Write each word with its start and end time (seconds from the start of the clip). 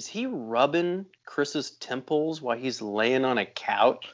is 0.00 0.06
he 0.06 0.24
rubbing 0.24 1.04
Chris's 1.26 1.72
temples 1.72 2.40
while 2.40 2.56
he's 2.56 2.80
laying 2.80 3.22
on 3.26 3.36
a 3.36 3.44
couch? 3.44 4.06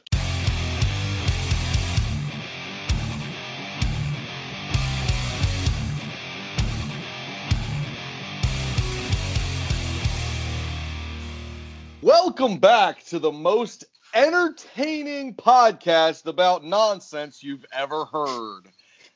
Welcome 12.01 12.57
back 12.57 13.05
to 13.05 13.19
the 13.19 13.31
most 13.31 13.85
entertaining 14.13 15.35
podcast 15.35 16.25
about 16.25 16.65
nonsense 16.65 17.41
you've 17.41 17.65
ever 17.71 18.03
heard. 18.03 18.63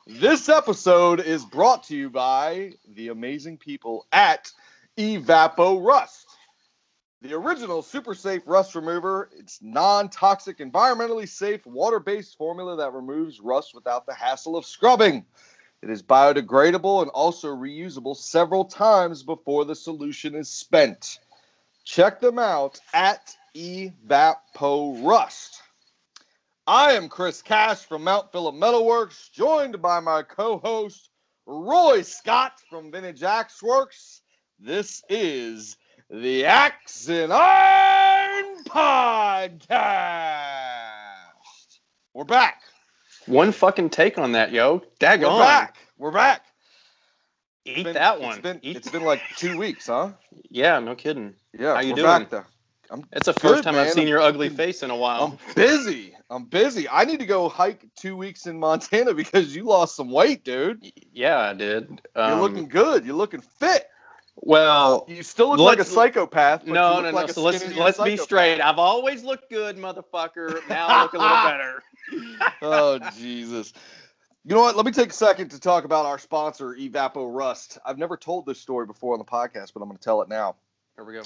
This 0.07 0.47
episode 0.47 1.19
is 1.19 1.43
brought 1.43 1.83
to 1.87 1.97
you 1.97 2.09
by 2.09 2.71
the 2.87 3.09
amazing 3.09 3.57
people 3.57 4.05
at 4.13 4.49
Evapo 4.97 5.85
Rust. 5.85 6.30
The 7.21 7.33
original 7.33 7.83
super 7.83 8.15
safe 8.15 8.41
rust 8.47 8.73
remover. 8.73 9.29
It's 9.37 9.59
non-toxic, 9.61 10.57
environmentally 10.57 11.29
safe, 11.29 11.63
water-based 11.67 12.35
formula 12.35 12.77
that 12.77 12.93
removes 12.93 13.39
rust 13.39 13.75
without 13.75 14.07
the 14.07 14.13
hassle 14.13 14.57
of 14.57 14.65
scrubbing. 14.65 15.25
It 15.83 15.91
is 15.91 16.01
biodegradable 16.01 17.03
and 17.03 17.11
also 17.11 17.49
reusable 17.49 18.15
several 18.15 18.65
times 18.65 19.21
before 19.21 19.65
the 19.65 19.75
solution 19.75 20.33
is 20.33 20.49
spent. 20.49 21.19
Check 21.83 22.19
them 22.19 22.39
out 22.39 22.79
at 22.91 23.35
Evapo 23.55 25.05
Rust. 25.07 25.61
I 26.65 26.93
am 26.93 27.07
Chris 27.07 27.43
Cash 27.43 27.85
from 27.85 28.03
Mount 28.03 28.31
Phillip 28.31 28.55
Metalworks, 28.55 29.31
joined 29.31 29.79
by 29.79 29.99
my 29.99 30.23
co-host 30.23 31.09
Roy 31.45 32.01
Scott 32.01 32.53
from 32.67 32.91
Vintage 32.91 33.21
Axe 33.21 33.61
Works. 33.61 34.21
This 34.59 35.03
is 35.09 35.75
the 36.11 36.45
Axe 36.45 37.07
and 37.09 37.31
Iron 37.31 38.63
Podcast. 38.65 39.79
We're 42.13 42.25
back. 42.25 42.61
One 43.27 43.51
fucking 43.51 43.89
take 43.91 44.17
on 44.17 44.33
that, 44.33 44.51
yo. 44.51 44.83
Dag 44.99 45.21
We're 45.21 45.29
back. 45.39 45.77
We're 45.97 46.11
back. 46.11 46.43
Eat 47.65 47.77
It's 47.77 47.83
been- 47.83 47.93
that 47.93 48.19
one. 48.19 48.31
It's 48.33 48.41
been, 48.41 48.59
Eat- 48.61 48.75
it's 48.77 48.89
been 48.89 49.03
like 49.03 49.21
two 49.37 49.57
weeks, 49.57 49.87
huh? 49.87 50.11
yeah, 50.49 50.79
no 50.79 50.95
kidding. 50.95 51.35
Yeah. 51.57 51.75
How 51.75 51.81
you 51.81 51.95
doing? 51.95 52.27
I'm 52.89 53.05
It's 53.13 53.27
the 53.27 53.33
first 53.33 53.55
Good, 53.55 53.63
time 53.63 53.75
I've 53.75 53.91
seen 53.91 54.07
your 54.09 54.19
ugly 54.19 54.49
face 54.49 54.83
in 54.83 54.89
a 54.89 54.95
while. 54.97 55.39
I'm 55.47 55.53
busy. 55.55 56.13
I'm 56.29 56.43
busy. 56.45 56.89
I 56.89 57.05
need 57.05 57.21
to 57.21 57.25
go 57.25 57.47
hike 57.47 57.85
two 57.95 58.17
weeks 58.17 58.47
in 58.47 58.59
Montana 58.59 59.13
because 59.21 59.55
you 59.55 59.63
lost 59.63 59.95
some 59.95 60.11
weight, 60.11 60.43
dude. 60.43 60.85
yeah, 61.13 61.37
I 61.39 61.53
did. 61.53 62.01
Um, 62.17 62.31
You're 62.31 62.41
looking 62.41 62.67
good. 62.67 63.05
You're 63.05 63.15
looking 63.15 63.39
fit. 63.41 63.87
Well. 64.35 65.05
You 65.07 65.23
still 65.23 65.49
look 65.49 65.59
like 65.59 65.79
a 65.79 65.85
psychopath. 65.85 66.65
You 66.65 66.73
No, 66.73 67.01
no, 67.01 67.09
like 67.11 67.27
no. 67.27 67.33
So 67.33 67.43
let's 67.43 67.75
let's 67.75 68.01
be 68.01 68.17
straight. 68.17 68.61
I've 68.61 68.79
always 68.79 69.23
looked 69.23 69.49
good, 69.49 69.77
motherfucker. 69.77 70.67
Now 70.69 70.87
I 70.87 71.03
look 71.03 71.13
a 71.13 71.17
little 71.17 71.37
better. 71.37 71.83
Oh 72.61 72.99
Jesus. 73.17 73.73
You 74.43 74.55
know 74.55 74.61
what? 74.61 74.75
Let 74.75 74.85
me 74.85 74.91
take 74.91 75.11
a 75.11 75.13
second 75.13 75.49
to 75.49 75.59
talk 75.59 75.85
about 75.85 76.05
our 76.05 76.17
sponsor, 76.17 76.73
Evapo 76.73 77.33
Rust. 77.33 77.77
I've 77.85 77.99
never 77.99 78.17
told 78.17 78.45
this 78.45 78.59
story 78.59 78.87
before 78.87 79.13
on 79.13 79.19
the 79.19 79.25
podcast, 79.25 79.73
but 79.73 79.81
I'm 79.81 79.87
going 79.87 79.97
to 79.97 80.03
tell 80.03 80.21
it 80.23 80.29
now. 80.29 80.55
Here 80.95 81.05
we 81.05 81.13
go. 81.13 81.23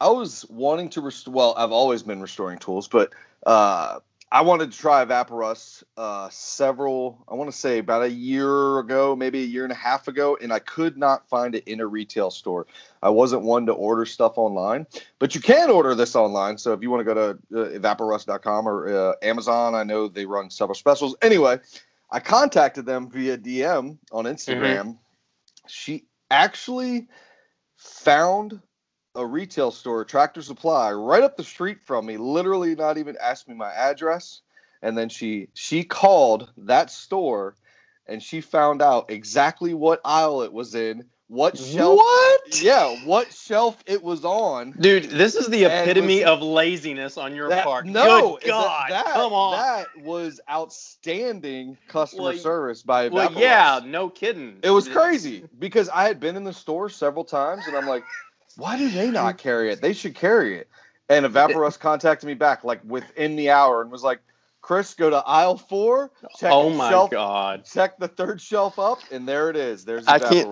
I 0.00 0.08
was 0.08 0.46
wanting 0.48 0.88
to 0.90 1.02
restore. 1.02 1.34
Well, 1.34 1.54
I've 1.56 1.72
always 1.72 2.02
been 2.02 2.20
restoring 2.20 2.58
tools, 2.58 2.88
but 2.88 3.12
uh, 3.46 4.00
I 4.34 4.40
wanted 4.40 4.72
to 4.72 4.76
try 4.76 5.04
Evaporust 5.04 5.84
uh, 5.96 6.28
several. 6.28 7.24
I 7.28 7.34
want 7.34 7.52
to 7.52 7.56
say 7.56 7.78
about 7.78 8.02
a 8.02 8.10
year 8.10 8.80
ago, 8.80 9.14
maybe 9.14 9.44
a 9.44 9.46
year 9.46 9.62
and 9.62 9.70
a 9.70 9.76
half 9.76 10.08
ago, 10.08 10.36
and 10.42 10.52
I 10.52 10.58
could 10.58 10.96
not 10.96 11.28
find 11.28 11.54
it 11.54 11.62
in 11.68 11.78
a 11.78 11.86
retail 11.86 12.32
store. 12.32 12.66
I 13.00 13.10
wasn't 13.10 13.42
one 13.42 13.64
to 13.66 13.72
order 13.72 14.04
stuff 14.04 14.32
online, 14.36 14.88
but 15.20 15.36
you 15.36 15.40
can 15.40 15.70
order 15.70 15.94
this 15.94 16.16
online. 16.16 16.58
So 16.58 16.72
if 16.72 16.82
you 16.82 16.90
want 16.90 17.06
to 17.06 17.14
go 17.14 17.14
to 17.14 17.30
uh, 17.30 17.78
evaporust.com 17.78 18.66
or 18.66 18.88
uh, 18.88 19.12
Amazon, 19.22 19.76
I 19.76 19.84
know 19.84 20.08
they 20.08 20.26
run 20.26 20.50
several 20.50 20.74
specials. 20.74 21.14
Anyway, 21.22 21.60
I 22.10 22.18
contacted 22.18 22.86
them 22.86 23.08
via 23.08 23.38
DM 23.38 23.98
on 24.10 24.24
Instagram. 24.24 24.98
She 25.68 26.06
actually 26.28 27.06
found 27.76 28.60
a 29.14 29.24
retail 29.24 29.70
store, 29.70 30.04
Tractor 30.04 30.42
Supply, 30.42 30.92
right 30.92 31.22
up 31.22 31.36
the 31.36 31.44
street 31.44 31.78
from 31.84 32.06
me. 32.06 32.16
Literally, 32.16 32.74
not 32.74 32.98
even 32.98 33.16
asked 33.22 33.48
me 33.48 33.54
my 33.54 33.72
address. 33.72 34.40
And 34.82 34.98
then 34.98 35.08
she 35.08 35.48
she 35.54 35.82
called 35.84 36.50
that 36.58 36.90
store, 36.90 37.54
and 38.06 38.22
she 38.22 38.40
found 38.42 38.82
out 38.82 39.10
exactly 39.10 39.72
what 39.72 40.00
aisle 40.04 40.42
it 40.42 40.52
was 40.52 40.74
in, 40.74 41.04
what 41.28 41.56
shelf. 41.56 41.96
What? 41.96 42.62
Yeah, 42.62 42.94
what 43.06 43.32
shelf 43.32 43.82
it 43.86 44.02
was 44.02 44.26
on. 44.26 44.72
Dude, 44.72 45.04
this 45.04 45.36
is 45.36 45.46
the 45.46 45.64
And 45.64 45.88
epitome 45.88 46.18
was- 46.20 46.28
of 46.28 46.42
laziness 46.42 47.16
on 47.16 47.34
your 47.34 47.48
That- 47.48 47.64
part. 47.64 47.86
no, 47.86 48.36
Good 48.42 48.48
God, 48.48 48.90
that, 48.90 49.06
come 49.06 49.32
on. 49.32 49.58
That 49.58 49.86
was 50.04 50.38
outstanding 50.50 51.78
customer 51.88 52.22
Well, 52.24 52.36
service 52.36 52.82
by 52.82 53.08
well, 53.08 53.32
yeah, 53.32 53.80
no 53.84 54.10
kidding. 54.10 54.58
It 54.62 54.70
was 54.70 54.86
crazy 54.86 55.44
because 55.58 55.88
I 55.88 56.04
had 56.04 56.20
been 56.20 56.36
in 56.36 56.44
the 56.44 56.52
store 56.52 56.90
several 56.90 57.24
times 57.24 57.66
and 57.66 57.74
I'm 57.76 57.86
like, 57.88 58.04
why 58.56 58.78
do 58.78 58.88
they 58.88 59.10
not 59.10 59.38
carry 59.38 59.70
it? 59.70 59.80
They 59.80 59.92
should 59.92 60.14
carry 60.14 60.58
it. 60.58 60.68
And 61.08 61.26
Evaporust 61.26 61.80
contacted 61.80 62.26
me 62.26 62.34
back 62.34 62.64
like 62.64 62.80
within 62.84 63.36
the 63.36 63.50
hour 63.50 63.82
and 63.82 63.90
was 63.90 64.02
like, 64.02 64.20
Chris, 64.62 64.94
go 64.94 65.10
to 65.10 65.16
aisle 65.16 65.58
four, 65.58 66.10
check 66.38 66.50
Oh 66.50 66.70
the 66.70 66.76
my 66.76 66.88
shelf, 66.88 67.10
God. 67.10 67.66
check 67.66 67.98
the 67.98 68.08
third 68.08 68.40
shelf 68.40 68.78
up, 68.78 68.98
and 69.12 69.28
there 69.28 69.50
it 69.50 69.56
is. 69.56 69.84
There's 69.84 70.06
I 70.06 70.18
can't-. 70.18 70.48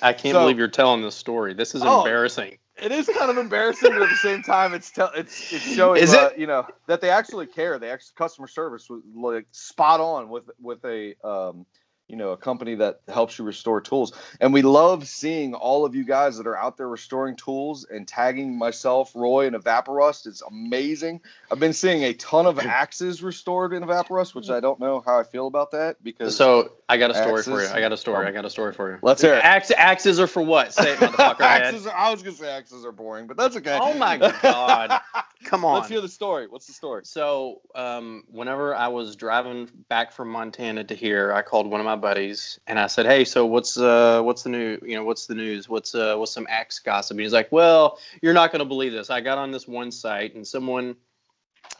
I 0.00 0.14
can't 0.14 0.32
So- 0.34 0.40
believe 0.40 0.56
you're 0.58 0.68
telling 0.68 1.02
this 1.02 1.14
story. 1.14 1.52
This 1.52 1.74
is 1.74 1.82
Oh, 1.84 1.98
embarrassing. 1.98 2.56
It 2.82 2.90
is 2.92 3.06
kind 3.14 3.30
of 3.30 3.36
embarrassing, 3.36 3.90
but 3.92 4.00
at 4.00 4.08
the 4.08 4.16
same 4.16 4.42
time, 4.42 4.72
it's 4.72 4.90
tell 4.90 5.10
it's 5.14 5.52
it's 5.52 5.74
showing 5.74 6.02
Is 6.02 6.14
uh, 6.14 6.30
you 6.38 6.46
know 6.46 6.66
that 6.86 7.02
they 7.02 7.10
actually 7.10 7.46
care. 7.46 7.78
They 7.78 7.90
actually 7.90 8.14
customer 8.16 8.46
service 8.46 8.88
was 8.88 9.02
like 9.14 9.46
spot 9.50 10.00
on 10.00 10.30
with 10.30 10.44
with 10.58 10.82
a 10.86 11.14
um 11.22 11.66
you 12.10 12.16
know 12.16 12.30
a 12.30 12.36
company 12.36 12.74
that 12.74 13.00
helps 13.08 13.38
you 13.38 13.44
restore 13.44 13.80
tools. 13.80 14.12
And 14.40 14.52
we 14.52 14.62
love 14.62 15.06
seeing 15.06 15.54
all 15.54 15.84
of 15.84 15.94
you 15.94 16.04
guys 16.04 16.36
that 16.38 16.46
are 16.46 16.56
out 16.56 16.76
there 16.76 16.88
restoring 16.88 17.36
tools 17.36 17.86
and 17.88 18.06
tagging 18.06 18.58
myself, 18.58 19.12
Roy, 19.14 19.46
and 19.46 19.54
Evaporust. 19.54 20.26
It's 20.26 20.42
amazing. 20.42 21.20
I've 21.50 21.60
been 21.60 21.72
seeing 21.72 22.02
a 22.02 22.12
ton 22.14 22.46
of 22.46 22.58
axes 22.58 23.22
restored 23.22 23.72
in 23.72 23.84
Evaporust, 23.84 24.34
which 24.34 24.50
I 24.50 24.58
don't 24.60 24.80
know 24.80 25.02
how 25.04 25.18
I 25.18 25.22
feel 25.22 25.46
about 25.46 25.70
that 25.70 26.02
because 26.02 26.36
So 26.36 26.72
I 26.88 26.96
got 26.96 27.10
a 27.10 27.14
story 27.14 27.42
for 27.42 27.62
you. 27.62 27.68
I 27.68 27.80
got 27.80 27.92
a 27.92 27.96
story. 27.96 28.18
um, 28.18 28.26
I 28.26 28.32
got 28.32 28.44
a 28.44 28.50
story 28.50 28.72
for 28.72 28.90
you. 28.90 28.98
let's 29.02 29.22
hear 29.22 29.34
it. 29.34 29.44
Axe, 29.44 29.70
axes 29.70 30.18
are 30.18 30.26
for 30.26 30.42
what? 30.42 30.74
Say 30.74 30.92
it, 30.92 30.98
motherfucker. 30.98 31.40
axes 31.40 31.86
are, 31.86 31.96
I 31.96 32.10
was 32.10 32.22
gonna 32.22 32.34
say 32.36 32.50
axes 32.50 32.84
are 32.84 32.92
boring, 32.92 33.28
but 33.28 33.36
that's 33.36 33.56
okay. 33.56 33.78
Oh 33.80 33.94
my 33.94 34.16
God. 34.16 35.00
Come 35.44 35.64
on. 35.64 35.76
Let's 35.76 35.88
hear 35.88 36.00
the 36.00 36.08
story. 36.08 36.46
What's 36.48 36.66
the 36.66 36.72
story? 36.72 37.02
So, 37.04 37.62
um, 37.74 38.24
whenever 38.28 38.74
I 38.74 38.88
was 38.88 39.16
driving 39.16 39.68
back 39.88 40.12
from 40.12 40.28
Montana 40.28 40.84
to 40.84 40.94
here, 40.94 41.32
I 41.32 41.40
called 41.40 41.66
one 41.66 41.80
of 41.80 41.86
my 41.86 41.96
buddies 41.96 42.60
and 42.66 42.78
I 42.78 42.88
said, 42.88 43.06
"Hey, 43.06 43.24
so 43.24 43.46
what's 43.46 43.78
uh, 43.78 44.20
what's 44.22 44.42
the 44.42 44.50
new? 44.50 44.78
You 44.82 44.96
know, 44.96 45.04
what's 45.04 45.26
the 45.26 45.34
news? 45.34 45.68
What's 45.68 45.94
uh, 45.94 46.16
what's 46.16 46.32
some 46.32 46.46
axe 46.50 46.78
gossip?" 46.78 47.14
And 47.14 47.20
he's 47.20 47.32
like, 47.32 47.50
"Well, 47.50 47.98
you're 48.20 48.34
not 48.34 48.52
going 48.52 48.60
to 48.60 48.66
believe 48.66 48.92
this. 48.92 49.08
I 49.08 49.22
got 49.22 49.38
on 49.38 49.50
this 49.50 49.66
one 49.66 49.90
site 49.90 50.34
and 50.34 50.46
someone 50.46 50.96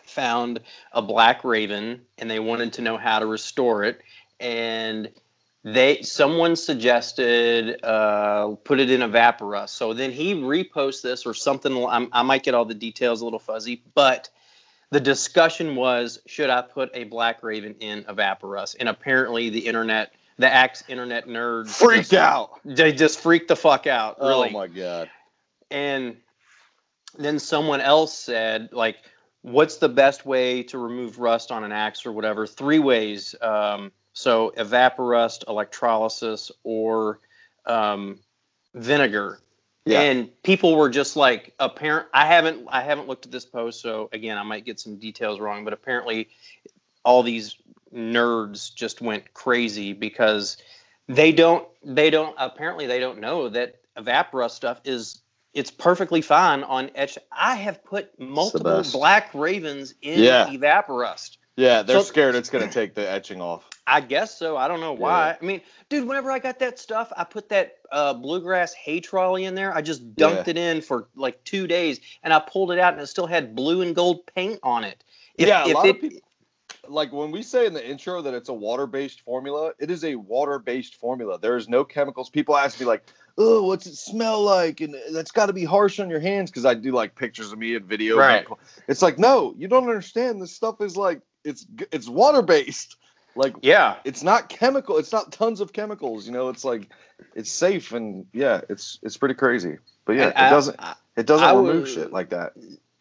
found 0.05 0.61
a 0.93 1.03
black 1.03 1.45
raven 1.45 2.03
and 2.19 2.31
they 2.31 2.41
wanted 2.41 2.73
to 2.75 2.83
know 2.83 2.97
how 2.97 3.19
to 3.19 3.27
restore 3.27 3.85
it 3.85 4.01
and." 4.39 5.11
They 5.63 6.01
someone 6.03 6.57
suggested 6.57 7.85
uh, 7.85 8.55
put 8.65 8.81
it 8.81 8.91
in 8.91 9.01
Evaporust. 9.01 9.71
So 9.71 9.93
then 9.93 10.11
he 10.11 10.35
reposts 10.35 11.03
this 11.03 11.27
or 11.27 11.35
something. 11.35 11.87
I'm, 11.87 12.09
I 12.13 12.23
might 12.23 12.43
get 12.43 12.55
all 12.55 12.65
the 12.65 12.75
details 12.75 13.21
a 13.21 13.25
little 13.25 13.39
fuzzy, 13.39 13.83
but 13.95 14.31
the 14.91 15.01
discussion 15.01 15.77
was 15.77 16.19
should 16.27 16.49
I 16.49 16.63
put 16.63 16.91
a 16.95 17.05
Black 17.05 17.43
Raven 17.43 17.75
in 17.81 18.05
Evaporust? 18.05 18.77
And 18.81 18.89
apparently 18.89 19.51
the 19.51 19.61
internet, 19.67 20.15
the 20.39 20.49
Axe 20.49 20.83
internet 20.89 21.27
nerds, 21.27 21.69
Freaked 21.69 22.11
just- 22.11 22.15
out. 22.15 22.61
They 22.65 22.93
just 22.93 23.21
freaked 23.21 23.49
the 23.49 23.57
fuck 23.57 23.87
out, 23.87 24.19
really. 24.19 24.49
Oh 24.49 24.53
my 24.53 24.67
god. 24.67 25.11
And 25.71 26.17
then 27.19 27.39
someone 27.39 27.81
else 27.81 28.17
said, 28.17 28.71
like, 28.73 28.97
what's 29.43 29.77
the 29.77 29.89
best 29.89 30.25
way 30.25 30.63
to 30.65 30.79
remove 30.79 31.19
rust 31.19 31.53
on 31.53 31.65
an 31.65 31.73
axe 31.73 32.07
or 32.07 32.13
whatever? 32.13 32.47
Three 32.47 32.79
ways. 32.79 33.35
Um, 33.41 33.93
so 34.13 34.53
evaporust, 34.57 35.45
electrolysis, 35.49 36.51
or 36.65 37.19
um, 37.67 38.19
vinegar. 38.75 39.41
Yeah. 39.87 40.01
And 40.03 40.43
people 40.43 40.77
were 40.77 40.91
just 40.91 41.17
like 41.17 41.55
apparent. 41.59 42.07
I 42.13 42.27
haven't 42.27 42.67
I 42.69 42.83
haven't 42.83 43.09
looked 43.09 43.27
at 43.27 43.33
this 43.33 43.47
post, 43.47 43.81
so 43.81 44.09
again 44.13 44.37
I 44.37 44.43
might 44.43 44.65
get 44.65 44.79
some 44.79 44.97
details 44.97 45.41
wrong. 45.41 45.65
But 45.65 45.73
apparently, 45.73 46.29
all 47.05 47.23
these 47.23 47.57
nerds 47.95 48.73
just 48.75 49.01
went 49.01 49.33
crazy 49.35 49.93
because 49.95 50.59
they 51.09 51.33
don't 51.33 51.67
they 51.85 52.11
don't 52.11 52.35
apparently 52.39 52.87
they 52.87 53.01
don't 53.01 53.21
know 53.21 53.49
that 53.49 53.77
evaporust 53.97 54.53
stuff 54.53 54.81
is 54.85 55.23
it's 55.55 55.71
perfectly 55.71 56.21
fine 56.21 56.63
on 56.63 56.91
etch. 56.95 57.19
I 57.33 57.57
have 57.57 57.83
put 57.83 58.17
multiple 58.21 58.85
black 58.93 59.35
ravens 59.35 59.95
in 60.03 60.21
Yeah. 60.21 60.47
evaporust. 60.49 61.39
Yeah, 61.57 61.83
they're 61.83 61.99
So- 61.99 62.05
scared 62.05 62.35
it's 62.37 62.51
gonna 62.51 62.71
take 62.71 62.95
the 62.95 63.11
etching 63.11 63.41
off. 63.41 63.69
I 63.91 64.01
guess 64.01 64.39
so. 64.39 64.57
I 64.57 64.69
don't 64.69 64.81
know 64.81 64.93
why. 64.93 65.37
I 65.41 65.45
mean, 65.45 65.61
dude, 65.89 66.07
whenever 66.07 66.31
I 66.31 66.39
got 66.39 66.61
that 66.61 66.79
stuff, 66.79 67.13
I 67.17 67.25
put 67.25 67.49
that 67.49 67.79
uh, 67.91 68.15
bluegrass 68.15 68.73
hay 68.73 69.01
trolley 69.01 69.45
in 69.45 69.55
there. 69.55 69.75
I 69.75 69.83
just 69.83 70.15
dumped 70.15 70.47
it 70.49 70.57
in 70.57 70.81
for 70.81 71.09
like 71.17 71.43
two 71.45 71.67
days, 71.67 72.01
and 72.23 72.33
I 72.33 72.39
pulled 72.39 72.71
it 72.71 72.79
out, 72.79 72.93
and 72.93 73.03
it 73.03 73.07
still 73.09 73.27
had 73.27 73.57
blue 73.57 73.83
and 73.83 73.95
gold 73.95 74.27
paint 74.35 74.61
on 74.63 74.85
it. 74.85 75.03
If, 75.35 75.49
yeah, 75.49 75.65
a 75.65 75.69
if 75.69 75.75
lot 75.75 75.87
it, 75.87 75.97
of 75.97 76.01
people 76.01 76.21
like 76.89 77.13
when 77.13 77.31
we 77.31 77.43
say 77.43 77.67
in 77.67 77.75
the 77.75 77.89
intro 77.89 78.23
that 78.23 78.35
it's 78.35 78.49
a 78.49 78.55
water-based 78.55 79.21
formula, 79.23 79.73
it 79.79 79.91
is 79.91 80.05
a 80.05 80.17
water-based 80.17 80.97
formula. 80.97 81.39
There 81.39 81.57
is 81.57 81.69
no 81.69 81.85
chemicals. 81.85 82.31
People 82.31 82.57
ask 82.57 82.79
me 82.81 82.87
like, 82.87 83.05
"Oh, 83.39 83.65
what's 83.65 83.87
it 83.87 83.97
smell 83.97 84.43
like?" 84.43 84.81
And 84.81 84.95
that's 85.13 85.31
got 85.31 85.47
to 85.47 85.53
be 85.53 85.65
harsh 85.65 86.01
on 86.01 86.11
your 86.11 86.21
hands 86.21 86.51
because 86.51 86.65
I 86.65 86.75
do 86.75 86.93
like 86.93 87.15
pictures 87.15 87.53
of 87.53 87.59
me 87.59 87.75
and 87.75 87.89
videos. 87.89 88.17
Right. 88.17 88.47
It's 88.89 89.03
like, 89.03 89.19
no, 89.19 89.55
you 89.57 89.69
don't 89.69 89.89
understand. 89.89 90.41
This 90.41 90.53
stuff 90.53 90.81
is 90.81 90.97
like 90.97 91.21
it's 91.45 91.67
it's 91.93 92.09
water-based. 92.09 92.97
Like 93.37 93.55
Yeah. 93.63 93.97
it's 94.05 94.23
not 94.23 94.49
chemical. 94.49 94.99
It's 94.99 95.13
not 95.13 95.33
tons 95.33 95.61
of 95.61 95.73
chemicals. 95.73 96.27
You 96.27 96.33
know, 96.33 96.49
it's 96.49 96.65
like 96.65 96.89
it's 97.35 97.51
safe 97.53 97.93
and 97.93 98.27
yeah, 98.33 98.61
it's 98.69 98.99
it's 99.03 99.17
pretty 99.17 99.35
crazy. 99.35 99.79
But 100.05 100.17
yeah, 100.17 100.33
And 100.35 100.47
it 100.47 100.51
doesn't 100.51 100.77
I- 100.81 100.95
it 101.17 101.27
doesn't 101.27 101.47
I 101.47 101.53
remove 101.55 101.83
was- 101.83 101.93
shit 101.95 102.13
like 102.13 102.31
that. 102.31 102.53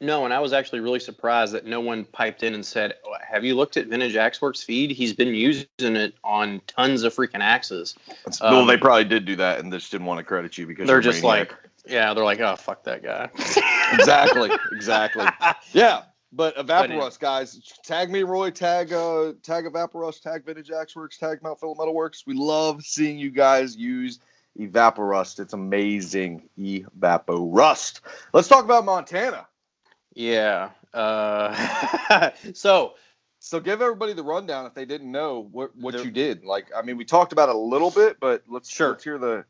no, 0.01 0.25
and 0.25 0.33
I 0.33 0.39
was 0.39 0.53
actually 0.53 0.79
really 0.81 0.99
surprised 0.99 1.53
that 1.53 1.65
no 1.65 1.79
one 1.81 2.05
piped 2.05 2.43
in 2.43 2.53
and 2.53 2.65
said, 2.65 2.95
"Oh, 3.05 3.13
"Have 3.27 3.43
you 3.43 3.55
looked 3.55 3.75
at 3.77 3.87
Vintage 3.87 4.15
Axeworks 4.15 4.63
feed? 4.63 4.91
He's 4.91 5.13
been 5.13 5.33
using 5.33 5.67
it 5.79 6.13
on 6.23 6.61
tons 6.67 7.03
of 7.03 7.13
freaking 7.15 7.41
axes." 7.41 7.95
Um, 8.41 8.53
well, 8.55 8.65
they 8.65 8.77
probably 8.77 9.05
did 9.05 9.25
do 9.25 9.35
that 9.37 9.59
and 9.59 9.71
they 9.73 9.77
just 9.77 9.91
didn't 9.91 10.05
want 10.07 10.19
to 10.19 10.23
credit 10.23 10.57
you 10.57 10.67
because 10.67 10.87
They're 10.87 11.01
just 11.01 11.21
maniac. 11.23 11.51
like, 11.51 11.59
yeah, 11.85 12.13
they're 12.13 12.23
like, 12.23 12.39
"Oh, 12.39 12.55
fuck 12.55 12.83
that 12.83 13.01
guy." 13.03 13.29
exactly, 13.93 14.51
exactly. 14.73 15.25
Yeah, 15.73 16.03
but 16.31 16.55
But 16.55 16.67
Evaporust, 16.67 17.19
guys, 17.19 17.59
tag 17.83 18.11
me, 18.11 18.23
Roy. 18.23 18.51
Tag, 18.51 18.93
uh, 18.93 19.33
tag 19.43 19.65
Evaporust. 19.65 20.21
Tag 20.21 20.45
Vintage 20.45 20.69
Axeworks. 20.69 21.17
Tag 21.17 21.41
Mount 21.41 21.59
Phillip 21.59 21.77
Metalworks. 21.77 22.25
We 22.27 22.33
love 22.35 22.83
seeing 22.83 23.17
you 23.17 23.31
guys 23.31 23.75
use 23.75 24.19
Evaporust. 24.59 25.39
It's 25.39 25.53
amazing, 25.53 26.49
Evaporust. 26.57 28.01
Let's 28.33 28.47
talk 28.47 28.63
about 28.65 28.85
Montana. 28.85 29.47
yeah. 30.13 30.69
Uh, 30.93 32.31
so 32.53 32.95
So 33.39 33.59
give 33.59 33.81
everybody 33.81 34.13
the 34.13 34.23
rundown 34.23 34.65
if 34.65 34.73
they 34.73 34.85
didn't 34.85 35.11
know 35.11 35.47
what 35.51 35.75
what 35.75 35.93
There- 35.93 36.03
you 36.03 36.11
did. 36.11 36.43
Like, 36.43 36.67
I 36.75 36.81
mean, 36.81 36.97
we 36.97 37.05
talked 37.05 37.31
about 37.31 37.49
it 37.49 37.55
a 37.55 37.59
little 37.59 37.91
bit, 37.91 38.19
but 38.19 38.43
let's 38.47 38.69
Sure. 38.69 38.89
let's 38.89 39.03
hear 39.03 39.17
the. 39.17 39.45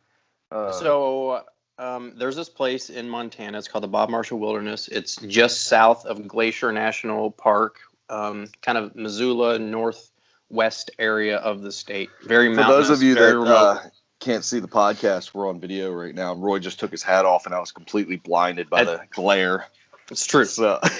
Uh, 0.51 0.71
So 0.73 1.43
um, 1.79 2.13
there's 2.17 2.35
this 2.35 2.49
place 2.49 2.89
in 2.89 3.09
Montana. 3.09 3.57
It's 3.57 3.67
called 3.67 3.83
the 3.83 3.87
Bob 3.87 4.09
Marshall 4.09 4.37
Wilderness. 4.39 4.87
It's 4.89 5.15
just 5.15 5.63
south 5.63 6.05
of 6.05 6.27
Glacier 6.27 6.71
National 6.71 7.31
Park, 7.31 7.77
um, 8.09 8.47
kind 8.61 8.77
of 8.77 8.95
Missoula 8.95 9.57
northwest 9.57 10.91
area 10.99 11.37
of 11.37 11.61
the 11.61 11.71
state. 11.71 12.09
Very 12.23 12.53
for 12.53 12.63
those 12.63 12.89
of 12.89 13.01
you 13.01 13.15
that 13.15 13.39
uh, 13.39 13.79
can't 14.19 14.43
see 14.43 14.59
the 14.59 14.67
podcast, 14.67 15.33
we're 15.33 15.47
on 15.47 15.59
video 15.59 15.91
right 15.91 16.13
now. 16.13 16.35
Roy 16.35 16.59
just 16.59 16.79
took 16.79 16.91
his 16.91 17.01
hat 17.01 17.25
off, 17.25 17.45
and 17.45 17.55
I 17.55 17.59
was 17.59 17.71
completely 17.71 18.17
blinded 18.17 18.69
by 18.69 18.81
I- 18.81 18.83
the 18.83 19.01
glare. 19.11 19.65
it's 20.11 20.25
true. 20.27 20.43
So, 20.45 20.79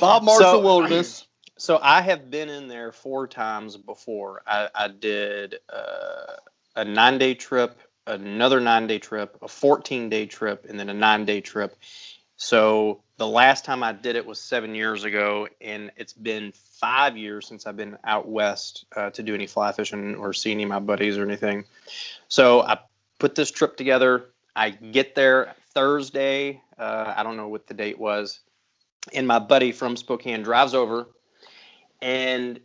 Bob 0.00 0.22
Marshall 0.22 0.40
So- 0.52 0.60
Wilderness. 0.62 1.24
So 1.58 1.78
I 1.82 2.02
have 2.02 2.30
been 2.30 2.50
in 2.50 2.68
there 2.68 2.92
four 2.92 3.26
times 3.26 3.78
before. 3.78 4.42
I, 4.46 4.68
I 4.74 4.88
did 4.88 5.54
uh, 5.72 6.34
a 6.76 6.84
nine 6.84 7.18
day 7.18 7.34
trip, 7.34 7.78
another 8.06 8.60
nine 8.60 8.86
day 8.86 8.98
trip, 8.98 9.36
a 9.42 9.48
14 9.48 10.08
day 10.08 10.26
trip, 10.26 10.66
and 10.68 10.78
then 10.78 10.88
a 10.88 10.94
nine 10.94 11.24
day 11.24 11.40
trip. 11.40 11.76
So 12.36 13.02
the 13.16 13.26
last 13.26 13.64
time 13.64 13.82
I 13.82 13.92
did 13.92 14.14
it 14.14 14.26
was 14.26 14.38
seven 14.38 14.74
years 14.74 15.04
ago, 15.04 15.48
and 15.60 15.90
it's 15.96 16.12
been 16.12 16.52
five 16.52 17.16
years 17.16 17.48
since 17.48 17.66
I've 17.66 17.76
been 17.76 17.96
out 18.04 18.28
west 18.28 18.84
uh, 18.94 19.10
to 19.10 19.22
do 19.22 19.34
any 19.34 19.46
fly 19.46 19.72
fishing 19.72 20.16
or 20.16 20.34
see 20.34 20.52
any 20.52 20.64
of 20.64 20.68
my 20.68 20.78
buddies 20.78 21.16
or 21.16 21.24
anything. 21.24 21.64
So 22.28 22.60
I 22.60 22.78
put 23.18 23.34
this 23.34 23.50
trip 23.50 23.76
together. 23.76 24.26
I 24.54 24.70
get 24.70 25.14
there 25.14 25.54
Thursday. 25.72 26.60
Uh, 26.78 27.14
I 27.16 27.22
don't 27.22 27.38
know 27.38 27.48
what 27.48 27.66
the 27.66 27.74
date 27.74 27.98
was. 27.98 28.40
And 29.14 29.26
my 29.26 29.38
buddy 29.38 29.72
from 29.72 29.96
Spokane 29.96 30.42
drives 30.42 30.74
over 30.74 31.08
and 32.02 32.60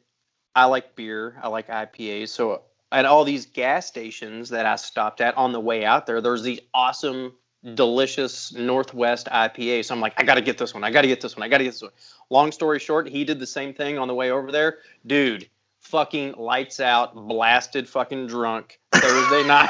I 0.55 0.65
like 0.65 0.95
beer. 0.95 1.37
I 1.41 1.47
like 1.47 1.67
IPAs. 1.67 2.29
So 2.29 2.63
at 2.91 3.05
all 3.05 3.23
these 3.23 3.45
gas 3.45 3.87
stations 3.87 4.49
that 4.49 4.65
I 4.65 4.75
stopped 4.75 5.21
at 5.21 5.35
on 5.37 5.51
the 5.53 5.59
way 5.59 5.85
out 5.85 6.05
there, 6.05 6.21
there's 6.21 6.43
these 6.43 6.59
awesome, 6.73 7.33
delicious 7.75 8.53
Northwest 8.53 9.27
IPA. 9.27 9.85
So 9.85 9.93
I'm 9.95 10.01
like, 10.01 10.13
I 10.17 10.23
got 10.23 10.35
to 10.35 10.41
get 10.41 10.57
this 10.57 10.73
one. 10.73 10.83
I 10.83 10.91
got 10.91 11.01
to 11.03 11.07
get 11.07 11.21
this 11.21 11.35
one. 11.35 11.43
I 11.43 11.47
got 11.47 11.59
to 11.59 11.63
get 11.63 11.71
this 11.71 11.81
one. 11.81 11.91
Long 12.29 12.51
story 12.51 12.79
short, 12.79 13.07
he 13.07 13.23
did 13.23 13.39
the 13.39 13.47
same 13.47 13.73
thing 13.73 13.97
on 13.97 14.07
the 14.07 14.13
way 14.15 14.31
over 14.31 14.51
there. 14.51 14.79
Dude, 15.05 15.49
fucking 15.79 16.33
lights 16.37 16.79
out, 16.79 17.15
blasted, 17.15 17.87
fucking 17.87 18.27
drunk 18.27 18.79
Thursday 18.93 19.47
night. 19.47 19.69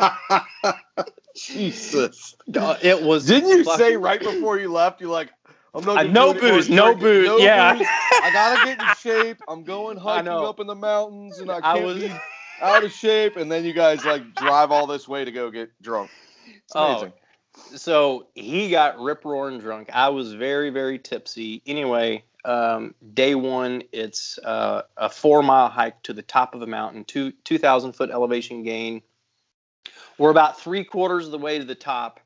Jesus. 1.34 2.34
It 2.46 3.02
was. 3.02 3.26
Didn't 3.26 3.48
you 3.50 3.64
fucking- 3.64 3.78
say 3.78 3.96
right 3.96 4.20
before 4.20 4.58
you 4.58 4.72
left, 4.72 5.00
you're 5.00 5.10
like, 5.10 5.30
I'm 5.74 5.84
not 5.84 5.98
Uh, 5.98 6.02
gonna 6.04 6.12
no 6.12 6.32
do 6.32 6.38
any 6.38 6.48
more 6.48 6.56
booze, 6.56 6.70
no 6.70 6.84
drinking. 6.94 7.02
booze, 7.02 7.42
yeah. 7.42 7.74
booze. 7.76 7.86
I 8.22 8.30
gotta 8.32 8.64
get 8.66 8.80
in 8.80 8.94
shape. 8.96 9.42
I'm 9.46 9.62
going 9.62 9.96
hiking 9.98 10.28
up 10.28 10.58
in 10.58 10.66
the 10.66 10.74
mountains, 10.74 11.38
and 11.38 11.50
I 11.50 11.58
I 11.58 11.60
can't 11.60 11.84
was- 11.84 11.98
be 11.98 12.12
out 12.60 12.84
of 12.84 12.92
shape. 12.92 13.36
And 13.36 13.50
then 13.50 13.64
you 13.64 13.72
guys 13.72 14.04
like 14.04 14.34
drive 14.34 14.70
all 14.70 14.86
this 14.86 15.06
way 15.06 15.24
to 15.24 15.32
go 15.32 15.50
get 15.50 15.70
drunk. 15.82 16.10
It's 16.46 16.74
Oh, 16.74 17.12
so 17.74 18.28
he 18.34 18.70
got 18.70 19.00
rip 19.00 19.24
roaring 19.24 19.60
drunk. 19.60 19.88
I 19.92 20.08
was 20.10 20.34
very, 20.34 20.70
very 20.70 20.98
tipsy. 20.98 21.62
Anyway, 21.66 22.24
um, 22.44 22.94
day 23.14 23.34
one, 23.34 23.82
it's 23.92 24.38
uh, 24.44 24.82
a 24.96 25.08
four 25.08 25.42
mile 25.42 25.68
hike 25.68 26.02
to 26.04 26.12
the 26.12 26.22
top 26.22 26.54
of 26.54 26.62
a 26.62 26.66
mountain, 26.66 27.04
two 27.04 27.32
two 27.44 27.58
thousand 27.58 27.92
foot 27.92 28.10
elevation 28.10 28.62
gain. 28.62 29.02
We're 30.18 30.30
about 30.30 30.60
three 30.60 30.84
quarters 30.84 31.26
of 31.26 31.32
the 31.32 31.38
way 31.38 31.58
to 31.58 31.64
the 31.64 31.74
top. 31.74 32.20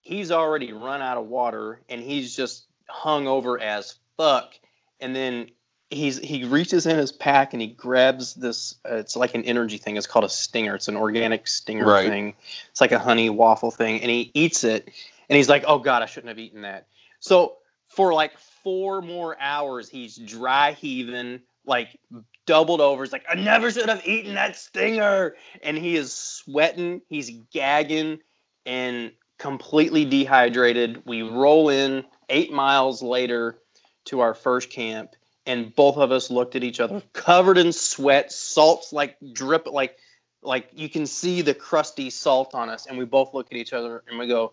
He's 0.00 0.30
already 0.30 0.72
run 0.72 1.02
out 1.02 1.18
of 1.18 1.26
water, 1.26 1.82
and 1.88 2.00
he's 2.00 2.34
just 2.34 2.66
hung 2.88 3.26
over 3.26 3.60
as 3.60 3.96
fuck. 4.16 4.54
And 5.00 5.14
then 5.14 5.50
he's 5.90 6.18
he 6.18 6.44
reaches 6.44 6.86
in 6.86 6.96
his 6.96 7.12
pack 7.12 7.52
and 7.52 7.60
he 7.60 7.68
grabs 7.68 8.34
this. 8.34 8.76
Uh, 8.88 8.96
it's 8.96 9.16
like 9.16 9.34
an 9.34 9.44
energy 9.44 9.76
thing. 9.76 9.96
It's 9.96 10.06
called 10.06 10.24
a 10.24 10.28
stinger. 10.28 10.76
It's 10.76 10.88
an 10.88 10.96
organic 10.96 11.46
stinger 11.48 11.86
Right. 11.86 12.08
thing. 12.08 12.34
It's 12.70 12.80
like 12.80 12.92
a 12.92 12.98
honey 12.98 13.28
waffle 13.28 13.70
thing, 13.70 14.00
and 14.00 14.10
he 14.10 14.30
eats 14.34 14.64
it, 14.64 14.90
and 15.28 15.36
he's 15.36 15.48
like, 15.48 15.64
"Oh 15.66 15.78
God, 15.78 16.02
I 16.02 16.06
shouldn't 16.06 16.28
have 16.28 16.38
eaten 16.38 16.62
that." 16.62 16.86
So 17.18 17.56
for 17.88 18.14
like 18.14 18.38
four 18.62 19.02
more 19.02 19.36
hours, 19.40 19.88
he's 19.88 20.16
dry 20.16 20.72
heaving, 20.72 21.40
like 21.66 21.98
doubled 22.46 22.80
over. 22.80 23.02
He's 23.02 23.12
like, 23.12 23.26
"I 23.28 23.34
never 23.34 23.70
should 23.70 23.88
have 23.88 24.06
eaten 24.06 24.34
that 24.34 24.56
stinger," 24.56 25.34
and 25.62 25.76
he 25.76 25.96
is 25.96 26.12
sweating, 26.12 27.02
he's 27.08 27.30
gagging, 27.52 28.20
and 28.64 29.12
completely 29.38 30.04
dehydrated. 30.04 31.02
We 31.04 31.22
roll 31.22 31.68
in 31.70 32.04
eight 32.28 32.52
miles 32.52 33.02
later 33.02 33.58
to 34.04 34.20
our 34.20 34.34
first 34.34 34.70
camp, 34.70 35.16
and 35.46 35.74
both 35.74 35.96
of 35.96 36.12
us 36.12 36.30
looked 36.30 36.56
at 36.56 36.64
each 36.64 36.80
other, 36.80 37.02
covered 37.12 37.58
in 37.58 37.72
sweat, 37.72 38.32
salts 38.32 38.92
like 38.92 39.16
drip, 39.32 39.66
like 39.66 39.96
like 40.42 40.68
you 40.74 40.88
can 40.88 41.06
see 41.06 41.42
the 41.42 41.54
crusty 41.54 42.10
salt 42.10 42.54
on 42.54 42.70
us, 42.70 42.86
and 42.86 42.98
we 42.98 43.04
both 43.04 43.34
look 43.34 43.48
at 43.50 43.56
each 43.58 43.72
other 43.72 44.02
and 44.08 44.18
we 44.18 44.26
go, 44.26 44.52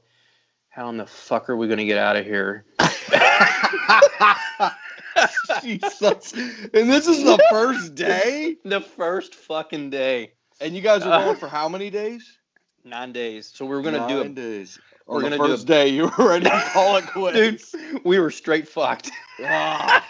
"How 0.70 0.90
in 0.90 0.98
the 0.98 1.06
fuck 1.08 1.50
are 1.50 1.56
we 1.58 1.68
gonna 1.68 1.86
get 1.86 1.98
out 1.98 2.16
of 2.18 2.26
here?" 2.26 2.66
Jesus. 5.64 6.34
And 6.34 6.90
this 6.92 7.08
is 7.08 7.24
the 7.24 7.42
first 7.50 7.96
day? 7.96 8.58
the 8.64 8.82
first 8.82 9.34
fucking 9.36 9.90
day, 9.90 10.34
And 10.62 10.76
you 10.76 10.82
guys 10.82 11.04
are 11.04 11.12
Uh, 11.14 11.24
going 11.26 11.38
for 11.38 11.48
how 11.48 11.68
many 11.70 11.90
days? 11.90 12.38
nine 12.84 13.12
days. 13.12 13.52
So 13.54 13.66
we 13.66 13.76
were 13.76 13.82
gonna 13.82 14.08
do 14.08 14.18
Nine 14.18 14.26
it, 14.28 14.36
days. 14.36 14.80
we're 15.06 15.18
On 15.18 15.24
the 15.24 15.30
gonna 15.38 15.44
do 15.50 15.54
first 15.56 15.68
day, 15.68 15.88
you 15.90 16.04
were 16.18 16.28
ready 16.30 16.46
to 16.46 16.70
call 16.74 16.98
it 16.98 17.06
quits. 17.14 17.72
dude. 17.72 18.06
We 18.06 18.20
were 18.20 18.32
straight 18.32 18.68
fucked. 18.68 19.12
Ah. 19.44 20.06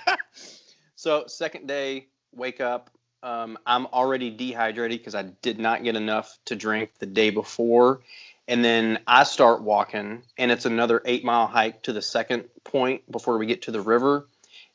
So 0.97 1.25
second 1.27 1.67
day, 1.67 2.07
wake 2.35 2.59
up. 2.59 2.89
Um, 3.21 3.59
I'm 3.67 3.85
already 3.85 4.31
dehydrated 4.31 4.99
because 4.99 5.13
I 5.13 5.21
did 5.21 5.59
not 5.59 5.83
get 5.83 5.95
enough 5.95 6.39
to 6.45 6.55
drink 6.55 6.89
the 6.97 7.05
day 7.05 7.29
before, 7.29 8.01
and 8.47 8.65
then 8.65 8.99
I 9.05 9.23
start 9.23 9.61
walking, 9.61 10.23
and 10.39 10.51
it's 10.51 10.65
another 10.65 11.03
eight 11.05 11.23
mile 11.23 11.45
hike 11.45 11.83
to 11.83 11.93
the 11.93 12.01
second 12.01 12.45
point 12.63 13.09
before 13.11 13.37
we 13.37 13.45
get 13.45 13.61
to 13.63 13.71
the 13.71 13.79
river. 13.79 14.27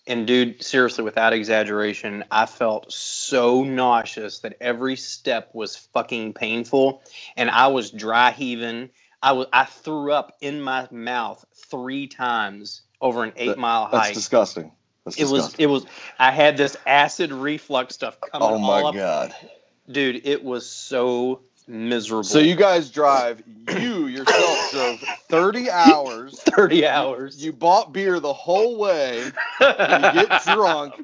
And 0.06 0.24
dude, 0.24 0.62
seriously, 0.62 1.02
without 1.02 1.32
exaggeration, 1.32 2.22
I 2.30 2.46
felt 2.46 2.92
so 2.92 3.64
nauseous 3.64 4.38
that 4.40 4.56
every 4.60 4.94
step 4.94 5.50
was 5.52 5.74
fucking 5.76 6.34
painful, 6.34 7.02
and 7.36 7.50
I 7.50 7.66
was 7.66 7.90
dry 7.90 8.30
heaving. 8.30 8.90
I 9.20 9.32
was 9.32 9.48
I 9.52 9.64
threw 9.64 10.12
up 10.12 10.36
in 10.40 10.60
my 10.60 10.86
mouth 10.92 11.44
three 11.68 12.06
times 12.06 12.82
over 13.00 13.24
an 13.24 13.32
eight 13.34 13.48
That- 13.48 13.58
mile 13.58 13.86
hike. 13.86 14.02
That's 14.02 14.14
disgusting. 14.14 14.70
That's 15.04 15.18
It 15.18 15.28
was 15.28 15.54
it 15.58 15.66
was 15.66 15.84
I 16.18 16.30
had 16.30 16.56
this 16.56 16.76
acid 16.86 17.32
reflux 17.32 17.94
stuff 17.94 18.18
coming 18.20 18.48
Oh 18.48 18.58
my 18.58 18.92
god. 18.92 19.34
Dude, 19.90 20.26
it 20.26 20.44
was 20.44 20.68
so 20.70 21.40
miserable. 21.66 22.22
So 22.24 22.38
you 22.38 22.54
guys 22.54 22.90
drive, 22.90 23.42
you 23.68 24.06
yourself 24.06 24.58
drove 24.72 25.00
30 25.28 25.70
hours. 25.70 26.38
30 26.40 26.86
hours. 26.86 27.44
You 27.44 27.52
bought 27.52 27.92
beer 27.92 28.20
the 28.20 28.32
whole 28.32 28.78
way. 28.78 29.24
You 29.24 29.32
get 29.60 30.40
drunk. 30.44 30.94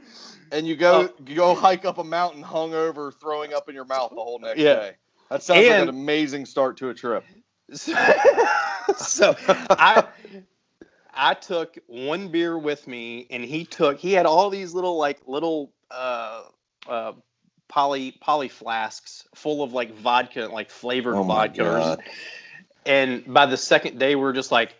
and 0.52 0.66
you 0.66 0.76
go 0.76 1.10
Oh. 1.10 1.14
you 1.26 1.34
go 1.34 1.54
hike 1.54 1.84
up 1.84 1.98
a 1.98 2.04
mountain 2.04 2.42
hungover, 2.44 3.12
throwing 3.20 3.52
up 3.52 3.68
in 3.68 3.74
your 3.74 3.84
mouth 3.84 4.10
the 4.10 4.22
whole 4.22 4.38
next 4.38 4.60
Yeah. 4.60 4.74
day. 4.74 4.92
That 5.30 5.42
sounds 5.42 5.66
like 5.66 5.78
an 5.80 5.88
amazing 5.88 6.46
start 6.46 6.78
to 6.78 6.88
a 6.90 6.94
trip. 6.94 7.24
so, 7.72 7.92
so 8.96 9.36
I 9.70 10.04
I 11.12 11.34
took 11.34 11.78
one 11.86 12.28
beer 12.28 12.56
with 12.56 12.86
me, 12.86 13.26
and 13.30 13.44
he 13.44 13.64
took 13.64 13.98
he 13.98 14.12
had 14.12 14.26
all 14.26 14.50
these 14.50 14.74
little 14.74 14.96
like 14.96 15.20
little 15.26 15.72
uh 15.90 16.42
uh 16.88 17.12
poly 17.68 18.12
poly 18.20 18.48
flasks 18.48 19.26
full 19.34 19.62
of 19.62 19.72
like 19.72 19.94
vodka, 19.94 20.48
like 20.52 20.70
flavored 20.70 21.16
Oh. 21.16 21.24
God. 21.24 22.02
And 22.88 23.22
by 23.34 23.44
the 23.44 23.58
second 23.58 23.98
day, 23.98 24.14
we're 24.14 24.32
just 24.32 24.50
like, 24.50 24.74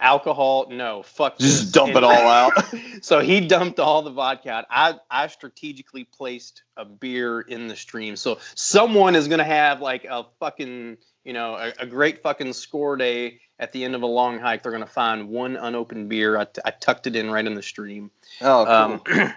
alcohol, 0.00 0.68
no, 0.70 1.02
fuck. 1.02 1.36
Just 1.36 1.64
this. 1.64 1.70
dump 1.70 1.94
it 1.96 2.02
all 2.02 2.10
out. 2.10 2.52
so 3.02 3.20
he 3.20 3.46
dumped 3.46 3.78
all 3.78 4.00
the 4.00 4.10
vodka 4.10 4.48
out. 4.48 4.64
I, 4.70 4.94
I 5.10 5.26
strategically 5.26 6.04
placed 6.04 6.62
a 6.78 6.86
beer 6.86 7.42
in 7.42 7.68
the 7.68 7.76
stream. 7.76 8.16
So 8.16 8.38
someone 8.54 9.14
is 9.14 9.28
going 9.28 9.40
to 9.40 9.44
have 9.44 9.82
like 9.82 10.06
a 10.06 10.24
fucking, 10.40 10.96
you 11.24 11.34
know, 11.34 11.54
a, 11.56 11.74
a 11.80 11.86
great 11.86 12.22
fucking 12.22 12.54
score 12.54 12.96
day 12.96 13.40
at 13.62 13.70
the 13.70 13.84
end 13.84 13.94
of 13.94 14.02
a 14.02 14.06
long 14.06 14.40
hike. 14.40 14.64
They're 14.64 14.72
going 14.72 14.84
to 14.84 14.90
find 14.90 15.28
one 15.28 15.56
unopened 15.56 16.08
beer. 16.08 16.36
I, 16.36 16.46
I 16.64 16.72
tucked 16.72 17.06
it 17.06 17.14
in 17.14 17.30
right 17.30 17.46
in 17.46 17.54
the 17.54 17.62
stream. 17.62 18.10
Oh, 18.40 19.00
cool. 19.06 19.22
Um, 19.22 19.34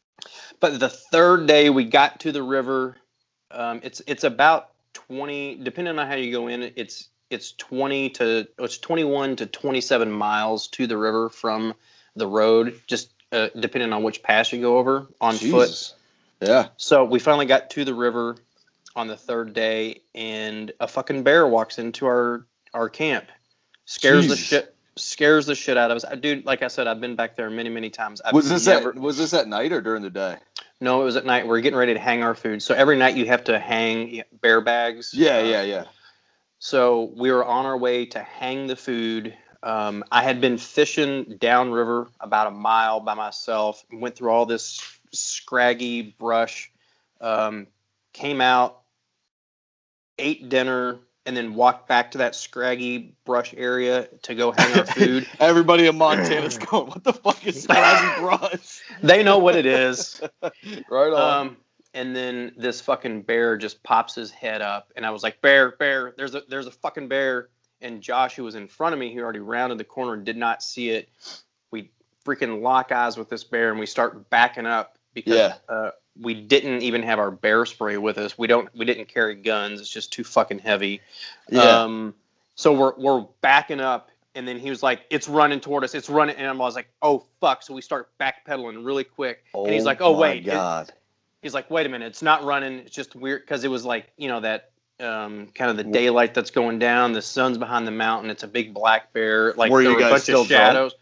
but 0.60 0.78
the 0.78 0.88
third 0.88 1.48
day 1.48 1.68
we 1.68 1.84
got 1.84 2.20
to 2.20 2.32
the 2.32 2.42
river. 2.42 2.96
Um, 3.50 3.80
it's 3.82 4.00
it's 4.06 4.24
about 4.24 4.70
twenty, 4.94 5.56
depending 5.56 5.98
on 5.98 6.06
how 6.06 6.14
you 6.14 6.30
go 6.30 6.46
in. 6.46 6.72
It's 6.76 7.08
it's 7.30 7.52
twenty 7.52 8.10
to 8.10 8.46
it's 8.58 8.78
twenty 8.78 9.04
one 9.04 9.36
to 9.36 9.46
twenty 9.46 9.80
seven 9.80 10.10
miles 10.10 10.68
to 10.68 10.86
the 10.86 10.96
river 10.96 11.28
from 11.28 11.74
the 12.14 12.28
road, 12.28 12.80
just 12.86 13.10
uh, 13.32 13.48
depending 13.58 13.92
on 13.92 14.04
which 14.04 14.22
pass 14.22 14.52
you 14.52 14.60
go 14.60 14.78
over 14.78 15.08
on 15.20 15.34
foot. 15.34 15.94
Yeah. 16.40 16.68
So 16.76 17.04
we 17.04 17.18
finally 17.18 17.46
got 17.46 17.70
to 17.70 17.84
the 17.84 17.94
river 17.94 18.36
on 18.94 19.08
the 19.08 19.16
third 19.16 19.52
day, 19.52 20.02
and 20.14 20.70
a 20.78 20.86
fucking 20.86 21.24
bear 21.24 21.46
walks 21.46 21.78
into 21.78 22.06
our 22.06 22.46
our 22.72 22.88
camp, 22.88 23.26
scares 23.84 24.28
the 24.28 24.36
shit 24.36 24.74
scares 24.96 25.46
the 25.46 25.54
shit 25.54 25.76
out 25.76 25.90
of 25.90 25.96
us. 25.96 26.04
I- 26.04 26.14
Dude, 26.14 26.46
like 26.46 26.62
I 26.62 26.68
said, 26.68 26.86
I've 26.86 27.00
been 27.00 27.16
back 27.16 27.36
there 27.36 27.50
many 27.50 27.68
many 27.70 27.90
times. 27.90 28.20
I've 28.20 28.32
Was 28.32 28.48
this 28.48 28.66
never, 28.66 28.90
at, 28.90 28.94
was 28.96 29.18
this 29.18 29.34
at 29.34 29.48
night 29.48 29.72
or 29.72 29.80
during 29.80 30.02
the 30.02 30.10
day? 30.10 30.36
no, 30.80 31.00
it 31.02 31.04
was 31.04 31.16
at 31.16 31.24
night. 31.24 31.46
We 31.48 31.58
are 31.58 31.60
getting 31.60 31.78
ready 31.78 31.94
to 31.94 32.00
hang 32.00 32.22
our 32.22 32.34
food. 32.34 32.62
So 32.62 32.74
every 32.74 32.96
night 32.96 33.16
you 33.16 33.26
have 33.26 33.44
to 33.44 33.58
hang 33.58 34.22
bear 34.40 34.60
bags. 34.60 35.12
Yeah, 35.14 35.38
Uh, 35.38 35.42
yeah, 35.44 35.62
yeah. 35.62 35.84
So 36.58 37.12
we 37.16 37.30
were 37.32 37.44
on 37.44 37.66
our 37.66 37.76
way 37.76 38.06
to 38.06 38.20
hang 38.20 38.66
the 38.68 38.76
food. 38.76 39.36
Um, 39.62 40.04
I 40.12 40.22
had 40.22 40.40
been 40.40 40.58
fishing 40.58 41.36
downriver 41.40 42.08
about 42.20 42.46
a 42.48 42.50
mile 42.50 43.00
by 43.00 43.14
myself. 43.14 43.84
Went 43.92 44.14
through 44.14 44.30
all 44.30 44.46
this 44.46 44.80
scraggy 45.12 46.02
brush. 46.18 46.70
Um, 47.20 47.66
came 48.12 48.40
out, 48.40 48.80
ate 50.18 50.48
dinner, 50.48 50.98
and 51.26 51.36
then 51.36 51.54
walked 51.54 51.88
back 51.88 52.10
to 52.12 52.18
that 52.18 52.34
scraggy 52.34 53.14
brush 53.24 53.54
area 53.56 54.08
to 54.22 54.34
go 54.34 54.52
hang 54.52 54.78
our 54.78 54.86
food. 54.86 55.26
Everybody 55.40 55.86
in 55.86 55.96
Montana's 55.96 56.58
going, 56.58 56.88
what 56.88 57.02
the 57.04 57.12
fuck 57.12 57.46
is 57.46 57.62
scraggy 57.62 58.20
brush? 58.20 58.80
they 59.02 59.22
know 59.22 59.38
what 59.38 59.56
it 59.56 59.66
is. 59.66 60.20
right 60.90 61.12
on. 61.12 61.46
Um, 61.46 61.56
and 61.94 62.14
then 62.14 62.52
this 62.56 62.80
fucking 62.80 63.22
bear 63.22 63.56
just 63.56 63.82
pops 63.82 64.14
his 64.16 64.30
head 64.30 64.60
up, 64.60 64.92
and 64.96 65.06
I 65.06 65.10
was 65.10 65.22
like, 65.22 65.40
"Bear, 65.40 65.76
bear! 65.76 66.12
There's 66.16 66.34
a 66.34 66.42
there's 66.48 66.66
a 66.66 66.72
fucking 66.72 67.06
bear!" 67.06 67.50
And 67.80 68.00
Josh, 68.02 68.34
who 68.34 68.42
was 68.42 68.56
in 68.56 68.66
front 68.66 68.94
of 68.94 68.98
me, 68.98 69.14
who 69.14 69.20
already 69.20 69.38
rounded 69.38 69.78
the 69.78 69.84
corner, 69.84 70.14
and 70.14 70.24
did 70.24 70.36
not 70.36 70.60
see 70.60 70.90
it. 70.90 71.08
We 71.70 71.92
freaking 72.26 72.62
lock 72.62 72.90
eyes 72.90 73.16
with 73.16 73.28
this 73.28 73.44
bear, 73.44 73.70
and 73.70 73.78
we 73.78 73.86
start 73.86 74.28
backing 74.28 74.66
up 74.66 74.98
because 75.14 75.34
Yeah. 75.34 75.54
uh, 75.68 75.90
we 76.20 76.34
didn't 76.34 76.82
even 76.82 77.02
have 77.02 77.18
our 77.18 77.30
bear 77.30 77.66
spray 77.66 77.96
with 77.96 78.18
us. 78.18 78.38
We 78.38 78.46
don't 78.46 78.68
we 78.74 78.84
didn't 78.84 79.08
carry 79.08 79.34
guns. 79.34 79.80
It's 79.80 79.90
just 79.90 80.12
too 80.12 80.24
fucking 80.24 80.60
heavy. 80.60 81.00
yeah. 81.48 81.82
Um, 81.82 82.14
so 82.54 82.72
we're 82.72 82.94
we're 82.96 83.26
backing 83.40 83.80
up, 83.80 84.10
and 84.36 84.46
then 84.46 84.58
he 84.58 84.70
was 84.70 84.82
like, 84.82 85.00
"It's 85.10 85.28
running 85.28 85.60
toward 85.60 85.82
us. 85.82 85.94
It's 85.94 86.08
running," 86.08 86.36
and 86.36 86.46
I 86.46 86.52
was 86.52 86.76
like, 86.76 86.88
"Oh 87.02 87.24
fuck!" 87.40 87.62
So 87.64 87.74
we 87.74 87.80
start 87.82 88.10
backpedaling 88.20 88.84
really 88.86 89.04
quick, 89.04 89.42
and 89.64 89.72
he's 89.72 89.84
like, 89.84 90.00
"Oh 90.00 90.14
my 90.14 90.20
wait, 90.20 90.46
it- 90.46 90.50
God. 90.50 90.92
he's 91.42 91.52
like, 91.54 91.68
wait 91.70 91.84
a 91.86 91.88
minute, 91.88 92.06
it's 92.06 92.22
not 92.22 92.44
running. 92.44 92.78
It's 92.80 92.94
just 92.94 93.16
weird 93.16 93.42
because 93.42 93.64
it 93.64 93.68
was 93.68 93.84
like, 93.84 94.06
you 94.16 94.28
know, 94.28 94.40
that 94.40 94.70
um, 95.00 95.48
kind 95.48 95.70
of 95.70 95.76
the 95.76 95.82
daylight 95.84 96.32
that's 96.32 96.52
going 96.52 96.78
down. 96.78 97.12
The 97.12 97.22
sun's 97.22 97.58
behind 97.58 97.86
the 97.88 97.90
mountain. 97.90 98.30
It's 98.30 98.44
a 98.44 98.48
big 98.48 98.72
black 98.72 99.12
bear. 99.12 99.52
Like 99.54 99.72
Were 99.72 99.82
there 99.82 99.90
you 99.90 99.96
were 99.96 100.00
a 100.00 100.04
guys 100.04 100.12
bunch 100.12 100.22
still 100.22 100.42
of 100.42 100.46
shadows. 100.46 100.94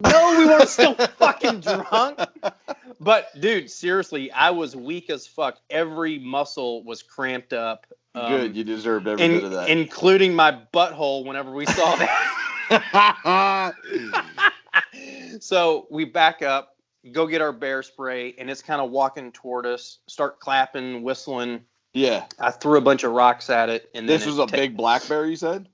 No, 0.00 0.34
we 0.38 0.46
weren't 0.46 0.68
still 0.68 0.94
fucking 0.94 1.60
drunk. 1.60 2.18
But 3.00 3.28
dude, 3.40 3.70
seriously, 3.70 4.30
I 4.32 4.50
was 4.50 4.74
weak 4.76 5.10
as 5.10 5.26
fuck. 5.26 5.58
Every 5.70 6.18
muscle 6.18 6.84
was 6.84 7.02
cramped 7.02 7.52
up. 7.52 7.86
um, 8.14 8.30
Good. 8.30 8.56
You 8.56 8.64
deserved 8.64 9.06
every 9.08 9.24
in- 9.24 9.32
bit 9.32 9.44
of 9.44 9.50
that. 9.52 9.68
including 9.68 10.34
my 10.34 10.58
butthole 10.74 11.24
whenever 11.26 11.50
we 11.52 11.66
saw 11.66 11.96
that. 11.96 12.32
so 15.40 15.86
we 15.90 16.04
back 16.04 16.42
up, 16.42 16.76
go 17.12 17.26
get 17.26 17.40
our 17.40 17.52
bear 17.52 17.82
spray, 17.82 18.34
and 18.38 18.50
it's 18.50 18.62
kind 18.62 18.80
of 18.80 18.90
walking 18.90 19.32
toward 19.32 19.66
us. 19.66 19.98
Start 20.08 20.40
clapping, 20.40 21.02
whistling. 21.02 21.60
yeah. 21.94 22.24
I 22.38 22.50
threw 22.50 22.76
a 22.78 22.82
bunch 22.82 23.04
of 23.04 23.12
rocks 23.12 23.50
at 23.50 23.68
it, 23.68 23.88
and 23.94 24.08
This 24.08 24.24
it 24.24 24.28
was 24.28 24.38
a 24.38 24.46
ta- 24.46 24.56
big 24.56 24.76
black 24.76 25.06
bear, 25.08 25.26
you 25.26 25.36
said? 25.36 25.68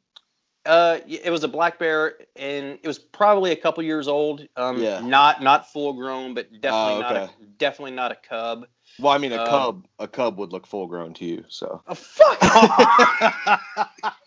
Uh, 0.65 0.99
it 1.09 1.31
was 1.31 1.43
a 1.43 1.49
black 1.49 1.79
bear, 1.79 2.15
and 2.37 2.79
it 2.83 2.87
was 2.87 2.99
probably 2.99 3.51
a 3.51 3.57
couple 3.57 3.83
years 3.83 4.07
old. 4.07 4.47
Um, 4.57 4.81
Yeah. 4.81 5.01
not 5.01 5.43
not 5.43 5.73
full 5.73 5.93
grown, 5.93 6.35
but 6.35 6.53
definitely 6.61 6.95
Oh, 6.95 7.01
not 7.01 7.17
a, 7.17 7.31
definitely 7.59 7.93
not 7.93 8.13
a 8.13 8.17
cub. 8.17 8.67
Well, 9.01 9.13
I 9.13 9.19
mean, 9.19 9.33
a 9.33 9.43
Um, 9.43 9.49
cub, 9.49 9.89
a 9.99 10.07
cub 10.07 10.39
would 10.39 10.53
look 10.53 10.67
full 10.67 10.87
grown 10.87 11.15
to 11.15 11.25
you. 11.25 11.45
So 11.49 11.83
Oh, 11.87 11.95
fuck. 11.95 12.39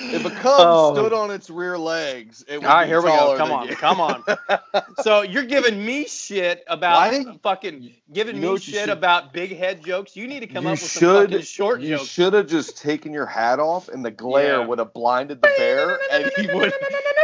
if 0.00 0.24
a 0.24 0.30
cub 0.30 0.54
Oh. 0.60 0.94
stood 0.94 1.12
on 1.12 1.30
its 1.30 1.48
rear 1.50 1.76
legs, 1.78 2.44
it 2.48 2.58
would 2.58 2.66
All 2.66 2.74
right, 2.74 2.84
be 2.84 2.88
here 2.88 3.00
we 3.02 3.08
go. 3.08 3.36
Come 3.36 3.52
on, 3.52 3.68
you. 3.68 3.76
come 3.76 4.00
on. 4.00 4.22
So 5.02 5.22
you're 5.22 5.44
giving 5.44 5.84
me 5.84 6.06
shit 6.06 6.64
about 6.66 7.12
Why? 7.12 7.36
fucking 7.42 7.92
giving 8.12 8.36
You 8.36 8.42
know 8.42 8.52
me 8.54 8.58
shit 8.60 8.88
about 8.88 9.32
big 9.32 9.56
head 9.56 9.84
jokes. 9.84 10.16
You 10.16 10.26
need 10.26 10.40
to 10.40 10.46
come 10.46 10.64
You 10.64 10.70
up 10.70 10.72
with 10.80 10.90
some 10.90 11.00
should- 11.00 11.30
fucking 11.30 11.44
short 11.44 11.80
You 11.80 11.96
jokes. 11.98 12.08
should 12.10 12.32
have 12.32 12.46
just 12.46 12.78
taken 12.78 13.12
your 13.12 13.26
hat 13.26 13.58
off, 13.60 13.88
and 13.88 14.04
the 14.04 14.10
glare 14.10 14.60
Yeah. 14.60 14.66
would 14.66 14.78
have 14.78 14.92
blinded 14.92 15.42
the 15.42 15.52
bear, 15.58 15.98
and 16.12 16.30
he 16.36 16.46
would 16.52 16.72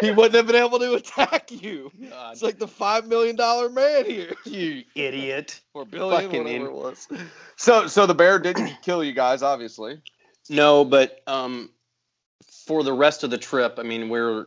he 0.01 0.11
wouldn't 0.11 0.35
have 0.35 0.47
been 0.47 0.57
able 0.63 0.79
to 0.79 0.95
attack 0.95 1.51
you. 1.51 1.91
God, 2.11 2.33
It's 2.33 2.43
like 2.43 2.59
the 2.59 2.69
five 2.69 3.07
million 3.07 3.37
dollar 3.37 3.69
man 3.69 4.05
here, 4.05 4.33
you 4.45 4.85
idiot. 4.95 5.61
or 5.75 5.85
billion, 5.85 6.23
Fucking 6.23 6.45
whatever 6.45 6.57
in- 6.57 6.67
it 6.67 6.73
was. 6.73 7.09
So, 7.57 7.87
so 7.87 8.07
the 8.07 8.15
bear 8.15 8.39
didn't 8.39 8.73
kill 8.83 9.05
you 9.05 9.13
guys, 9.13 9.43
obviously. 9.43 10.01
No, 10.49 10.85
but 10.85 11.21
um, 11.27 11.71
for 12.71 12.85
the 12.85 12.93
rest 12.93 13.25
of 13.25 13.31
the 13.31 13.39
trip, 13.39 13.81
I 13.81 13.83
mean, 13.83 14.09
we're 14.09 14.47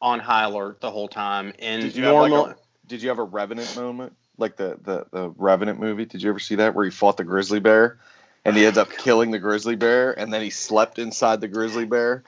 on 0.00 0.20
high 0.20 0.44
alert 0.44 0.80
the 0.80 0.88
whole 0.92 1.08
time, 1.08 1.52
and 1.58 1.82
Did 1.82 1.96
you 1.96 2.04
have 2.04 2.14
like 2.14 2.30
a- 2.32 2.56
Did 2.86 3.02
you 3.02 3.08
have 3.08 3.18
a 3.18 3.24
Revenant 3.24 3.74
moment, 3.74 4.12
like 4.38 4.56
the 4.56 4.78
the 4.80 5.06
the 5.10 5.30
Revenant 5.30 5.80
movie? 5.80 6.04
Did 6.04 6.22
you 6.22 6.30
ever 6.30 6.38
see 6.38 6.54
that 6.54 6.76
where 6.76 6.84
he 6.84 6.92
fought 6.92 7.16
the 7.16 7.24
grizzly 7.24 7.58
bear, 7.58 7.98
and 8.44 8.56
he 8.56 8.64
ends 8.64 8.78
up 8.78 8.88
killing 8.98 9.32
the 9.32 9.40
grizzly 9.40 9.74
bear, 9.74 10.16
and 10.16 10.32
then 10.32 10.42
he 10.42 10.50
slept 10.50 11.00
inside 11.00 11.40
the 11.40 11.48
grizzly 11.48 11.86
bear? 11.86 12.22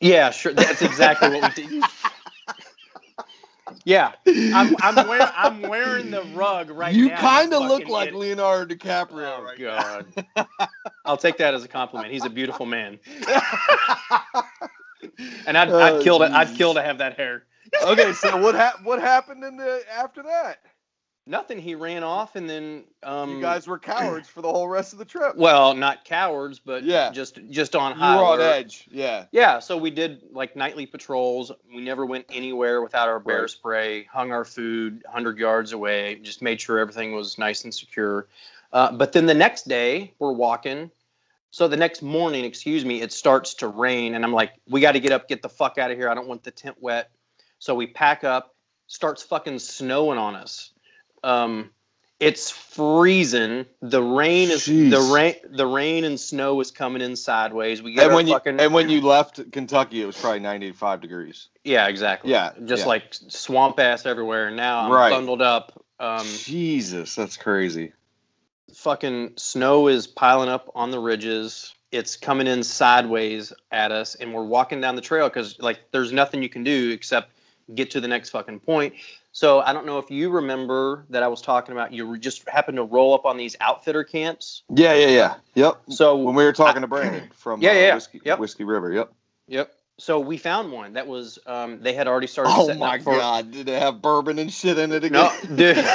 yeah, 0.00 0.30
sure. 0.30 0.52
That's 0.52 0.82
exactly 0.82 1.28
what 1.28 1.42
we 1.42 1.48
did. 1.50 1.84
Yeah, 3.86 4.12
I'm 4.26 4.76
I'm, 4.80 5.08
wear, 5.08 5.30
I'm 5.36 5.60
wearing 5.62 6.10
the 6.10 6.22
rug 6.22 6.70
right 6.70 6.94
you 6.94 7.06
now. 7.06 7.16
You 7.16 7.20
kind 7.20 7.52
of 7.52 7.62
look 7.64 7.88
like 7.88 8.08
idiot. 8.08 8.20
Leonardo 8.20 8.74
DiCaprio 8.74 9.38
Oh 9.38 9.42
right. 9.42 9.58
God. 9.58 10.68
I'll 11.04 11.18
take 11.18 11.36
that 11.38 11.52
as 11.52 11.64
a 11.64 11.68
compliment. 11.68 12.10
He's 12.10 12.24
a 12.24 12.30
beautiful 12.30 12.64
man, 12.64 12.98
and 15.46 15.56
I'd, 15.58 15.70
Oh, 15.70 15.78
I'd 15.78 16.02
kill 16.02 16.18
to 16.20 16.24
I'd 16.26 16.54
kill 16.56 16.74
to 16.74 16.82
have 16.82 16.98
that 16.98 17.16
hair. 17.16 17.44
okay, 17.86 18.12
so 18.12 18.36
what 18.36 18.54
hap- 18.54 18.82
what 18.84 19.00
happened 19.00 19.42
in 19.44 19.56
the 19.56 19.82
after 19.92 20.22
that? 20.22 20.58
Nothing. 21.26 21.58
He 21.58 21.74
ran 21.74 22.02
off, 22.04 22.36
and 22.36 22.48
then 22.50 22.84
um, 23.02 23.36
you 23.36 23.40
guys 23.40 23.66
were 23.66 23.78
cowards 23.78 24.28
for 24.28 24.42
the 24.42 24.52
whole 24.52 24.68
rest 24.68 24.92
of 24.92 24.98
the 24.98 25.06
trip. 25.06 25.34
well, 25.36 25.72
not 25.72 26.04
cowards, 26.04 26.58
but 26.58 26.82
Yeah. 26.84 27.10
just 27.12 27.38
just 27.48 27.74
on 27.74 27.92
you 27.92 27.98
high 27.98 28.16
were 28.18 28.24
on 28.24 28.40
edge. 28.42 28.86
Yeah. 28.90 29.24
Yeah, 29.32 29.58
so 29.58 29.78
we 29.78 29.90
did 29.90 30.22
like 30.32 30.54
nightly 30.54 30.84
patrols. 30.84 31.50
We 31.74 31.80
never 31.82 32.04
went 32.04 32.26
anywhere 32.30 32.82
without 32.82 33.08
our 33.08 33.18
bear 33.20 33.40
Right. 33.42 33.50
spray. 33.50 34.04
Hung 34.04 34.32
our 34.32 34.44
food 34.44 35.00
100 35.06 35.38
yards 35.38 35.72
away. 35.72 36.16
Just 36.16 36.42
made 36.42 36.60
sure 36.60 36.78
everything 36.78 37.14
was 37.14 37.38
nice 37.38 37.64
and 37.64 37.74
secure. 37.74 38.28
Uh, 38.74 38.92
but 38.92 39.12
then 39.12 39.24
the 39.24 39.32
next 39.32 39.66
day, 39.66 40.12
we're 40.18 40.32
walking. 40.32 40.90
So 41.54 41.68
the 41.68 41.76
next 41.76 42.02
morning, 42.02 42.44
excuse 42.44 42.84
me, 42.84 43.00
it 43.00 43.12
starts 43.12 43.54
to 43.54 43.68
rain, 43.68 44.16
and 44.16 44.24
I'm 44.24 44.32
like, 44.32 44.54
we 44.68 44.80
got 44.80 44.92
to 44.92 44.98
get 44.98 45.12
up, 45.12 45.28
get 45.28 45.40
the 45.40 45.48
fuck 45.48 45.78
out 45.78 45.92
of 45.92 45.96
here. 45.96 46.08
I 46.08 46.14
don't 46.14 46.26
want 46.26 46.42
the 46.42 46.50
tent 46.50 46.78
wet. 46.80 47.12
So 47.60 47.76
we 47.76 47.86
pack 47.86 48.24
up. 48.24 48.56
Starts 48.88 49.22
fucking 49.22 49.60
snowing 49.60 50.18
on 50.18 50.34
us. 50.34 50.72
Um, 51.22 51.70
it's 52.18 52.50
freezing. 52.50 53.66
The 53.80 54.02
rain 54.02 54.50
is 54.50 54.62
Jeez. 54.62 54.90
the 54.90 55.14
rain. 55.14 55.34
The 55.48 55.64
rain 55.64 56.02
and 56.02 56.18
snow 56.18 56.60
is 56.60 56.72
coming 56.72 57.00
in 57.00 57.14
sideways. 57.14 57.80
We 57.80 57.92
get 57.92 58.06
And 58.06 58.14
when 58.16 58.26
you 58.26 58.32
fucking 58.34 58.58
and 58.58 58.74
when 58.74 58.88
you 58.88 59.00
left 59.00 59.52
Kentucky, 59.52 60.02
it 60.02 60.06
was 60.06 60.20
probably 60.20 60.40
95 60.40 61.02
degrees. 61.02 61.50
yeah, 61.62 61.86
exactly. 61.86 62.32
Yeah, 62.32 62.50
Just 62.64 62.80
yeah. 62.82 62.88
like 62.88 63.04
swamp 63.28 63.78
ass 63.78 64.06
everywhere. 64.06 64.48
And 64.48 64.56
now 64.56 64.80
I'm 64.80 64.90
Right. 64.90 65.10
bundled 65.10 65.40
up 65.40 65.80
Um, 66.00 66.26
Jesus, 66.26 67.14
that's 67.14 67.36
crazy. 67.36 67.92
Fucking 68.74 69.34
snow 69.36 69.88
is 69.88 70.06
piling 70.06 70.48
up 70.48 70.70
on 70.74 70.90
the 70.90 70.98
ridges. 70.98 71.74
It's 71.92 72.16
coming 72.16 72.46
in 72.46 72.62
sideways 72.62 73.52
at 73.70 73.92
us, 73.92 74.14
and 74.16 74.34
we're 74.34 74.44
walking 74.44 74.80
down 74.80 74.96
the 74.96 75.02
trail 75.02 75.28
because 75.28 75.58
like 75.60 75.80
there's 75.92 76.12
nothing 76.12 76.42
you 76.42 76.48
can 76.48 76.64
do 76.64 76.90
except 76.90 77.30
get 77.74 77.92
to 77.92 78.00
the 78.00 78.08
next 78.08 78.30
fucking 78.30 78.60
point. 78.60 78.94
So 79.32 79.60
I 79.60 79.72
don't 79.72 79.86
know 79.86 79.98
if 79.98 80.10
you 80.10 80.30
remember 80.30 81.06
that 81.10 81.22
I 81.22 81.28
was 81.28 81.40
talking 81.42 81.72
about. 81.72 81.92
You 81.92 82.16
just 82.18 82.48
happened 82.48 82.76
to 82.76 82.84
roll 82.84 83.14
up 83.14 83.24
on 83.24 83.36
these 83.36 83.56
outfitter 83.60 84.04
camps. 84.04 84.62
Yeah, 84.74 84.94
yeah, 84.94 85.08
yeah. 85.08 85.34
Yep. 85.54 85.80
So 85.90 86.16
When 86.16 86.34
we 86.34 86.44
were 86.44 86.52
talking 86.52 86.82
to 86.82 86.88
Brandon 86.88 87.30
from 87.34 87.60
Yeah, 87.60 87.70
uh, 87.70 87.74
yeah. 87.74 87.94
Whiskey, 87.94 88.20
Yep. 88.24 88.38
Whiskey 88.38 88.64
River. 88.64 88.92
Yep. 88.92 89.12
Yep. 89.48 89.74
So 89.98 90.18
we 90.20 90.36
found 90.38 90.72
one 90.72 90.94
that 90.94 91.06
was 91.06 91.38
um, 91.46 91.80
they 91.80 91.94
had 91.94 92.08
already 92.08 92.26
started. 92.26 92.52
Oh 92.52 92.66
setting 92.66 92.80
my 92.80 92.96
up 92.96 93.02
for, 93.02 93.16
God! 93.16 93.52
Did 93.52 93.68
it 93.68 93.80
have 93.80 94.02
bourbon 94.02 94.40
and 94.40 94.52
shit 94.52 94.76
in 94.78 94.90
it 94.90 95.04
again? 95.04 95.12
No, 95.48 95.56
dude. 95.56 95.76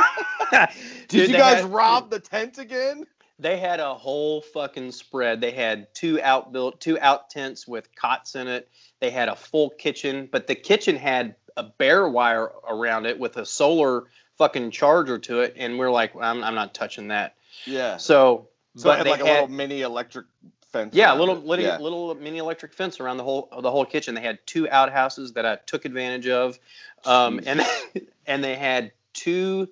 Did 1.08 1.30
you 1.30 1.36
guys 1.36 1.62
had- 1.62 1.72
rob 1.72 2.10
the 2.10 2.20
tent 2.20 2.58
again? 2.58 3.06
They 3.40 3.56
had 3.56 3.78
a 3.78 3.94
whole 3.94 4.40
fucking 4.40 4.90
spread. 4.90 5.40
They 5.40 5.52
had 5.52 5.94
two 5.94 6.18
outbuilt, 6.20 6.80
two 6.80 6.98
out 6.98 7.30
tents 7.30 7.68
with 7.68 7.94
cots 7.94 8.34
in 8.34 8.48
it. 8.48 8.68
They 8.98 9.10
had 9.10 9.28
a 9.28 9.36
full 9.36 9.70
kitchen, 9.70 10.28
but 10.30 10.48
the 10.48 10.56
kitchen 10.56 10.96
had 10.96 11.36
a 11.56 11.62
bare 11.62 12.08
wire 12.08 12.50
around 12.68 13.06
it 13.06 13.16
with 13.20 13.36
a 13.36 13.46
solar 13.46 14.04
fucking 14.38 14.72
charger 14.72 15.18
to 15.20 15.40
it. 15.42 15.54
And 15.56 15.78
we're 15.78 15.90
like, 15.92 16.14
I'm, 16.20 16.42
I'm 16.42 16.56
not 16.56 16.74
touching 16.74 17.08
that. 17.08 17.36
Yeah. 17.64 17.98
So, 17.98 18.48
So 18.74 18.88
but 18.88 18.98
had 18.98 19.06
they 19.06 19.10
like 19.12 19.20
a 19.20 19.26
had- 19.26 19.32
little 19.34 19.48
mini 19.56 19.82
electric 19.82 20.26
fence. 20.72 20.92
Yeah, 20.96 21.14
a 21.14 21.16
little 21.16 21.36
little, 21.36 21.64
Yeah. 21.64 21.78
little 21.78 22.16
mini 22.16 22.38
electric 22.38 22.74
fence 22.74 22.98
around 22.98 23.18
the 23.18 23.24
whole 23.24 23.48
the 23.62 23.70
whole 23.70 23.84
kitchen. 23.84 24.16
They 24.16 24.20
had 24.20 24.40
two 24.46 24.68
outhouses 24.68 25.34
that 25.34 25.46
I 25.46 25.58
took 25.64 25.84
advantage 25.84 26.26
of, 26.26 26.58
um, 27.04 27.40
and 27.46 27.62
and 28.26 28.42
they 28.42 28.56
had 28.56 28.90
two. 29.12 29.68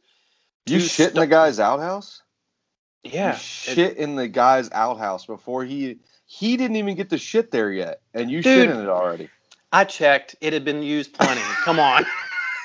You 0.66 0.80
shit 0.80 1.10
in 1.10 1.20
the 1.20 1.26
guy's 1.26 1.60
outhouse? 1.60 2.22
Yeah, 3.04 3.34
You 3.34 3.38
shit 3.38 3.96
in 3.96 4.16
the 4.16 4.28
guy's 4.28 4.70
outhouse 4.72 5.26
before 5.26 5.64
he 5.64 5.98
he 6.26 6.56
didn't 6.56 6.76
even 6.76 6.96
get 6.96 7.08
the 7.08 7.18
shit 7.18 7.50
there 7.50 7.70
yet, 7.70 8.00
and 8.14 8.30
you 8.30 8.42
Dude. 8.42 8.66
shit 8.66 8.70
in 8.70 8.80
it 8.82 8.88
already. 8.88 9.28
I 9.72 9.84
checked. 9.84 10.36
It 10.40 10.52
had 10.52 10.64
been 10.64 10.82
used 10.82 11.12
plenty. 11.14 11.40
Come 11.64 11.78
on. 11.78 12.04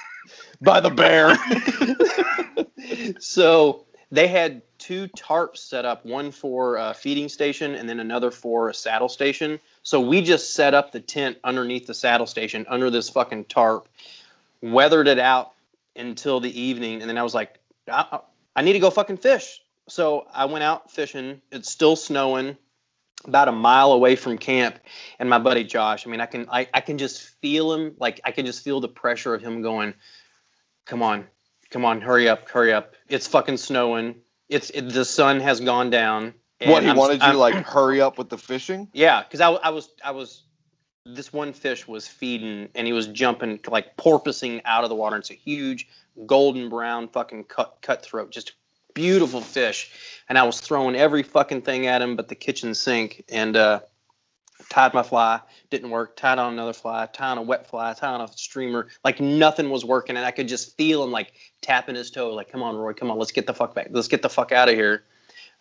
By 0.62 0.79
the 0.79 0.89
bear. 0.89 1.36
so 3.20 3.86
they 4.12 4.27
had 4.27 4.62
two 4.77 5.08
tarps 5.10 5.58
set 5.58 5.86
up, 5.86 6.05
one 6.05 6.31
for 6.31 6.77
a 6.77 6.93
feeding 6.93 7.29
station 7.29 7.75
and 7.75 7.88
then 7.88 8.00
another 8.00 8.31
for 8.31 8.70
a 8.70 8.74
saddle 8.74 9.10
station. 9.10 9.60
So 9.84 10.01
we 10.01 10.22
just 10.22 10.53
set 10.53 10.74
up 10.74 10.91
the 10.91 11.00
tent 11.00 11.38
underneath 11.43 11.88
the 11.88 11.93
saddle 11.93 12.27
station 12.27 12.65
under 12.67 12.89
this 12.89 13.10
fucking 13.10 13.46
tarp, 13.46 13.88
weathered 14.62 15.08
it 15.08 15.20
out 15.20 15.53
until 15.96 16.39
the 16.39 16.60
evening, 16.60 17.01
and 17.01 17.10
then 17.10 17.17
I 17.17 17.24
was 17.24 17.36
like, 17.36 17.61
I, 17.90 18.20
I 18.56 18.62
need 18.62 18.74
to 18.74 18.80
go 18.80 18.90
fucking 18.90 19.18
fish. 19.18 19.62
So 19.90 20.28
I 20.34 20.46
went 20.46 20.64
out 20.64 20.92
fishing. 20.92 21.42
It's 21.52 21.70
still 21.70 21.96
snowing, 21.96 22.58
about 23.26 23.48
a 23.48 23.52
mile 23.52 23.92
away 23.92 24.16
from 24.16 24.38
camp, 24.38 24.80
and 25.20 25.30
my 25.30 25.40
buddy 25.40 25.64
Josh. 25.64 26.06
I 26.06 26.10
mean, 26.10 26.22
I 26.22 26.26
can 26.26 26.48
I, 26.52 26.68
I 26.74 26.82
can 26.82 26.98
just 26.98 27.22
feel 27.42 27.74
him. 27.74 27.96
Like 28.00 28.22
I 28.24 28.32
can 28.32 28.46
just 28.46 28.64
feel 28.64 28.80
the 28.80 28.88
pressure 28.88 29.34
of 29.34 29.42
him 29.42 29.62
going, 29.62 29.94
"Come 30.86 31.04
on, 31.04 31.28
come 31.70 31.86
on, 31.86 32.02
hurry 32.02 32.30
up, 32.30 32.50
hurry 32.50 32.74
up! 32.74 32.96
It's 33.10 33.28
fucking 33.28 33.58
snowing. 33.58 34.16
It's 34.50 34.70
it, 34.70 34.90
the 34.90 35.06
sun 35.06 35.40
has 35.40 35.60
gone 35.60 35.90
down." 35.90 36.34
what 36.64 36.84
he 36.84 36.90
I'm- 36.90 36.98
wanted 36.98 37.24
you 37.24 37.32
to 37.32 37.38
like 37.38 37.56
hurry 37.56 38.02
up 38.02 38.18
with 38.18 38.30
the 38.30 38.38
fishing? 38.38 38.88
yeah, 38.94 39.24
because 39.24 39.42
I, 39.42 39.50
I 39.52 39.70
was 39.72 39.90
I 40.04 40.12
was 40.12 40.44
this 41.06 41.34
one 41.34 41.54
fish 41.54 41.88
was 41.88 42.08
feeding 42.08 42.70
and 42.76 42.86
he 42.86 42.94
was 42.94 43.08
jumping 43.08 43.60
like 43.68 43.98
porpoising 43.98 44.62
out 44.66 44.84
of 44.84 44.90
the 44.90 44.96
water. 44.96 45.18
It's 45.18 45.32
a 45.32 45.36
huge 45.36 45.88
golden 46.25 46.70
brown 46.70 47.08
fucking 47.08 47.46
cut 47.46 47.77
cutthroat, 47.82 48.32
just 48.32 48.53
beautiful 48.94 49.41
fish. 49.41 49.91
And 50.30 50.38
I 50.38 50.44
was 50.44 50.60
throwing 50.60 50.96
every 50.96 51.24
fucking 51.24 51.62
thing 51.62 51.88
at 51.88 52.01
him 52.01 52.15
but 52.15 52.27
the 52.27 52.36
kitchen 52.36 52.74
sink 52.74 53.24
and 53.30 53.56
uh, 53.56 53.82
tied 54.70 54.94
my 54.94 55.03
fly, 55.03 55.39
didn't 55.70 55.89
work. 55.89 56.15
Tied 56.15 56.39
on 56.39 56.53
another 56.53 56.74
fly, 56.74 57.08
tied 57.12 57.32
on 57.32 57.38
a 57.38 57.41
wet 57.41 57.68
fly, 57.68 57.94
tied 57.94 58.13
on 58.13 58.22
a 58.22 58.27
streamer. 58.30 58.88
Like 59.03 59.20
nothing 59.20 59.69
was 59.69 59.86
working, 59.86 60.17
and 60.17 60.26
I 60.26 60.32
could 60.32 60.47
just 60.47 60.78
feel 60.78 61.04
him 61.04 61.12
like 61.12 61.34
tapping 61.62 61.95
his 61.95 62.12
toe, 62.12 62.34
like 62.34 62.52
"Come 62.52 62.63
on, 62.63 62.76
Roy, 62.76 62.93
come 62.93 63.12
on, 63.12 63.17
let's 63.17 63.32
get 63.32 63.47
the 63.47 63.54
fuck 63.54 63.76
back, 63.76 63.88
let's 63.91 64.08
get 64.08 64.21
the 64.21 64.30
fuck 64.30 64.52
out 64.52 64.69
of 64.69 64.76
here." 64.76 65.04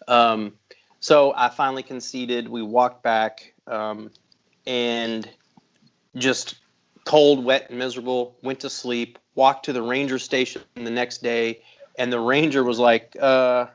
Um, 0.09 0.55
so 1.01 1.33
I 1.35 1.49
finally 1.49 1.83
conceded. 1.83 2.49
We 2.49 2.63
walked 2.63 3.03
back, 3.03 3.55
um, 3.67 4.11
and 4.67 5.29
just 6.17 6.57
cold, 7.11 7.45
wet, 7.45 7.71
and 7.71 7.79
miserable. 7.79 8.39
Went 8.43 8.61
to 8.61 8.71
sleep. 8.71 9.19
Walked 9.37 9.67
to 9.67 9.75
the 9.75 9.83
ranger 9.83 10.21
station 10.21 10.63
the 10.77 10.91
next 10.91 11.23
day, 11.23 11.63
and 11.99 12.13
the 12.13 12.21
ranger 12.21 12.65
was 12.65 12.79
like, 12.79 13.17
uh, 13.21 13.67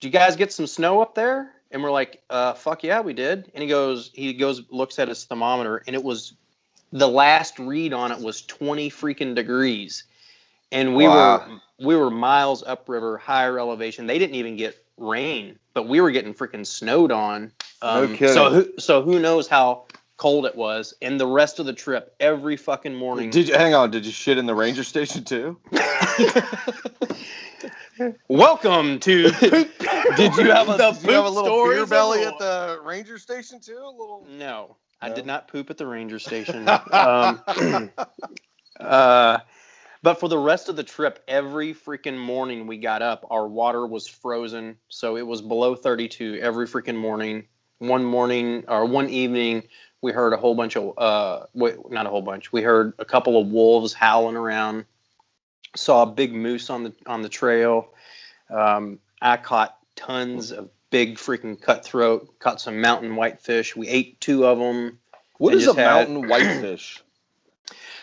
"Do 0.00 0.08
you 0.08 0.12
guys 0.12 0.36
get 0.36 0.52
some 0.52 0.66
snow 0.68 1.02
up 1.02 1.14
there?" 1.14 1.52
And 1.72 1.82
we're 1.82 1.92
like, 1.92 2.22
uh, 2.30 2.54
"Fuck 2.54 2.84
yeah, 2.84 3.00
we 3.02 3.14
did." 3.14 3.50
And 3.54 3.62
he 3.62 3.68
goes, 3.68 4.10
he 4.14 4.34
goes, 4.34 4.62
looks 4.70 4.98
at 5.00 5.08
his 5.08 5.24
thermometer, 5.24 5.82
and 5.86 5.96
it 5.96 6.04
was 6.04 6.34
the 6.92 7.08
last 7.08 7.58
read 7.58 7.94
on 7.94 8.12
it 8.12 8.20
was 8.20 8.42
20 8.42 8.90
freaking 8.90 9.34
degrees, 9.34 10.04
and 10.72 10.96
we 10.96 11.08
Wow. 11.08 11.08
were 11.08 11.60
we 11.80 11.96
were 11.96 12.10
miles 12.10 12.64
upriver, 12.66 13.18
higher 13.18 13.58
elevation. 13.58 14.06
They 14.06 14.18
didn't 14.18 14.36
even 14.36 14.56
get 14.56 14.76
rain, 14.98 15.58
but 15.74 15.88
we 15.88 16.00
were 16.02 16.12
getting 16.12 16.34
freaking 16.34 16.66
snowed 16.66 17.12
on. 17.12 17.52
No 17.84 18.08
Um, 18.08 18.14
kidding. 18.14 18.26
So 18.26 18.50
who 18.52 18.74
so 18.80 19.02
who 19.02 19.20
knows 19.20 19.48
how 19.48 19.87
cold 20.18 20.44
it 20.44 20.54
was? 20.54 20.92
And 21.00 21.18
the 21.18 21.26
rest 21.26 21.58
of 21.58 21.64
the 21.66 21.72
trip, 21.72 22.14
every 22.20 22.58
fucking 22.58 22.94
morning. 22.94 23.30
Did 23.30 23.48
you 23.48 23.54
hang 23.54 23.72
on? 23.74 23.90
Did 23.90 24.04
you 24.04 24.12
shit 24.12 24.36
in 24.36 24.44
the 24.44 24.54
ranger 24.54 24.84
station 24.84 25.24
too? 25.24 25.58
Welcome 28.28 29.00
to. 29.00 29.30
Did 30.16 30.36
you 30.36 30.50
have 30.50 30.68
a, 30.68 30.76
did 30.76 31.02
you 31.02 31.12
have 31.12 31.24
a 31.24 31.30
little 31.30 31.64
beer 31.64 31.84
belly 31.86 32.22
at 32.22 32.38
the 32.38 32.80
ranger 32.84 33.18
station 33.18 33.60
too? 33.60 33.78
A 33.78 33.90
little. 33.90 34.26
No, 34.30 34.76
I 35.00 35.10
did 35.10 35.26
not 35.26 35.48
poop 35.48 35.70
at 35.70 35.78
the 35.78 35.86
ranger 35.86 36.18
station. 36.18 36.68
um, 36.92 37.42
uh, 38.80 39.38
but 40.02 40.20
for 40.20 40.28
the 40.28 40.38
rest 40.38 40.68
of 40.68 40.76
the 40.76 40.84
trip, 40.84 41.22
every 41.26 41.74
freaking 41.74 42.16
morning 42.16 42.66
we 42.66 42.78
got 42.78 43.02
up, 43.02 43.26
our 43.30 43.48
water 43.48 43.86
was 43.86 44.06
frozen, 44.06 44.76
so 44.88 45.16
it 45.16 45.26
was 45.26 45.42
below 45.42 45.74
32 45.74 46.38
every 46.40 46.66
freaking 46.66 46.96
morning. 46.96 47.46
One 47.78 48.04
morning 48.04 48.64
or 48.68 48.84
one 48.86 49.08
evening, 49.08 49.62
we 50.02 50.12
heard 50.12 50.32
a 50.32 50.36
whole 50.36 50.54
bunch 50.54 50.76
of 50.76 50.94
uh, 50.98 51.46
wait, 51.54 51.76
not 51.90 52.06
a 52.06 52.08
whole 52.10 52.22
bunch. 52.22 52.52
We 52.52 52.62
heard 52.62 52.92
a 52.98 53.04
couple 53.04 53.40
of 53.40 53.48
wolves 53.48 53.92
howling 53.92 54.36
around. 54.36 54.84
Saw 55.76 56.02
a 56.02 56.06
big 56.06 56.32
moose 56.34 56.70
on 56.70 56.82
the 56.84 56.92
on 57.06 57.22
the 57.22 57.28
trail. 57.28 57.92
Um, 58.50 58.98
I 59.22 59.36
caught 59.36 59.76
tons 59.94 60.50
of 60.50 60.70
big 60.90 61.16
freaking 61.18 61.60
cutthroat. 61.60 62.38
Caught 62.40 62.60
some 62.60 62.80
mountain 62.80 63.14
whitefish. 63.14 63.76
We 63.76 63.86
ate 63.88 64.20
two 64.20 64.44
of 64.46 64.58
them. 64.58 64.98
what 65.38 65.54
is 65.54 65.66
a 65.68 65.74
had- 65.74 65.84
mountain 66.08 66.28
whitefish? 66.28 67.02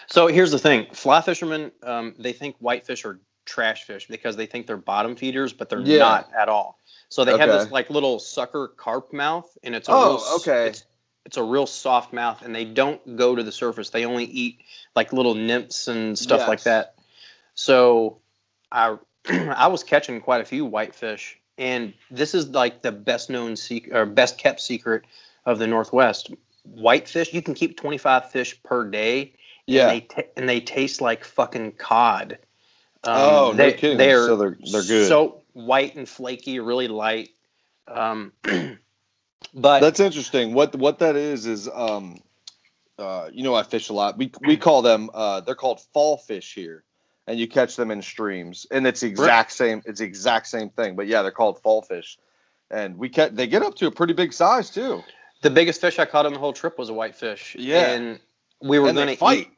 So 0.07 0.27
here's 0.27 0.51
the 0.51 0.59
thing: 0.59 0.85
fly 0.93 1.19
fishermen, 1.21 1.71
um, 1.81 2.13
they 2.19 2.31
think 2.31 2.55
whitefish 2.59 3.05
are 3.05 3.19
trash 3.43 3.85
fish 3.85 4.07
because 4.07 4.35
they 4.35 4.45
think 4.45 4.67
they're 4.67 4.77
bottom 4.77 5.15
feeders, 5.15 5.51
but 5.51 5.67
they're 5.67 5.79
Yeah. 5.81 5.97
not 5.97 6.29
at 6.38 6.47
all. 6.47 6.79
So 7.09 7.23
they 7.23 7.37
have 7.37 7.49
this 7.49 7.71
like 7.71 7.89
little 7.89 8.19
sucker 8.19 8.67
carp 8.67 9.13
mouth, 9.13 9.49
and 9.63 9.75
it's 9.75 9.87
a 9.87 9.91
Oh, 9.93 10.15
real, 10.17 10.35
okay. 10.37 10.67
It's, 10.69 10.85
it's 11.25 11.37
a 11.37 11.43
real 11.43 11.65
soft 11.65 12.13
mouth, 12.13 12.41
and 12.43 12.53
they 12.55 12.65
don't 12.65 13.15
go 13.17 13.35
to 13.35 13.41
the 13.43 13.51
surface. 13.51 13.89
They 13.89 14.05
only 14.05 14.25
eat 14.25 14.59
like 14.95 15.13
little 15.13 15.33
nymphs 15.35 15.87
and 15.87 16.17
stuff 16.17 16.47
like 16.47 16.63
that. 16.63 16.95
So 17.55 18.19
I 18.71 18.97
I 19.29 19.67
was 19.67 19.83
catching 19.83 20.21
quite 20.21 20.41
a 20.41 20.45
few 20.45 20.65
whitefish, 20.65 21.39
and 21.57 21.93
this 22.11 22.35
is 22.35 22.49
like 22.49 22.81
the 22.81 22.91
best 22.91 23.29
known 23.29 23.55
secret 23.55 23.95
or 23.95 24.05
best 24.05 24.37
kept 24.37 24.61
secret 24.61 25.03
of 25.45 25.59
the 25.59 25.67
Northwest. 25.67 26.31
Whitefish, 26.63 27.33
you 27.33 27.41
can 27.43 27.53
keep 27.53 27.77
25 27.77 28.31
fish 28.31 28.61
per 28.63 28.89
day 28.89 29.33
Yeah. 29.67 29.83
and 29.83 29.91
they 29.91 30.01
ta- 30.01 30.29
and 30.35 30.49
they 30.49 30.59
taste 30.61 31.01
like 31.01 31.23
fucking 31.23 31.73
cod. 31.73 32.39
Um, 33.03 33.13
oh, 33.21 33.53
no 33.55 33.71
kidding. 33.71 33.97
They're 33.97 34.25
so 34.25 34.35
they're 34.37 34.57
they're 34.71 34.83
good. 34.83 35.07
so 35.07 35.43
white 35.55 35.95
and 35.95 36.07
flaky, 36.07 36.59
really 36.59 36.87
light. 36.87 37.29
Um, 37.87 38.33
but 39.53 39.79
That's 39.79 39.99
interesting. 39.99 40.53
What 40.53 40.75
what 40.75 40.99
that 40.99 41.15
is 41.15 41.45
is 41.47 41.67
um 41.73 42.19
uh 42.99 43.29
you 43.31 43.43
know 43.43 43.55
I 43.55 43.63
fish 43.63 43.89
a 43.89 43.93
lot. 43.93 44.17
We 44.17 44.31
we 44.45 44.57
call 44.57 44.81
them 44.81 45.09
uh 45.13 45.41
they're 45.41 45.55
called 45.55 45.81
fall 45.93 46.17
fish 46.17 46.53
here. 46.53 46.83
And 47.27 47.39
you 47.39 47.47
catch 47.47 47.75
them 47.75 47.89
in 47.89 48.03
streams. 48.03 48.67
And 48.69 48.85
it's 48.85 48.99
the 49.01 49.07
exact 49.07 49.51
same 49.53 49.81
it's 49.85 49.99
the 49.99 50.05
exact 50.05 50.47
same 50.47 50.69
thing. 50.69 50.95
But 50.95 51.07
yeah, 51.07 51.21
they're 51.23 51.31
called 51.31 51.59
fall 51.61 51.81
fish. 51.81 52.19
And 52.69 52.97
we 52.97 53.09
get 53.09 53.35
they 53.35 53.47
get 53.47 53.63
up 53.63 53.75
to 53.75 53.87
a 53.87 53.91
pretty 53.91 54.13
big 54.13 54.33
size 54.33 54.69
too. 54.69 55.01
the 55.41 55.49
biggest 55.49 55.79
fish 55.81 55.99
I 55.99 56.05
caught 56.05 56.25
on 56.25 56.33
the 56.33 56.39
whole 56.39 56.53
trip 56.53 56.77
was 56.77 56.89
a 56.89 56.93
whitefish. 56.93 57.55
Yeah. 57.57 57.91
and 57.93 58.19
we 58.61 58.77
were 58.79 58.91
gonna 58.93 59.15
fight. 59.15 59.39
Eat, 59.39 59.51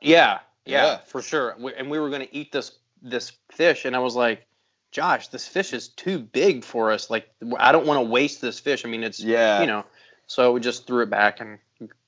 yeah, 0.00 0.40
yeah, 0.66 0.84
Yeah. 0.84 0.98
for 1.06 1.22
sure. 1.22 1.54
We, 1.58 1.74
and 1.74 1.90
we 1.90 1.98
were 1.98 2.10
gonna 2.10 2.28
eat 2.32 2.50
this 2.52 2.72
this 3.02 3.32
fish, 3.52 3.84
and 3.84 3.94
I 3.94 3.98
was 3.98 4.14
like, 4.16 4.46
Josh, 4.94 5.26
this 5.28 5.48
fish 5.48 5.72
is 5.72 5.88
too 5.88 6.20
big 6.20 6.62
for 6.62 6.92
us. 6.92 7.10
Like, 7.10 7.28
I 7.58 7.72
don't 7.72 7.84
want 7.84 7.98
to 7.98 8.08
waste 8.08 8.40
this 8.40 8.60
fish. 8.60 8.84
I 8.84 8.88
mean, 8.88 9.02
it's 9.02 9.18
Yeah. 9.18 9.60
you 9.60 9.66
know. 9.66 9.84
So 10.28 10.52
we 10.52 10.60
just 10.60 10.86
threw 10.86 11.02
it 11.02 11.10
back 11.10 11.40
and 11.40 11.58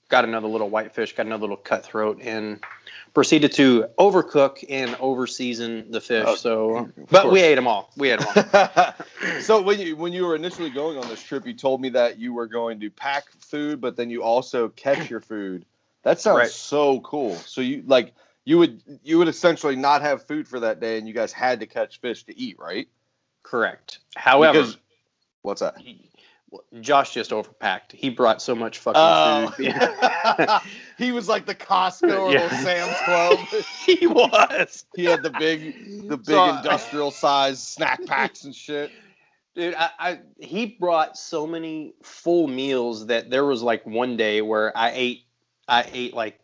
got 0.09 0.25
another 0.25 0.47
little 0.47 0.71
whitefish, 0.71 1.15
got 1.17 1.27
another 1.27 1.43
little 1.43 1.57
cutthroat, 1.57 2.21
and 2.23 2.61
proceeded 3.13 3.53
to 3.55 3.87
overcook 3.99 4.65
and 4.71 4.93
overseason 4.93 5.91
the 5.91 6.01
fish. 6.01 6.27
Oh, 6.29 6.37
so, 6.37 6.89
but 7.11 7.23
course. 7.23 7.33
we 7.33 7.43
ate 7.43 7.57
them 7.57 7.67
all. 7.67 7.91
We 7.97 8.13
ate 8.13 8.21
them 8.21 8.29
all. 8.55 8.95
so 9.41 9.61
when 9.61 9.81
you 9.81 9.97
when 9.97 10.13
you 10.13 10.25
were 10.25 10.37
initially 10.37 10.71
going 10.71 10.97
on 10.97 11.09
this 11.09 11.21
trip, 11.21 11.45
you 11.45 11.55
told 11.55 11.81
me 11.81 11.89
that 11.89 12.21
you 12.21 12.33
were 12.35 12.47
going 12.47 12.79
to 12.81 12.89
pack 12.91 13.25
food, 13.41 13.81
but 13.81 13.97
then 13.97 14.11
you 14.11 14.23
also 14.23 14.69
catch 14.69 15.11
your 15.11 15.21
food. 15.21 15.67
That 16.05 16.21
sounds 16.21 16.39
Right. 16.39 16.51
so 16.51 17.01
cool. 17.01 17.35
So 17.35 17.61
you 17.61 17.83
like 17.85 18.15
you 18.47 18.57
would 18.59 18.81
you 19.03 19.19
would 19.19 19.29
essentially 19.29 19.77
not 19.77 20.01
have 20.01 20.27
food 20.27 20.49
for 20.49 20.61
that 20.61 20.81
day, 20.81 20.97
and 20.97 21.07
you 21.07 21.13
guys 21.13 21.33
had 21.33 21.61
to 21.61 21.67
catch 21.67 22.01
fish 22.01 22.25
to 22.25 22.39
eat, 22.39 22.57
right? 22.59 22.89
Correct. 23.43 23.99
However, 24.17 24.61
Because- 24.61 24.79
what's 25.43 25.61
that? 25.61 25.77
he- 25.77 26.11
Josh 26.81 27.13
just 27.13 27.33
overpacked. 27.33 27.91
He 27.93 28.09
brought 28.09 28.41
so 28.41 28.55
much 28.55 28.79
fucking 28.79 29.03
Oh. 29.03 29.51
food. 29.57 29.75
he 30.97 31.11
was 31.13 31.29
like 31.29 31.45
the 31.45 31.55
Costco 31.57 32.19
or 32.29 32.33
Yeah. 32.33 32.49
Sam's 32.63 32.97
Club. 33.05 33.65
he 33.85 34.07
was. 34.07 34.87
He 34.95 35.05
had 35.05 35.23
the 35.25 35.31
big, 35.31 36.09
the 36.09 36.17
big 36.17 36.27
So 36.27 36.57
industrial 36.57 37.11
size 37.11 37.61
snack 37.63 38.07
packs 38.07 38.45
and 38.45 38.55
shit. 38.55 38.93
Dude, 39.57 39.75
I, 39.75 39.91
I 39.99 40.21
he 40.39 40.67
brought 40.79 41.17
so 41.19 41.47
many 41.49 41.95
full 42.03 42.47
meals 42.47 43.07
that 43.07 43.29
there 43.29 43.45
was 43.45 43.61
like 43.63 43.85
one 43.85 44.17
day 44.17 44.41
where 44.41 44.75
I 44.77 44.93
ate 44.95 45.23
I 45.67 45.85
ate 45.93 46.15
like 46.15 46.39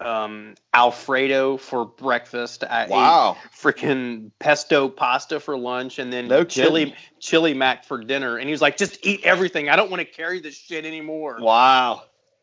um 0.00 0.54
Alfredo 0.74 1.56
for 1.56 1.84
breakfast. 1.84 2.64
I 2.64 2.86
Wow. 2.88 3.36
ate 3.40 3.50
freaking 3.52 4.30
pesto 4.38 4.88
pasta 4.88 5.40
for 5.40 5.56
lunch 5.56 5.98
and 5.98 6.12
then 6.12 6.28
No 6.28 6.44
chili 6.44 6.86
kidding. 6.86 6.98
chili 7.18 7.54
mac 7.54 7.84
for 7.84 8.02
dinner. 8.02 8.36
And 8.36 8.46
he 8.48 8.52
was 8.52 8.62
like, 8.62 8.76
just 8.76 9.04
eat 9.04 9.24
everything. 9.24 9.68
I 9.68 9.76
don't 9.76 9.90
want 9.90 10.00
to 10.00 10.06
carry 10.06 10.40
this 10.40 10.56
shit 10.56 10.84
anymore. 10.84 11.38
Wow. 11.40 12.02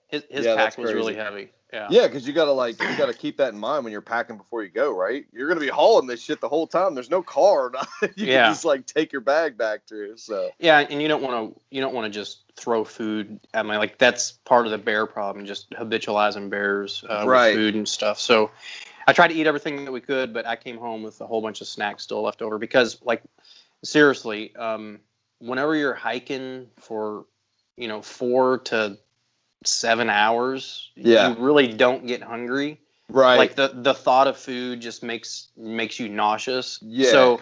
His, 0.10 0.24
his 0.30 0.46
Yeah, 0.46 0.56
pack 0.56 0.78
was 0.78 0.94
really 0.94 1.16
heavy. 1.16 1.50
Yeah. 1.74 1.88
Yeah, 1.92 2.08
because 2.08 2.26
you 2.26 2.32
gotta 2.32 2.54
like 2.54 2.80
you 2.80 2.96
gotta 2.96 3.14
keep 3.14 3.38
that 3.38 3.54
in 3.54 3.60
mind 3.60 3.84
when 3.84 3.92
you're 3.92 4.02
packing 4.02 4.38
before 4.38 4.64
you 4.64 4.70
go, 4.70 4.92
right? 4.96 5.26
You're 5.34 5.50
gonna 5.50 5.60
be 5.60 5.68
hauling 5.68 6.08
this 6.08 6.22
shit 6.24 6.40
the 6.40 6.48
whole 6.48 6.66
time. 6.66 6.96
There's 6.96 7.10
no 7.10 7.22
car. 7.22 7.72
you 8.02 8.10
Yeah. 8.16 8.46
can 8.46 8.54
just 8.54 8.64
like 8.64 8.86
take 8.86 9.12
your 9.12 9.20
bag 9.22 9.58
back 9.58 9.86
to. 9.88 10.16
So 10.16 10.52
Yeah, 10.60 10.80
and 10.80 11.02
you 11.02 11.10
don't 11.10 11.22
want 11.22 11.54
to 11.56 11.62
you 11.70 11.82
don't 11.82 11.94
want 11.94 12.06
to 12.12 12.18
just 12.20 12.44
throw 12.58 12.84
food 12.84 13.40
at 13.54 13.66
my 13.66 13.78
like 13.78 13.98
that's 13.98 14.32
part 14.32 14.66
of 14.66 14.72
the 14.72 14.78
bear 14.78 15.06
problem, 15.06 15.46
just 15.46 15.70
habitualizing 15.72 16.50
bears 16.50 17.04
uh, 17.10 17.24
Right. 17.26 17.56
with 17.56 17.64
food 17.64 17.76
and 17.76 17.88
stuff. 17.88 18.20
So 18.20 18.52
I 19.08 19.14
tried 19.14 19.30
to 19.30 19.36
eat 19.36 19.48
everything 19.48 19.86
that 19.86 19.92
we 19.92 20.02
could, 20.02 20.34
but 20.34 20.46
I 20.46 20.56
came 20.56 20.78
home 20.78 21.04
with 21.04 21.22
a 21.22 21.28
whole 21.28 21.42
bunch 21.42 21.62
of 21.62 21.68
snacks 21.68 22.04
still 22.04 22.22
left 22.22 22.42
over 22.42 22.58
because 22.58 23.02
like 23.04 23.22
seriously, 23.84 24.56
um, 24.56 25.00
whenever 25.40 25.76
you're 25.76 25.94
hiking 25.94 26.68
for 26.80 27.26
you 27.78 27.88
know 27.88 28.02
four 28.02 28.58
to 28.60 28.98
seven 29.64 30.10
hours, 30.10 30.92
Yeah. 30.96 31.30
you 31.30 31.36
really 31.36 31.68
don't 31.68 32.08
get 32.08 32.22
hungry 32.24 32.80
right. 33.10 33.38
like 33.38 33.56
the 33.56 33.72
the 33.74 33.94
thought 33.94 34.28
of 34.28 34.38
food 34.38 34.82
just 34.82 35.04
makes 35.04 35.50
makes 35.56 36.00
you 36.00 36.10
nauseous. 36.10 36.80
Yeah. 36.82 37.12
So 37.12 37.42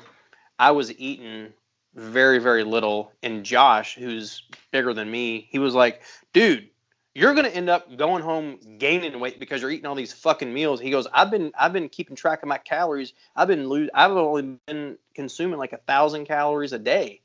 I 0.60 0.72
was 0.72 0.92
eating 1.00 1.54
very 1.96 2.40
very 2.40 2.64
little, 2.64 3.12
and 3.24 3.44
Josh, 3.44 3.96
who's 3.96 4.44
bigger 4.72 4.94
than 4.94 5.10
me, 5.10 5.48
he 5.50 5.60
was 5.60 5.74
like, 5.74 6.02
"Dude, 6.34 6.70
you're 7.14 7.34
gonna 7.34 7.48
end 7.50 7.70
up 7.70 7.96
going 7.98 8.22
home 8.22 8.60
gaining 8.78 9.20
weight 9.20 9.40
because 9.40 9.62
you're 9.62 9.72
eating 9.72 9.86
all 9.86 9.96
these 9.96 10.14
fucking 10.14 10.54
meals." 10.54 10.80
He 10.80 10.92
goes, 10.92 11.08
"I've 11.14 11.32
been 11.32 11.52
I've 11.58 11.74
been 11.74 11.90
keeping 11.90 12.16
track 12.16 12.44
of 12.44 12.50
my 12.50 12.58
calories. 12.58 13.14
I've 13.36 13.48
been 13.48 13.70
lo- 13.70 13.88
I've 13.94 14.12
only 14.12 14.60
been 14.68 14.98
consuming 15.14 15.58
like 15.58 15.74
a 15.74 15.78
thousand 15.78 16.26
calories 16.26 16.74
a 16.74 16.80
day," 16.80 17.22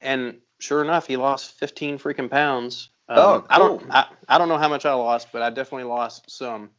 and 0.00 0.40
sure 0.60 0.82
enough, 0.82 1.06
he 1.06 1.16
lost 1.16 1.58
15 1.58 1.98
freaking 1.98 2.30
pounds. 2.30 2.90
Um, 3.08 3.18
Oh, 3.18 3.46
I 3.50 3.58
don't. 3.58 3.82
I, 3.90 4.06
I 4.28 4.38
don't 4.38 4.48
know 4.48 4.58
how 4.58 4.68
much 4.68 4.86
I 4.86 4.94
lost, 4.94 5.28
but 5.32 5.42
I 5.42 5.50
definitely 5.50 5.84
lost 5.84 6.30
some. 6.30 6.70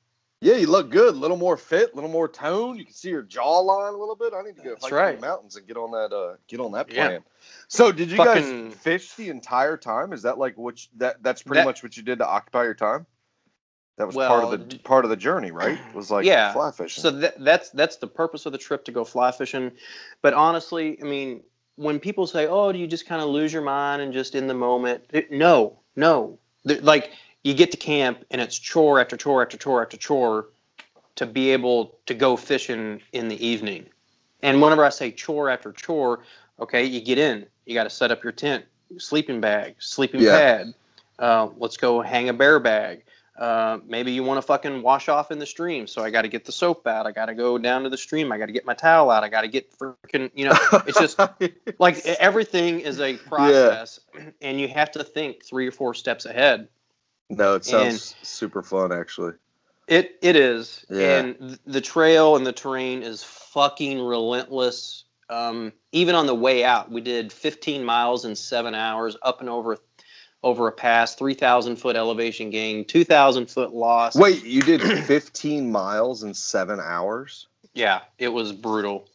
Yeah, 0.44 0.56
you 0.56 0.68
look 0.68 0.90
good. 0.92 1.16
A 1.16 1.18
little 1.18 1.38
more 1.38 1.58
fit, 1.58 1.92
a 1.94 1.96
little 1.96 2.10
more 2.10 2.28
tone. 2.28 2.78
You 2.78 2.86
can 2.86 2.94
see 2.94 3.10
your 3.10 3.24
jawline 3.24 3.94
a 3.94 3.98
little 3.98 4.16
bit. 4.16 4.34
I 4.34 4.42
need 4.42 4.56
to 4.58 4.62
go 4.64 4.70
That's 4.72 4.84
hike 4.84 4.92
in 4.92 4.98
right. 4.98 5.16
the 5.20 5.26
mountains 5.26 5.56
and 5.56 5.66
get 5.68 5.78
on 5.78 5.92
that 5.92 6.14
uh 6.16 6.36
get 6.48 6.60
on 6.60 6.72
that 6.74 6.92
Yeah. 6.92 7.08
plan. 7.08 7.24
So 7.68 7.92
did 7.92 8.12
you 8.12 8.18
Fucking- 8.18 8.70
guys 8.70 8.78
fish 8.80 9.14
the 9.16 9.30
entire 9.30 9.78
time? 9.78 10.14
Is 10.14 10.22
that 10.24 10.38
like 10.38 10.58
what 10.58 10.84
you, 10.84 10.90
that 10.98 11.24
that's 11.24 11.42
pretty 11.44 11.60
That- 11.62 11.66
much 11.66 11.82
what 11.84 11.96
you 11.98 12.04
did 12.04 12.20
to 12.20 12.28
occupy 12.28 12.64
your 12.64 12.74
time? 12.76 13.06
That 13.98 14.08
was 14.08 14.16
part 14.16 14.44
of 14.44 14.70
the 14.70 14.80
part 14.80 15.06
of 15.06 15.10
the 15.12 15.16
journey, 15.16 15.52
right? 15.52 15.78
It 15.78 15.96
Was 15.96 16.10
like 16.10 16.26
Yeah. 16.26 16.52
fly 16.52 16.72
fishing. 16.72 17.02
So 17.02 17.12
that, 17.12 17.44
that's 17.44 17.70
that's 17.70 17.98
the 17.98 18.08
purpose 18.08 18.46
of 18.46 18.52
the 18.52 18.58
trip 18.58 18.86
to 18.86 18.92
go 18.92 19.04
fly 19.04 19.32
fishing. 19.32 19.72
But 20.24 20.34
honestly, 20.34 21.00
I 21.00 21.06
mean, 21.06 21.44
when 21.76 22.00
people 22.00 22.26
say, 22.28 22.48
"Oh, 22.48 22.72
do 22.72 22.80
you 22.80 22.88
just 22.88 23.06
kind 23.06 23.22
of 23.22 23.30
lose 23.30 23.54
your 23.54 23.62
mind 23.62 24.02
and 24.02 24.12
just 24.12 24.34
in 24.36 24.48
the 24.48 24.54
moment?" 24.56 25.04
It- 25.12 25.32
no, 25.32 25.80
no. 25.96 26.40
Like 26.66 27.12
you 27.44 27.54
get 27.54 27.72
to 27.72 27.78
camp 27.78 28.24
and 28.32 28.42
it's 28.42 28.58
chore 28.58 29.00
after 29.00 29.18
chore 29.18 29.42
after 29.42 29.58
chore 29.58 29.82
after 29.82 29.98
chore 29.98 30.48
to 31.16 31.26
be 31.26 31.52
able 31.52 31.98
to 32.06 32.14
go 32.14 32.36
fishing 32.36 33.02
in 33.12 33.28
the 33.28 33.46
evening. 33.46 33.86
And 34.42 34.62
whenever 34.62 34.84
I 34.84 34.90
say 34.90 35.12
chore 35.12 35.50
after 35.50 35.72
chore, 35.72 36.24
okay, 36.60 36.84
you 36.86 37.02
get 37.02 37.18
in, 37.18 37.46
you 37.66 37.74
got 37.74 37.84
to 37.84 37.90
set 37.90 38.12
up 38.12 38.24
your 38.24 38.34
tent, 38.34 38.66
sleeping 38.98 39.40
bag, 39.42 39.76
sleeping 39.80 40.22
Yeah. 40.22 40.38
pad. 40.38 40.74
Uh, 41.20 41.50
let's 41.58 41.78
go 41.78 42.02
hang 42.02 42.30
a 42.30 42.34
bear 42.34 42.60
bag. 42.60 43.04
Uh, 43.38 43.80
maybe 43.88 44.12
you 44.12 44.24
want 44.24 44.38
to 44.38 44.42
fucking 44.44 44.82
wash 44.82 45.10
off 45.10 45.32
in 45.32 45.40
the 45.40 45.46
stream, 45.46 45.88
so 45.88 46.04
I 46.04 46.12
got 46.12 46.22
to 46.22 46.28
get 46.28 46.46
the 46.46 46.52
soap 46.52 46.86
out. 46.86 47.08
I 47.08 47.12
got 47.12 47.28
to 47.28 47.34
go 47.34 47.58
down 47.58 47.84
to 47.84 47.90
the 47.90 47.98
stream. 47.98 48.32
I 48.32 48.38
got 48.38 48.46
to 48.46 48.52
get 48.52 48.66
my 48.66 48.76
towel 48.76 49.10
out. 49.10 49.24
I 49.24 49.30
got 49.30 49.42
to 49.42 49.48
get 49.48 49.72
freaking, 49.78 50.30
you 50.36 50.46
know, 50.46 50.56
it's 50.86 51.00
just 51.00 51.20
like 51.80 52.06
everything 52.06 52.80
is 52.82 53.00
a 53.00 53.16
process, 53.18 54.00
and 54.42 54.60
you 54.60 54.68
have 54.68 54.92
to 54.92 55.04
think 55.04 55.44
three 55.44 55.68
or 55.68 55.72
four 55.72 55.94
steps 55.94 56.26
ahead. 56.26 56.68
No, 57.30 57.56
it 57.56 57.66
sounds 57.66 58.16
super 58.22 58.62
fun 58.62 58.92
actually. 58.92 59.34
It 59.88 60.18
it 60.22 60.36
is, 60.36 60.86
Yeah. 60.90 61.18
and 61.20 61.60
the 61.66 61.82
trail 61.82 62.36
and 62.36 62.46
the 62.46 62.54
terrain 62.54 63.04
is 63.04 63.24
fucking 63.24 64.00
relentless. 64.02 65.04
Um, 65.30 65.74
even 65.92 66.16
on 66.16 66.26
the 66.28 66.36
way 66.36 66.64
out, 66.64 66.92
we 66.92 67.02
did 67.02 67.32
15 67.32 67.84
miles 67.84 68.24
in 68.26 68.36
seven 68.36 68.76
hours, 68.76 69.18
up 69.22 69.42
and 69.42 69.50
over 69.50 69.78
over 70.44 70.68
a 70.68 70.72
pass, 70.72 71.16
3,000 71.16 71.78
foot 71.78 71.96
elevation 71.96 72.50
gain, 72.50 72.84
2,000 72.84 73.50
foot 73.50 73.74
loss. 73.74 74.16
Wait, 74.16 74.44
you 74.44 74.62
did 74.62 74.82
15 75.06 75.72
miles 75.72 76.24
in 76.24 76.34
seven 76.34 76.82
hours? 76.82 77.48
Yeah, 77.74 78.02
it 78.18 78.28
was 78.28 78.52
brutal. 78.52 79.08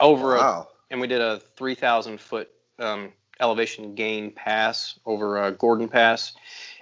Over 0.00 0.36
a, 0.36 0.66
and 0.90 1.00
we 1.00 1.06
did 1.06 1.20
a 1.20 1.40
3,000 1.56 2.18
foot 2.18 2.48
um, 2.78 3.12
elevation 3.40 3.94
gain 3.94 4.30
pass 4.30 4.98
over 5.04 5.38
uh, 5.38 5.50
Gordon 5.50 5.88
Pass. 5.88 6.32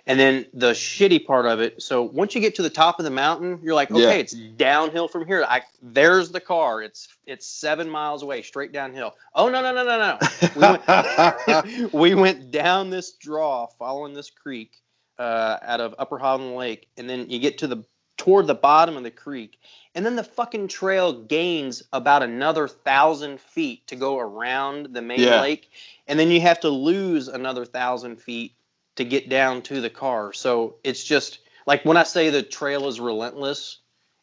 And 0.08 0.18
then 0.18 0.46
the 0.54 0.70
shitty 0.72 1.26
part 1.26 1.44
of 1.46 1.60
it, 1.60 1.82
so 1.82 2.02
once 2.02 2.34
you 2.34 2.40
get 2.40 2.54
to 2.56 2.62
the 2.62 2.70
top 2.70 2.98
of 2.98 3.04
the 3.04 3.10
mountain, 3.10 3.60
you're 3.62 3.74
like, 3.74 3.90
okay, 3.90 4.02
Yeah. 4.02 4.10
it's 4.12 4.32
downhill 4.32 5.06
from 5.06 5.26
here. 5.26 5.44
I 5.46 5.62
there's 5.82 6.30
the 6.30 6.40
car. 6.40 6.82
It's 6.82 7.08
it's 7.26 7.46
seven 7.46 7.90
miles 7.90 8.22
away, 8.22 8.40
straight 8.42 8.72
downhill. 8.72 9.14
Oh 9.34 9.50
no 9.50 9.60
no 9.60 9.74
no 9.74 9.84
no 9.84 9.98
no! 9.98 10.18
We 10.56 10.62
went, 10.64 11.92
we 11.92 12.14
went 12.14 12.50
down 12.50 12.90
this 12.90 13.12
draw, 13.12 13.66
following 13.78 14.14
this 14.14 14.30
creek 14.30 14.80
uh, 15.18 15.58
out 15.62 15.82
of 15.82 15.94
Upper 15.98 16.18
Holland 16.18 16.56
Lake, 16.56 16.88
and 16.96 17.08
then 17.08 17.28
you 17.28 17.38
get 17.38 17.58
to 17.58 17.66
the 17.66 17.84
toward 18.16 18.46
the 18.46 18.54
bottom 18.54 18.96
of 18.96 19.04
the 19.04 19.10
creek, 19.10 19.58
and 19.94 20.06
then 20.06 20.16
the 20.16 20.24
fucking 20.24 20.68
trail 20.68 21.12
gains 21.12 21.82
about 21.92 22.22
another 22.22 22.66
thousand 22.66 23.40
feet 23.40 23.86
to 23.88 23.94
go 23.96 24.18
around 24.18 24.86
the 24.94 25.02
main 25.02 25.20
Yeah. 25.20 25.40
lake, 25.42 25.70
and 26.06 26.18
then 26.18 26.30
you 26.30 26.40
have 26.40 26.60
to 26.60 26.70
lose 26.70 27.28
another 27.28 27.66
thousand 27.66 28.16
feet 28.22 28.54
to 28.98 29.04
get 29.04 29.28
down 29.28 29.62
to 29.62 29.80
the 29.80 29.90
car. 29.90 30.32
So 30.32 30.74
it's 30.84 31.02
just 31.02 31.38
like 31.66 31.84
when 31.84 31.96
I 31.96 32.02
say 32.02 32.30
the 32.30 32.42
trail 32.42 32.86
is 32.88 33.00
relentless, 33.00 33.78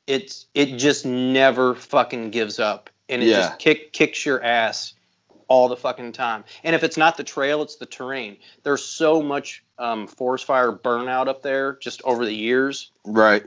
it's 0.05 0.45
it 0.53 0.77
just 0.77 1.05
never 1.05 1.75
fucking 1.75 2.29
gives 2.31 2.59
up, 2.59 2.89
and 3.09 3.23
it 3.23 3.27
Yeah. 3.27 3.37
just 3.37 3.59
kick 3.59 3.91
kicks 3.91 4.25
your 4.25 4.43
ass 4.43 4.93
all 5.47 5.67
the 5.69 5.77
fucking 5.77 6.11
time. 6.11 6.43
And 6.63 6.75
if 6.75 6.83
it's 6.83 6.97
not 6.97 7.17
the 7.17 7.23
trail, 7.23 7.61
it's 7.61 7.75
the 7.75 7.85
terrain. 7.85 8.37
There's 8.63 8.83
so 8.83 9.21
much 9.21 9.63
um, 9.77 10.07
forest 10.07 10.45
fire 10.45 10.71
burnout 10.71 11.27
up 11.27 11.41
there 11.41 11.77
just 11.81 12.01
over 12.03 12.25
the 12.25 12.35
years. 12.35 12.91
right. 13.05 13.43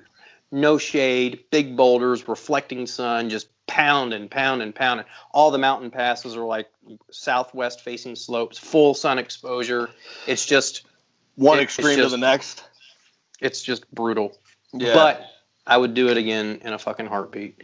No 0.50 0.78
shade, 0.78 1.40
big 1.50 1.76
boulders, 1.76 2.26
reflecting 2.26 2.86
sun, 2.86 3.28
just 3.28 3.48
pounding, 3.66 4.30
pounding, 4.30 4.72
pounding. 4.72 5.04
All 5.30 5.50
the 5.50 5.58
mountain 5.58 5.90
passes 5.90 6.36
are 6.36 6.44
like 6.46 6.70
southwest 7.10 7.82
facing 7.82 8.16
slopes, 8.16 8.56
full 8.56 8.94
sun 8.94 9.18
exposure. 9.18 9.90
It's 10.26 10.46
just 10.46 10.86
One 11.38 11.58
It- 11.58 11.62
extreme 11.62 11.98
to 11.98 12.08
the 12.08 12.18
next. 12.18 12.64
it's 13.40 13.62
just 13.62 13.88
brutal. 13.94 14.36
Yeah. 14.72 14.92
But 14.92 15.24
I 15.66 15.76
would 15.76 15.94
do 15.94 16.08
it 16.08 16.16
again 16.16 16.60
in 16.64 16.72
a 16.72 16.78
fucking 16.78 17.06
heartbeat. 17.06 17.62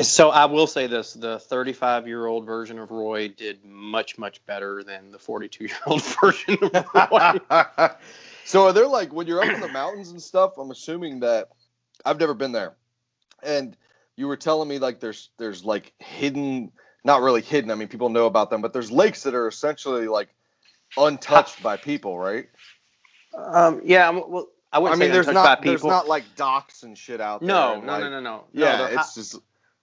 So 0.00 0.30
I 0.30 0.46
will 0.46 0.66
say 0.66 0.86
this: 0.86 1.12
the 1.12 1.38
35 1.38 2.06
year 2.08 2.24
old 2.26 2.46
version 2.46 2.78
of 2.78 2.90
Roy 2.90 3.28
did 3.28 3.62
much, 3.64 4.16
much 4.16 4.44
better 4.46 4.82
than 4.82 5.10
the 5.12 5.18
42 5.18 5.64
year 5.66 5.76
old 5.86 6.02
version 6.22 6.56
of 6.62 6.86
Roy. 6.94 7.38
so 8.46 8.64
are 8.66 8.72
there 8.72 8.86
like 8.86 9.12
when 9.12 9.26
you're 9.26 9.42
up 9.42 9.52
in 9.52 9.60
the 9.60 9.68
mountains 9.68 10.10
and 10.12 10.22
stuff? 10.22 10.56
I'm 10.56 10.70
assuming 10.70 11.20
that 11.20 11.50
I've 12.06 12.18
never 12.18 12.32
been 12.34 12.52
there, 12.52 12.74
and 13.42 13.76
you 14.16 14.28
were 14.28 14.36
telling 14.36 14.68
me 14.68 14.78
like 14.78 15.00
there's 15.00 15.28
there's 15.36 15.62
like 15.64 15.92
hidden, 15.98 16.72
not 17.04 17.20
really 17.20 17.42
hidden. 17.42 17.70
I 17.70 17.74
mean, 17.74 17.88
people 17.88 18.08
know 18.08 18.24
about 18.26 18.48
them, 18.48 18.62
but 18.62 18.72
there's 18.72 18.90
lakes 18.90 19.24
that 19.24 19.34
are 19.34 19.48
essentially 19.48 20.08
like 20.08 20.28
untouched 20.96 21.62
by 21.62 21.76
people, 21.76 22.18
right? 22.18 22.48
Um, 23.34 23.80
yeah, 23.84 24.10
well, 24.10 24.48
I 24.72 24.78
wouldn't 24.78 25.00
I 25.00 25.04
mean, 25.04 25.12
there's 25.12 25.26
not 25.26 25.62
there's 25.62 25.84
not 25.84 26.06
like 26.08 26.24
docks 26.36 26.82
and 26.82 26.96
shit 26.96 27.20
out 27.20 27.40
there. 27.40 27.48
no, 27.48 27.74
like- 27.74 27.84
no, 27.84 28.08
no, 28.10 28.20
no, 28.20 28.44
Yeah, 28.52 28.76
no. 28.76 28.86
hi- 28.86 29.00
it's 29.00 29.14
just 29.14 29.36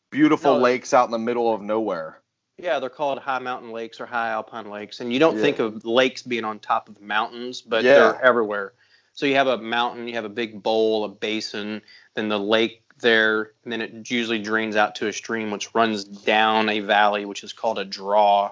beautiful 0.10 0.56
No. 0.56 0.60
lakes 0.62 0.94
out 0.94 1.06
in 1.06 1.12
the 1.12 1.18
middle 1.20 1.54
of 1.54 1.62
nowhere. 1.62 2.22
yeah, 2.60 2.80
they're 2.80 2.90
called 2.90 3.20
high 3.20 3.38
mountain 3.38 3.72
lakes 3.72 4.02
or 4.02 4.08
high 4.08 4.30
alpine 4.30 4.68
lakes, 4.70 5.00
and 5.00 5.14
you 5.14 5.20
don't 5.20 5.36
Yeah. 5.36 5.42
think 5.44 5.60
of 5.60 5.86
lakes 5.86 6.24
being 6.24 6.44
on 6.44 6.58
top 6.58 6.90
of 6.90 7.00
mountains, 7.02 7.62
but 7.62 7.84
Yeah. 7.84 7.94
they're 8.00 8.22
everywhere. 8.24 8.74
So 9.14 9.26
you 9.28 9.36
have 9.36 9.46
a 9.48 9.58
mountain, 9.60 10.08
you 10.08 10.16
have 10.16 10.26
a 10.26 10.30
big 10.30 10.64
bowl, 10.64 11.04
a 11.04 11.08
basin, 11.10 11.84
then 12.16 12.30
the 12.30 12.40
lake 12.40 12.82
there, 13.00 13.52
and 13.64 13.72
then 13.72 13.82
it 13.82 14.10
usually 14.10 14.40
drains 14.40 14.76
out 14.76 14.96
to 14.96 15.08
a 15.08 15.14
stream 15.14 15.52
which 15.52 15.76
runs 15.76 16.04
down 16.04 16.68
a 16.70 16.80
valley, 16.80 17.26
which 17.26 17.44
is 17.44 17.54
called 17.54 17.78
a 17.78 17.86
draw. 17.86 18.52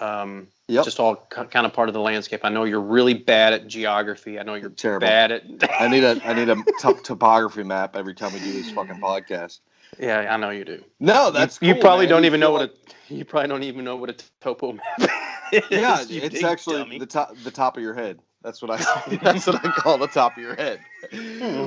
Um, 0.00 0.48
Yep. 0.70 0.84
Just 0.84 1.00
all 1.00 1.16
kind 1.30 1.66
of 1.66 1.72
part 1.72 1.88
of 1.88 1.94
the 1.94 2.00
landscape. 2.00 2.40
I 2.44 2.48
know 2.48 2.64
you're 2.64 2.80
really 2.80 3.14
bad 3.14 3.52
at 3.52 3.66
geography. 3.66 4.38
I 4.38 4.44
know 4.44 4.54
you're 4.54 4.70
Terrible. 4.70 5.06
bad 5.06 5.32
at. 5.32 5.42
I 5.80 5.88
need 5.88 6.04
a 6.04 6.20
I 6.24 6.32
need 6.32 6.48
a 6.48 6.56
top 6.80 7.02
topography 7.02 7.64
map 7.64 7.96
every 7.96 8.14
time 8.14 8.32
we 8.32 8.38
do 8.38 8.52
this 8.52 8.70
fucking 8.70 9.00
podcast. 9.00 9.60
yeah, 9.98 10.32
I 10.32 10.36
know 10.36 10.50
you 10.50 10.64
do. 10.64 10.84
No, 11.00 11.30
that's 11.32 11.58
you, 11.60 11.74
you 11.74 11.80
probably 11.80 12.06
man. 12.06 12.10
don't 12.10 12.22
You 12.22 12.26
even 12.28 12.40
know 12.40 12.46
feel 12.58 12.68
what 12.68 12.74
a 13.08 13.14
you 13.14 13.24
probably 13.24 13.48
don't 13.48 13.64
even 13.64 13.84
know 13.84 13.96
what 13.96 14.10
a 14.10 14.16
topo 14.40 14.72
map 14.74 14.84
is. 15.00 15.08
Yeah, 15.70 16.04
it's 16.08 16.44
actually 16.44 16.78
dummy. 16.78 16.98
the 17.00 17.06
top 17.06 17.34
the 17.42 17.50
top 17.50 17.76
of 17.76 17.82
your 17.82 17.94
head. 17.94 18.20
That's 18.42 18.62
what 18.62 18.70
I 18.70 18.76
that's 19.22 19.46
what 19.46 19.64
I 19.64 19.70
call 19.70 19.98
the 19.98 20.06
top 20.06 20.36
of 20.36 20.42
your 20.42 20.54
head. 20.54 20.80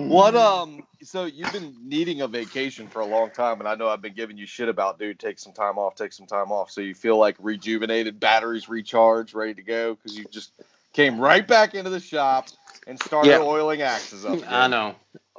What 0.07 0.35
um 0.35 0.83
so 1.03 1.25
you've 1.25 1.51
been 1.51 1.75
needing 1.83 2.21
a 2.21 2.27
vacation 2.27 2.87
for 2.87 3.01
a 3.01 3.05
long 3.05 3.29
time 3.31 3.59
and 3.59 3.67
I 3.67 3.75
know 3.75 3.87
I've 3.87 4.01
been 4.01 4.15
giving 4.15 4.37
you 4.37 4.45
shit 4.45 4.69
about 4.69 4.97
dude 4.99 5.19
take 5.19 5.39
some 5.39 5.53
time 5.53 5.77
off, 5.77 5.95
take 5.95 6.13
some 6.13 6.25
time 6.25 6.51
off. 6.51 6.71
So 6.71 6.81
you 6.81 6.95
feel 6.95 7.17
like 7.17 7.35
rejuvenated, 7.39 8.19
batteries 8.19 8.69
recharged, 8.69 9.35
ready 9.35 9.53
to 9.55 9.61
go 9.61 9.95
cuz 9.95 10.17
you 10.17 10.25
just 10.25 10.51
came 10.93 11.19
right 11.19 11.47
back 11.47 11.75
into 11.75 11.89
the 11.89 11.99
shop 11.99 12.47
and 12.87 12.99
started 12.99 13.31
Yeah. 13.31 13.39
oiling 13.39 13.81
axes 13.81 14.25
up. 14.25 14.39
I 14.47 14.67
know. 14.67 14.95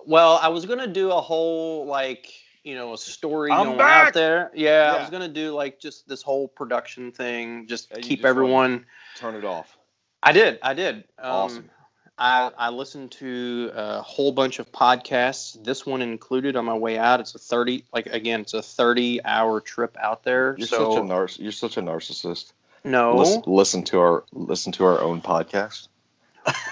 Well, 0.07 0.39
I 0.41 0.49
was 0.49 0.67
gonna 0.67 0.87
do 0.87 1.11
a 1.11 1.21
whole 1.21 1.87
like 1.87 2.33
you 2.63 2.75
know 2.75 2.93
a 2.95 2.99
story 2.99 3.51
I'm 3.51 3.65
going 3.65 3.79
back! 3.79 4.09
out 4.09 4.15
there. 4.15 4.51
Yeah, 4.55 4.95
I 4.95 5.01
was 5.01 5.11
gonna 5.11 5.29
do 5.29 5.53
like 5.53 5.81
just 5.81 6.09
this 6.09 6.23
whole 6.23 6.47
production 6.49 7.11
thing, 7.13 7.67
just 7.67 7.91
Yeah, 7.91 7.99
keep 8.01 8.21
just 8.21 8.29
everyone. 8.29 8.87
Turn 9.17 9.35
it 9.35 9.45
off. 9.45 9.77
I 10.25 10.33
did. 10.33 10.59
I 10.63 10.75
did. 10.75 10.97
Um, 11.19 11.31
Awesome. 11.33 11.71
I, 12.17 12.51
I 12.57 12.71
listened 12.71 13.11
to 13.13 13.73
a 13.75 14.01
whole 14.01 14.31
bunch 14.31 14.61
of 14.61 14.71
podcasts. 14.71 15.63
This 15.65 15.85
one 15.85 16.01
included 16.01 16.55
on 16.55 16.65
my 16.65 16.75
way 16.75 16.97
out. 16.97 17.19
It's 17.19 17.35
a 17.35 17.39
thirty, 17.39 17.85
like 17.93 18.07
again, 18.07 18.43
it's 18.43 18.55
a 18.55 18.63
thirty-hour 18.63 19.61
trip 19.63 19.97
out 20.01 20.23
there. 20.23 20.55
You're 20.57 20.69
so 20.69 21.07
such 21.09 21.39
a 21.39 21.43
you're 21.43 21.53
such 21.53 21.77
a 21.77 21.83
narcissist. 21.83 22.53
no, 22.85 23.17
Listen, 23.17 23.43
listen 23.47 23.83
to 23.85 23.99
our 23.99 24.25
listen 24.33 24.71
to 24.73 24.85
our 24.85 25.01
own 25.01 25.21
podcast. 25.23 25.89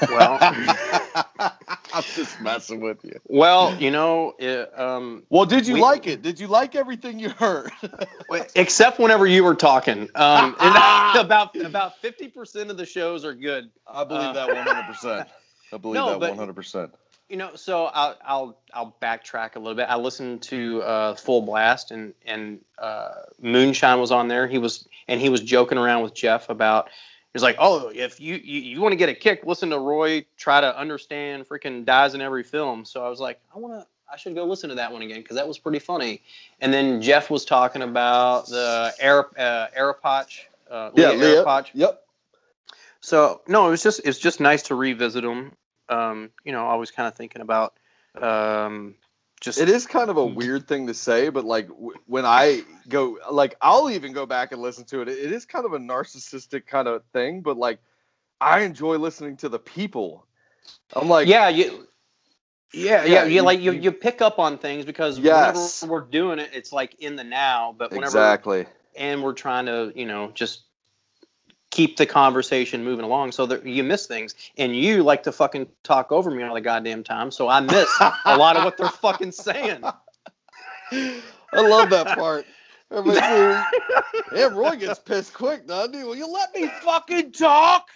well, 0.09 0.39
I'm 1.95 2.03
just 2.15 2.41
messing 2.41 2.81
with 2.81 3.05
you. 3.05 3.19
well, 3.29 3.75
you 3.81 3.91
know, 3.91 4.35
it, 4.39 4.79
um, 4.79 5.25
Well, 5.31 5.45
did 5.45 5.67
you 5.67 5.75
We- 5.75 5.81
like 5.81 6.07
it? 6.07 6.23
Did 6.23 6.41
you 6.41 6.47
like 6.49 6.75
everything 6.75 7.19
you 7.19 7.29
heard? 7.31 7.71
except 8.55 8.99
whenever 8.99 9.27
you 9.27 9.45
were 9.45 9.55
talking. 9.55 10.09
Um, 10.15 10.57
and 10.61 11.21
about 11.25 11.55
about 11.57 11.99
fifty 12.01 12.29
percent 12.29 12.71
of 12.71 12.77
the 12.77 12.87
shows 12.87 13.25
are 13.25 13.35
good. 13.35 13.71
I 13.87 14.05
believe 14.05 14.23
Uh, 14.29 14.33
that 14.33 14.49
100. 14.49 14.83
percent 14.87 15.29
I 15.73 15.77
believe 15.79 15.95
No, 15.97 16.19
that 16.19 16.31
100. 16.31 16.55
percent 16.55 16.95
You 17.29 17.37
know, 17.37 17.55
so 17.55 17.87
I'll 17.87 18.17
I'll 18.25 18.59
I'll 18.73 18.97
backtrack 19.01 19.57
a 19.57 19.59
little 19.59 19.75
bit. 19.77 19.87
I 19.89 19.97
listened 19.97 20.43
to 20.45 20.83
uh, 20.83 21.15
Full 21.17 21.43
Blast 21.43 21.91
and 21.91 22.15
and 22.27 22.61
uh, 22.79 23.11
Moonshine 23.41 24.01
was 24.01 24.11
on 24.11 24.29
there. 24.29 24.47
He 24.47 24.59
was 24.59 24.87
and 25.09 25.21
he 25.21 25.29
was 25.29 25.41
joking 25.41 25.79
around 25.79 26.03
with 26.03 26.15
Jeff 26.15 26.49
about. 26.49 26.89
He's 27.33 27.43
like, 27.43 27.57
oh, 27.59 27.91
if 27.95 28.21
you 28.21 28.35
you, 28.35 28.61
you 28.61 28.81
want 28.81 28.93
to 28.93 28.97
get 28.97 29.09
a 29.09 29.15
kick, 29.15 29.45
listen 29.45 29.71
to 29.71 29.79
Roy 29.79 30.25
try 30.37 30.61
to 30.61 30.79
understand 30.79 31.49
freaking 31.49 31.85
dies 31.85 32.15
in 32.15 32.21
every 32.21 32.43
film. 32.43 32.85
So 32.85 33.05
I 33.05 33.09
was 33.09 33.21
like, 33.21 33.41
I 33.55 33.59
want 33.59 33.75
to. 33.81 33.87
I 34.13 34.17
should 34.17 34.35
go 34.35 34.45
listen 34.45 34.69
to 34.69 34.75
that 34.75 34.93
one 34.93 35.01
again 35.01 35.21
because 35.21 35.37
that 35.37 35.49
was 35.49 35.59
pretty 35.59 35.79
funny. 35.79 36.21
And 36.61 36.71
then 36.71 37.01
Jeff 37.01 37.31
was 37.31 37.47
talking 37.47 37.81
about 37.81 38.47
the 38.49 38.93
Air 39.01 39.25
uh, 39.39 39.69
Aeropatch. 39.75 40.41
Uh, 40.71 40.91
Yeah, 40.95 41.13
Leah. 41.13 41.43
Aeropatch. 41.43 41.69
Yep. 41.73 42.03
So 43.01 43.41
no, 43.49 43.67
it 43.69 43.71
was 43.71 43.83
just 43.83 44.03
it's 44.05 44.19
just 44.19 44.39
nice 44.39 44.65
to 44.65 44.75
revisit 44.75 45.23
them. 45.23 45.53
Um, 45.89 46.31
you 46.45 46.53
know, 46.53 46.67
always 46.67 46.91
kind 46.91 47.09
of 47.09 47.15
thinking 47.15 47.41
about 47.41 47.73
um, 48.21 48.95
just 49.43 49.59
It 49.59 49.69
is 49.71 49.87
kind 49.87 50.11
of 50.11 50.19
a 50.19 50.27
mm. 50.27 50.35
weird 50.37 50.69
thing 50.69 50.89
to 50.89 50.95
say, 50.95 51.31
but 51.31 51.45
like 51.45 51.69
w- 51.69 51.99
when 52.07 52.27
I 52.27 52.63
go, 52.89 53.19
like 53.31 53.57
I'll 53.63 53.91
even 53.91 54.13
go 54.15 54.27
back 54.27 54.53
and 54.53 54.63
listen 54.63 54.87
to 54.87 55.03
it. 55.03 55.09
It 55.09 55.33
is 55.33 55.47
kind 55.47 55.67
of 55.67 55.75
a 55.75 55.79
narcissistic 55.79 56.67
kind 56.67 56.89
of 56.89 57.05
thing, 57.13 57.43
but 57.43 57.59
like 57.59 57.81
I 58.41 58.63
enjoy 58.63 58.99
listening 58.99 59.39
to 59.39 59.51
the 59.51 59.61
people. 59.61 60.27
I'm 60.95 61.09
like, 61.09 61.29
yeah, 61.29 61.49
you 61.51 61.89
yeah, 62.73 63.05
Yeah, 63.05 63.25
yeah, 63.25 63.25
you 63.25 63.43
like 63.43 63.61
you, 63.61 63.73
you- 63.73 63.73
you 63.73 63.93
pick 63.93 64.23
up 64.23 64.39
on 64.39 64.59
things 64.59 64.85
because 64.87 65.21
Yes. 65.21 65.29
whenever 65.31 65.73
we're 65.87 66.03
doing 66.03 66.39
it, 66.41 66.51
it's 66.55 66.73
like 66.73 66.97
in 67.01 67.17
the 67.17 67.25
now. 67.25 67.75
But 67.79 67.95
whenever 67.95 68.17
exactly. 68.17 68.67
and 68.97 69.23
we're 69.23 69.35
trying 69.35 69.67
to 69.67 69.93
you 69.97 70.07
know 70.07 70.33
just 70.33 70.65
keep 71.73 71.99
the 71.99 72.07
conversation 72.07 72.85
moving 72.85 73.07
along 73.07 73.33
so 73.33 73.47
that 73.47 73.67
you 73.67 73.85
miss 73.85 74.07
things 74.07 74.37
and 74.59 74.77
you 74.77 75.03
like 75.05 75.25
to 75.25 75.33
fucking 75.33 75.69
talk 75.85 76.13
over 76.13 76.31
me 76.31 76.45
all 76.45 76.55
the 76.55 76.63
goddamn 76.63 77.05
time 77.05 77.33
so 77.33 77.49
i 77.49 77.61
miss 77.61 78.03
a 78.27 78.35
lot 78.35 78.57
of 78.59 78.65
what 78.65 78.79
they're 78.79 78.91
fucking 78.91 79.33
saying 79.33 79.95
I 81.55 81.61
love 81.61 81.91
that 81.91 82.13
part. 82.13 82.49
Everybody's 82.91 83.67
yeah, 84.31 84.49
Roy 84.53 84.77
gets 84.77 84.99
pissed 84.99 85.35
quick, 85.35 85.67
doesn't 85.67 85.95
he? 85.95 86.05
Will 86.05 86.17
you 86.17 86.29
let 86.29 86.55
me 86.55 86.69
fucking 86.69 87.33
talk? 87.33 87.89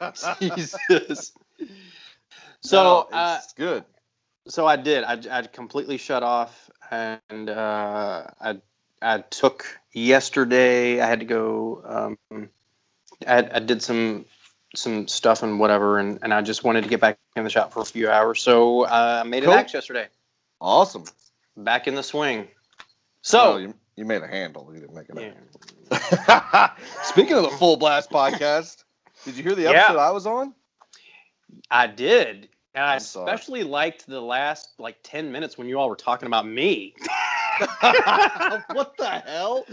jesus 0.48 1.32
so 2.62 3.08
No, 3.08 3.08
uh, 3.12 3.40
it's 3.40 3.52
good. 3.54 3.84
so 4.48 4.66
I 4.66 4.76
did. 4.76 5.04
I, 5.04 5.20
I 5.38 5.42
completely 5.42 5.98
shut 5.98 6.22
off, 6.22 6.70
and 6.90 7.50
uh, 7.50 8.26
I 8.40 8.58
I 9.02 9.18
took 9.20 9.66
yesterday. 9.92 11.00
I 11.00 11.06
had 11.06 11.20
to 11.20 11.26
go. 11.26 12.16
Um, 12.32 12.50
I, 13.26 13.48
I 13.54 13.58
did 13.60 13.82
some 13.82 14.24
some 14.76 15.08
stuff 15.08 15.42
and 15.42 15.58
whatever, 15.58 15.98
and, 15.98 16.18
and 16.22 16.32
I 16.34 16.42
just 16.42 16.62
wanted 16.62 16.82
to 16.84 16.90
get 16.90 17.00
back 17.00 17.18
in 17.36 17.44
the 17.44 17.50
shop 17.50 17.72
for 17.72 17.80
a 17.80 17.84
few 17.84 18.10
hours. 18.10 18.42
So 18.42 18.82
uh, 18.84 19.22
I 19.24 19.28
made 19.28 19.42
Cool. 19.44 19.54
an 19.54 19.58
axe 19.58 19.72
yesterday. 19.72 20.08
Awesome. 20.60 21.04
Back 21.56 21.88
in 21.88 21.94
the 21.94 22.02
swing. 22.02 22.48
Oh, 22.48 22.84
So 23.22 23.56
you, 23.56 23.74
you 23.96 24.04
made 24.04 24.22
a 24.22 24.26
handle. 24.28 24.70
You 24.74 24.80
didn't 24.80 24.94
make 24.94 25.06
yeah. 25.14 25.32
it. 25.90 26.70
Speaking 27.04 27.34
of 27.36 27.44
the 27.44 27.56
Full 27.56 27.76
Blast 27.78 28.10
podcast, 28.10 28.84
did 29.24 29.36
you 29.36 29.42
hear 29.42 29.54
the 29.54 29.62
Yeah. 29.62 29.70
episode 29.70 29.98
I 29.98 30.10
was 30.10 30.26
on? 30.26 30.54
I 31.70 31.86
did. 31.86 32.50
And 32.74 32.84
I 32.84 32.92
I'm 32.92 32.96
especially 32.98 33.64
liked 33.64 34.06
the 34.06 34.20
last 34.20 34.68
like 34.78 34.98
ten 35.02 35.32
minutes 35.32 35.56
when 35.56 35.66
you 35.68 35.78
all 35.78 35.88
were 35.88 35.96
talking 35.96 36.26
about 36.26 36.46
me. 36.46 36.94
what 38.72 38.96
the 38.98 39.22
hell? 39.26 39.64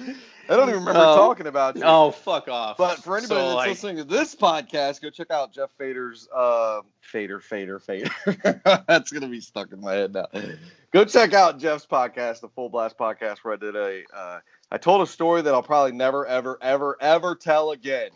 I 0.47 0.55
don't 0.55 0.69
even 0.69 0.81
remember 0.81 0.99
Oh. 0.99 1.15
talking 1.15 1.47
about 1.47 1.75
you. 1.75 1.81
Oh, 1.85 2.11
fuck 2.11 2.47
off. 2.47 2.77
But 2.77 2.97
for 3.03 3.17
anybody 3.17 3.39
So, 3.39 3.45
that's 3.47 3.55
like, 3.55 3.69
listening 3.69 3.97
to 3.97 4.03
this 4.03 4.35
podcast, 4.35 5.01
go 5.01 5.09
check 5.09 5.31
out 5.31 5.51
Jeff 5.53 5.71
Fader's 5.77 6.27
uh, 6.33 6.81
Fader, 7.01 7.39
Fader, 7.39 7.79
Fader. 7.79 8.09
that's 8.87 9.11
gonna 9.11 9.27
be 9.27 9.41
stuck 9.41 9.71
in 9.71 9.81
my 9.81 9.93
head 9.93 10.13
now. 10.13 10.27
Go 10.91 11.03
check 11.05 11.33
out 11.33 11.57
Jeff's 11.59 11.85
podcast, 11.85 12.41
the 12.41 12.49
Full 12.49 12.69
Blast 12.69 12.97
podcast, 12.97 13.39
where 13.39 13.53
I 13.53 13.57
did 13.57 13.75
a. 13.75 14.03
Uh, 14.15 14.39
I 14.71 14.77
told 14.77 15.01
a 15.01 15.07
story 15.07 15.41
that 15.41 15.53
I'll 15.53 15.63
probably 15.63 15.91
never, 15.93 16.25
ever, 16.25 16.57
ever, 16.61 16.97
ever 17.01 17.35
tell 17.35 17.71
again, 17.71 18.09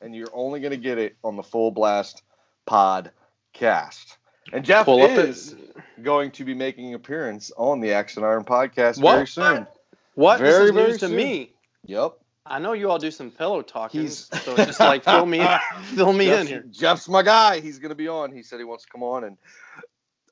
and 0.00 0.14
you're 0.14 0.30
only 0.32 0.60
gonna 0.60 0.76
get 0.76 0.98
it 0.98 1.16
on 1.22 1.36
the 1.36 1.42
Full 1.42 1.70
Blast 1.70 2.22
podcast. 2.68 4.16
And 4.52 4.64
Jeff 4.64 4.86
pull 4.86 5.02
is 5.04 5.54
going 6.02 6.30
to 6.32 6.44
be 6.44 6.54
making 6.54 6.88
an 6.88 6.94
appearance 6.94 7.50
on 7.56 7.80
the 7.80 7.92
Axe 7.92 8.16
and 8.16 8.24
Iron 8.24 8.44
podcast 8.44 9.00
What? 9.00 9.14
very 9.14 9.26
soon. 9.26 9.66
What? 10.14 10.38
Very, 10.38 10.52
this 10.52 10.60
is 10.62 10.70
very 10.70 10.88
news 10.88 11.00
to 11.00 11.06
soon. 11.08 11.16
me. 11.16 11.52
Yep. 11.88 12.18
I 12.46 12.58
know 12.60 12.72
you 12.74 12.88
all 12.90 12.98
do 12.98 13.10
some 13.10 13.30
pillow 13.30 13.60
talking, 13.62 14.02
He's- 14.02 14.30
so 14.44 14.56
just 14.56 14.78
like 14.80 15.04
fill 15.04 15.26
me 15.26 15.44
fill 15.94 16.12
me 16.12 16.26
in 16.30 16.30
Jeff's, 16.36 16.48
here. 16.48 16.64
Jeff's 16.70 17.08
my 17.08 17.22
guy. 17.22 17.60
He's 17.60 17.78
gonna 17.78 17.94
be 17.94 18.08
on. 18.08 18.32
He 18.32 18.42
said 18.42 18.58
he 18.58 18.64
wants 18.64 18.84
to 18.84 18.90
come 18.90 19.02
on, 19.02 19.24
and 19.24 19.36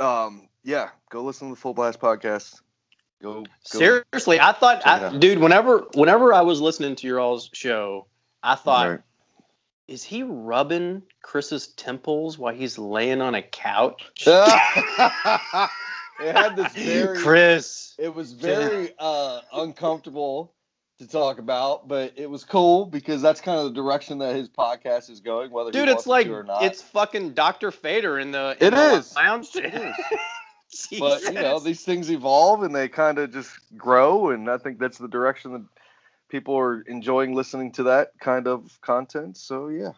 um, 0.00 0.48
yeah, 0.64 0.90
go 1.10 1.22
listen 1.24 1.48
to 1.48 1.54
the 1.54 1.60
Full 1.60 1.74
Blast 1.74 1.98
podcast. 2.00 2.60
Go, 3.22 3.42
go 3.42 3.46
Seriously, 3.64 4.38
I 4.40 4.52
thought, 4.52 4.86
I, 4.86 5.16
dude, 5.18 5.38
whenever 5.38 5.86
whenever 5.94 6.32
I 6.32 6.42
was 6.42 6.60
listening 6.60 6.96
to 6.96 7.06
your 7.06 7.18
all's 7.20 7.50
show, 7.52 8.06
I 8.42 8.54
thought, 8.54 8.88
Right. 8.88 9.00
is 9.88 10.02
he 10.04 10.22
rubbing 10.22 11.02
Chris's 11.22 11.68
temples 11.68 12.38
while 12.38 12.54
he's 12.54 12.78
laying 12.78 13.20
on 13.22 13.34
a 13.34 13.42
couch? 13.42 14.12
it 14.26 14.36
had 16.20 16.56
this 16.56 16.72
very. 16.74 17.18
Chris. 17.18 17.94
It 17.98 18.14
was 18.14 18.32
very 18.32 18.92
uh, 18.98 19.40
uncomfortable 19.52 20.52
to 20.98 21.06
talk 21.06 21.38
about, 21.38 21.88
but 21.88 22.12
it 22.16 22.28
was 22.28 22.44
cool 22.44 22.87
because 22.87 23.20
that's 23.22 23.40
kind 23.40 23.59
of 23.59 23.64
the 23.66 23.72
direction 23.82 24.18
that 24.18 24.35
his 24.35 24.48
podcast 24.48 25.11
is 25.11 25.20
going. 25.20 25.50
Whether 25.50 25.70
Dude, 25.70 25.88
it's 25.88 26.06
like 26.06 26.26
to 26.26 26.35
or 26.35 26.42
not. 26.42 26.62
it's 26.62 26.82
fucking 26.82 27.32
Dr. 27.35 27.70
Fader 27.70 28.18
in 28.18 28.30
the 28.32 28.56
It 28.61 28.68
in 28.68 28.74
the 28.74 28.94
is. 28.94 29.14
lounge. 29.14 29.54
It 29.56 29.74
is. 29.74 29.94
But 30.98 31.22
you 31.22 31.32
know 31.32 31.59
these 31.61 31.85
things 31.85 32.11
evolve 32.11 32.62
and 32.62 32.74
they 32.74 32.88
kind 32.88 33.18
of 33.18 33.32
just 33.32 33.50
grow 33.78 34.30
and 34.30 34.50
i 34.50 34.59
think 34.59 34.78
that's 34.78 34.98
the 34.98 35.09
direction 35.09 35.52
that 35.52 35.64
people 36.28 36.59
are 36.59 36.82
enjoying 36.82 37.35
listening 37.35 37.72
to 37.72 37.85
that 37.85 38.11
kind 38.20 38.46
of 38.46 38.78
content 38.82 39.38
so 39.38 39.68
yeah 39.68 39.92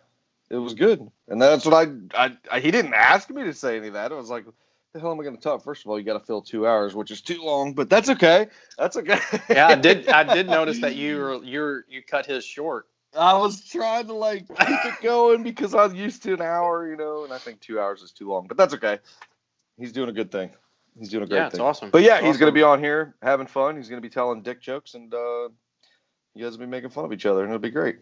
it 0.51 0.57
was 0.57 0.75
good, 0.75 1.11
and 1.27 1.43
that's 1.43 1.67
what 1.67 1.75
I, 1.75 1.93
I, 2.27 2.37
I 2.51 2.61
he 2.61 2.71
didn't 2.71 2.95
ask 2.95 3.29
me 3.29 3.43
to 3.45 3.53
say 3.53 3.77
any 3.77 3.89
of 3.89 3.95
that. 3.95 4.13
I 4.13 4.15
was 4.15 4.31
like, 4.31 4.47
the 4.93 5.01
hell 5.01 5.13
am 5.13 5.21
I 5.21 5.23
going 5.25 5.37
to 5.37 5.43
talk? 5.43 5.63
First 5.63 5.85
of 5.85 5.91
all, 5.91 5.99
you 5.99 6.05
got 6.05 6.19
to 6.19 6.25
fill 6.25 6.43
two 6.43 6.67
hours, 6.67 6.95
which 6.95 7.11
is 7.11 7.21
too 7.21 7.43
long, 7.43 7.75
but 7.75 7.91
that's 7.91 8.09
okay. 8.09 8.47
That's 8.79 8.97
okay. 8.97 9.19
yeah, 9.51 9.69
I 9.69 9.75
did. 9.75 10.09
I 10.09 10.35
did 10.35 10.47
notice 10.59 10.81
that 10.81 10.97
you 10.97 11.19
were 11.19 11.45
you 11.45 11.83
you 11.89 12.03
cut 12.03 12.27
his 12.27 12.45
short. 12.45 12.87
I 13.17 13.37
was 13.37 13.65
trying 13.65 14.07
to 14.07 14.15
like 14.15 14.49
keep 14.49 14.85
it 14.85 15.01
going 15.03 15.43
because 15.43 15.75
I'm 15.75 15.95
used 15.95 16.23
to 16.25 16.35
an 16.35 16.43
hour, 16.43 16.89
you 16.89 16.97
know, 16.97 17.25
and 17.25 17.33
I 17.33 17.39
think 17.39 17.61
two 17.61 17.81
hours 17.81 18.03
is 18.03 18.13
too 18.13 18.29
long, 18.29 18.47
but 18.47 18.57
that's 18.57 18.75
okay. 18.75 18.99
He's 19.79 19.93
doing 19.93 20.09
a 20.09 20.13
good 20.13 20.31
thing. 20.31 20.51
He's 20.99 21.09
doing 21.09 21.23
a 21.23 21.27
great 21.27 21.39
yeah, 21.39 21.49
thing. 21.49 21.61
it's 21.61 21.61
awesome. 21.61 21.91
But 21.91 22.03
yeah, 22.03 22.17
It's 22.17 22.27
he's 22.27 22.37
going 22.37 22.53
to 22.53 22.55
be 22.55 22.63
on 22.63 22.81
here 22.83 23.15
having 23.23 23.47
fun. 23.47 23.77
He's 23.77 23.89
going 23.89 24.03
to 24.03 24.07
be 24.07 24.13
telling 24.13 24.43
dick 24.43 24.61
jokes, 24.61 24.95
and 24.95 25.13
uh, 25.15 25.49
you 26.35 26.45
guys 26.45 26.53
will 26.53 26.59
be 26.59 26.67
making 26.67 26.91
fun 26.91 27.05
of 27.05 27.13
each 27.13 27.25
other, 27.25 27.43
and 27.43 27.51
it'll 27.51 27.61
be 27.61 27.71
great. 27.71 27.99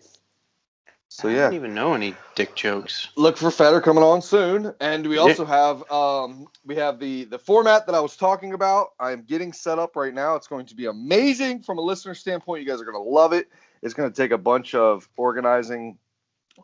So 1.09 1.29
I 1.29 1.33
yeah, 1.33 1.41
don't 1.45 1.55
even 1.55 1.75
know 1.75 1.95
any 1.95 2.15
dick 2.35 2.55
jokes. 2.57 3.09
look 3.17 3.37
for 3.37 3.51
Feder 3.51 3.81
coming 3.81 4.03
on 4.03 4.21
soon, 4.21 4.75
and 4.81 5.07
we 5.07 5.19
also 5.19 5.45
have 5.45 5.91
um, 5.91 6.49
we 6.65 6.77
have 6.77 6.99
the 6.99 7.25
the 7.25 7.39
format 7.39 7.87
that 7.87 7.95
I 7.95 8.01
was 8.01 8.17
talking 8.17 8.53
about. 8.53 8.89
I'm 8.99 9.23
getting 9.23 9.53
set 9.53 9.79
up 9.79 9.95
right 9.95 10.13
now. 10.13 10.35
It's 10.35 10.49
going 10.49 10.67
to 10.67 10.75
be 10.75 10.87
amazing 10.87 11.63
from 11.63 11.79
a 11.79 11.81
listener 11.81 12.15
standpoint. 12.15 12.63
You 12.63 12.69
guys 12.69 12.81
are 12.81 12.85
going 12.85 13.03
to 13.03 13.09
love 13.09 13.33
it. 13.33 13.49
It's 13.83 13.95
going 13.95 14.11
to 14.11 14.17
take 14.17 14.33
a 14.33 14.39
bunch 14.39 14.75
of 14.75 15.09
organizing 15.17 15.99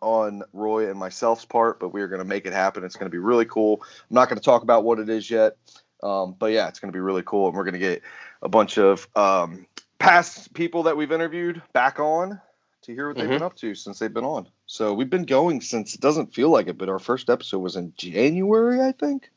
on 0.01 0.43
Roy 0.53 0.91
and 0.91 0.99
myself's 0.99 1.45
part, 1.45 1.79
but 1.79 1.91
we 1.91 2.03
are 2.03 2.09
going 2.09 2.21
to 2.21 2.27
make 2.27 2.45
it 2.45 2.53
happen. 2.53 2.83
It's 2.83 2.97
going 2.97 3.11
to 3.11 3.15
be 3.15 3.19
really 3.19 3.45
cool. 3.45 3.83
I'm 3.83 4.15
not 4.15 4.29
going 4.29 4.39
to 4.39 4.45
talk 4.45 4.63
about 4.63 4.85
what 4.85 4.99
it 4.99 5.09
is 5.09 5.31
yet, 5.31 5.57
um, 6.03 6.35
but 6.39 6.53
yeah, 6.53 6.69
it's 6.69 6.81
going 6.81 6.91
to 6.91 6.97
be 6.97 7.01
really 7.01 7.23
cool, 7.25 7.47
and 7.47 7.57
we're 7.57 7.65
going 7.65 7.75
to 7.75 7.79
get 7.79 8.03
a 8.43 8.49
bunch 8.49 8.79
of 8.79 9.07
um, 9.15 9.67
past 9.99 10.53
people 10.53 10.85
that 10.85 10.97
we've 10.97 11.13
interviewed 11.13 11.63
back 11.73 12.01
on 12.01 12.41
to 12.83 12.95
hear 12.95 13.09
what 13.09 13.17
they've 13.17 13.27
Mhm. 13.27 13.31
been 13.31 13.43
up 13.43 13.57
to 13.57 13.75
since 13.75 13.99
they've 13.99 14.13
been 14.13 14.25
on. 14.25 14.49
So 14.67 14.93
we've 14.93 15.11
been 15.11 15.25
going 15.25 15.61
since 15.61 15.95
it 15.95 16.01
doesn't 16.01 16.35
feel 16.35 16.49
like 16.51 16.67
it, 16.69 16.79
but 16.79 16.89
our 16.89 16.99
first 16.99 17.31
episode 17.31 17.59
was 17.61 17.77
in 17.77 17.93
January, 17.97 18.81
I 18.81 18.93
think. 18.93 19.31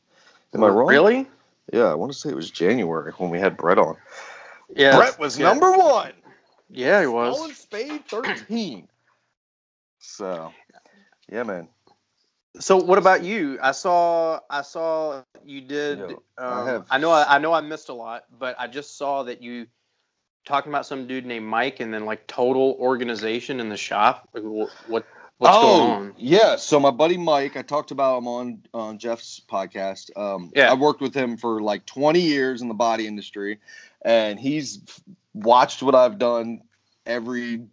Am 0.54 0.64
I 0.64 0.68
wrong? 0.68 0.88
Really? 0.88 1.26
Yeah, 1.72 1.84
I 1.84 1.94
want 1.94 2.12
to 2.12 2.18
say 2.18 2.30
it 2.30 2.36
was 2.36 2.50
January 2.50 3.12
when 3.18 3.30
we 3.30 3.38
had 3.38 3.56
Brett 3.56 3.78
on. 3.78 3.96
Yeah. 4.74 4.96
Brett 4.96 5.18
was 5.18 5.38
yeah. 5.38 5.46
number 5.48 5.70
one. 5.72 6.12
Yeah, 6.70 7.00
he 7.00 7.06
was. 7.06 7.36
and 7.38 7.48
was. 7.48 7.56
Spade 7.56 8.06
13. 8.08 8.88
So, 9.98 10.52
yeah, 11.28 11.42
man. 11.42 11.68
So 12.58 12.78
what 12.78 12.98
about 12.98 13.22
you? 13.22 13.58
I 13.62 13.72
saw 13.72 14.40
I 14.48 14.62
saw 14.62 15.22
you 15.44 15.60
did. 15.60 15.98
Yo, 15.98 16.06
um, 16.08 16.18
I 16.38 16.64
have- 16.70 16.86
I 16.90 16.98
know 16.98 17.10
I, 17.10 17.36
I 17.36 17.38
know 17.38 17.52
I 17.52 17.60
missed 17.60 17.90
a 17.90 17.92
lot, 17.92 18.24
but 18.38 18.56
I 18.58 18.66
just 18.66 18.96
saw 18.96 19.24
that 19.24 19.42
you 19.42 19.66
talking 20.46 20.72
about 20.72 20.86
some 20.86 21.06
dude 21.06 21.26
named 21.26 21.44
Mike, 21.44 21.80
and 21.80 21.92
then 21.92 22.06
like 22.06 22.26
total 22.26 22.76
organization 22.80 23.60
in 23.60 23.68
the 23.68 23.76
shop. 23.76 24.28
Like, 24.32 24.44
what 24.44 25.04
what's 25.38 25.56
oh, 25.56 25.62
going 25.62 25.90
on? 25.90 26.14
Yeah, 26.16 26.56
so 26.56 26.80
my 26.80 26.90
buddy 26.90 27.18
Mike, 27.18 27.56
I 27.56 27.62
talked 27.62 27.90
about 27.90 28.18
him 28.18 28.28
on 28.28 28.62
on 28.72 28.98
Jeff's 28.98 29.42
podcast. 29.50 30.16
Um, 30.16 30.50
Yeah. 30.54 30.70
I 30.70 30.74
worked 30.74 31.02
with 31.02 31.14
him 31.14 31.36
for 31.36 31.60
like 31.60 31.84
20 31.84 32.20
years 32.20 32.62
in 32.62 32.68
the 32.68 32.74
body 32.74 33.06
industry, 33.06 33.58
and 34.02 34.40
he's 34.40 34.80
watched 35.34 35.82
what 35.82 35.94
I've 35.94 36.18
done 36.18 36.62
every 37.04 37.66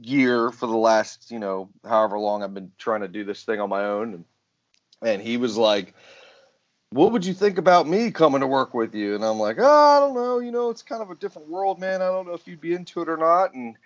year 0.00 0.50
for 0.50 0.66
the 0.66 0.76
last, 0.76 1.30
you 1.30 1.38
know, 1.38 1.70
however 1.84 2.18
long 2.18 2.42
I've 2.42 2.54
been 2.54 2.72
trying 2.78 3.02
to 3.02 3.08
do 3.08 3.24
this 3.24 3.44
thing 3.44 3.60
on 3.60 3.68
my 3.68 3.84
own. 3.84 4.14
And, 4.14 4.24
and 5.02 5.22
he 5.22 5.36
was 5.36 5.56
like, 5.56 5.94
what 6.92 7.12
would 7.12 7.24
you 7.24 7.34
think 7.34 7.58
about 7.58 7.88
me 7.88 8.10
coming 8.10 8.40
to 8.40 8.46
work 8.46 8.74
with 8.74 8.94
you? 8.94 9.14
And 9.14 9.24
I'm 9.24 9.38
like, 9.38 9.56
oh, 9.58 9.64
I 9.96 9.98
don't 10.00 10.14
know. 10.14 10.38
You 10.40 10.52
know, 10.52 10.70
it's 10.70 10.82
kind 10.82 11.02
of 11.02 11.10
a 11.10 11.14
different 11.14 11.48
world, 11.48 11.78
man. 11.80 12.02
I 12.02 12.08
don't 12.08 12.26
know 12.26 12.34
if 12.34 12.46
you'd 12.46 12.60
be 12.60 12.74
into 12.74 13.00
it 13.02 13.08
or 13.08 13.16
not. 13.16 13.54
And 13.54 13.76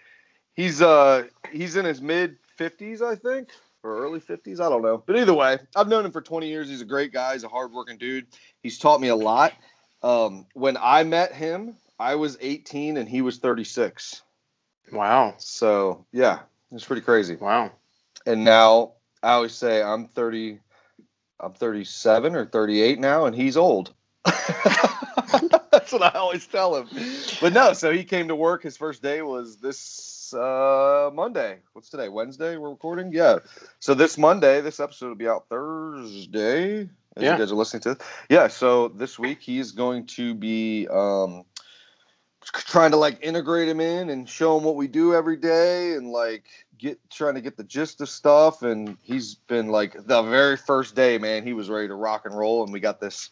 he's 0.54 0.82
uh 0.82 1.24
he's 1.52 1.76
in 1.76 1.84
his 1.84 2.00
mid 2.00 2.36
50s, 2.58 3.02
I 3.02 3.14
think, 3.16 3.50
or 3.82 3.98
early 3.98 4.20
50s. 4.20 4.60
I 4.60 4.68
don't 4.68 4.82
know. 4.82 5.02
But 5.04 5.16
either 5.18 5.34
way, 5.34 5.58
I've 5.76 5.88
known 5.88 6.04
him 6.04 6.12
for 6.12 6.22
20 6.22 6.48
years. 6.48 6.68
He's 6.68 6.80
a 6.82 6.86
great 6.86 7.12
guy. 7.12 7.34
He's 7.34 7.44
a 7.44 7.48
hardworking 7.48 7.98
dude. 7.98 8.26
He's 8.62 8.78
taught 8.78 9.00
me 9.00 9.08
a 9.08 9.16
lot. 9.16 9.52
Um, 10.02 10.46
when 10.54 10.76
I 10.80 11.04
met 11.04 11.32
him, 11.32 11.76
I 11.98 12.16
was 12.16 12.36
18 12.40 12.96
and 12.96 13.08
he 13.08 13.22
was 13.22 13.38
36. 13.38 14.22
Wow, 14.92 15.34
So 15.38 16.06
yeah, 16.12 16.40
it's 16.72 16.84
pretty 16.84 17.02
crazy. 17.02 17.38
wow. 17.40 17.72
And 18.26 18.44
now 18.44 18.94
I 19.22 19.32
always 19.32 19.54
say 19.54 19.82
I'm 19.82 20.08
30, 20.08 20.60
I'm 21.38 21.52
37 21.52 22.34
or 22.34 22.46
38 22.46 22.98
now, 22.98 23.26
and 23.26 23.36
he's 23.36 23.56
old. 23.56 23.92
That's 24.24 25.92
what 25.92 26.02
I 26.02 26.10
always 26.18 26.46
tell 26.46 26.76
him. 26.76 26.88
But 27.40 27.52
no, 27.52 27.72
so 27.72 27.92
he 27.92 28.04
came 28.04 28.28
to 28.28 28.34
work. 28.36 28.62
His 28.62 28.76
first 28.76 29.02
day 29.02 29.22
was 29.22 29.56
this 29.58 30.32
uh, 30.32 31.10
Monday. 31.12 31.58
What's 31.72 31.90
today? 31.90 32.08
Wednesday. 32.08 32.56
We're 32.56 32.70
recording. 32.70 33.12
Yeah. 33.12 33.40
So 33.80 33.94
this 33.94 34.16
Monday, 34.18 34.60
this 34.60 34.80
episode 34.80 35.08
will 35.08 35.14
be 35.14 35.28
out 35.28 35.46
Thursday. 35.48 36.80
As 37.16 37.22
Yeah. 37.22 37.32
you 37.32 37.38
guys 37.38 37.52
are 37.52 37.56
listening 37.56 37.82
to. 37.82 37.90
It. 37.92 38.02
Yeah. 38.30 38.48
So 38.48 38.88
this 38.88 39.18
week 39.18 39.40
he's 39.40 39.72
going 39.72 40.06
to 40.06 40.34
be 40.34 40.88
um, 40.88 41.44
trying 42.52 42.90
to 42.92 42.96
like 42.96 43.18
integrate 43.22 43.68
him 43.68 43.80
in 43.80 44.10
and 44.10 44.28
show 44.28 44.56
him 44.56 44.64
what 44.64 44.76
we 44.76 44.86
do 44.88 45.14
every 45.14 45.36
day 45.36 45.94
and 45.94 46.08
like 46.10 46.44
get 46.78 46.98
trying 47.10 47.34
to 47.34 47.40
get 47.40 47.56
the 47.56 47.64
gist 47.64 48.00
of 48.00 48.08
stuff 48.08 48.62
and 48.62 48.96
he's 49.02 49.34
been 49.34 49.68
like 49.68 49.94
the 50.06 50.22
very 50.22 50.56
first 50.56 50.94
day 50.94 51.18
man 51.18 51.42
he 51.42 51.52
was 51.52 51.68
ready 51.70 51.88
to 51.88 51.94
rock 51.94 52.26
and 52.26 52.36
roll 52.36 52.62
and 52.64 52.72
we 52.72 52.80
got 52.80 53.00
this 53.00 53.30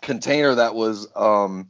container 0.00 0.54
that 0.54 0.74
was 0.74 1.08
um 1.16 1.68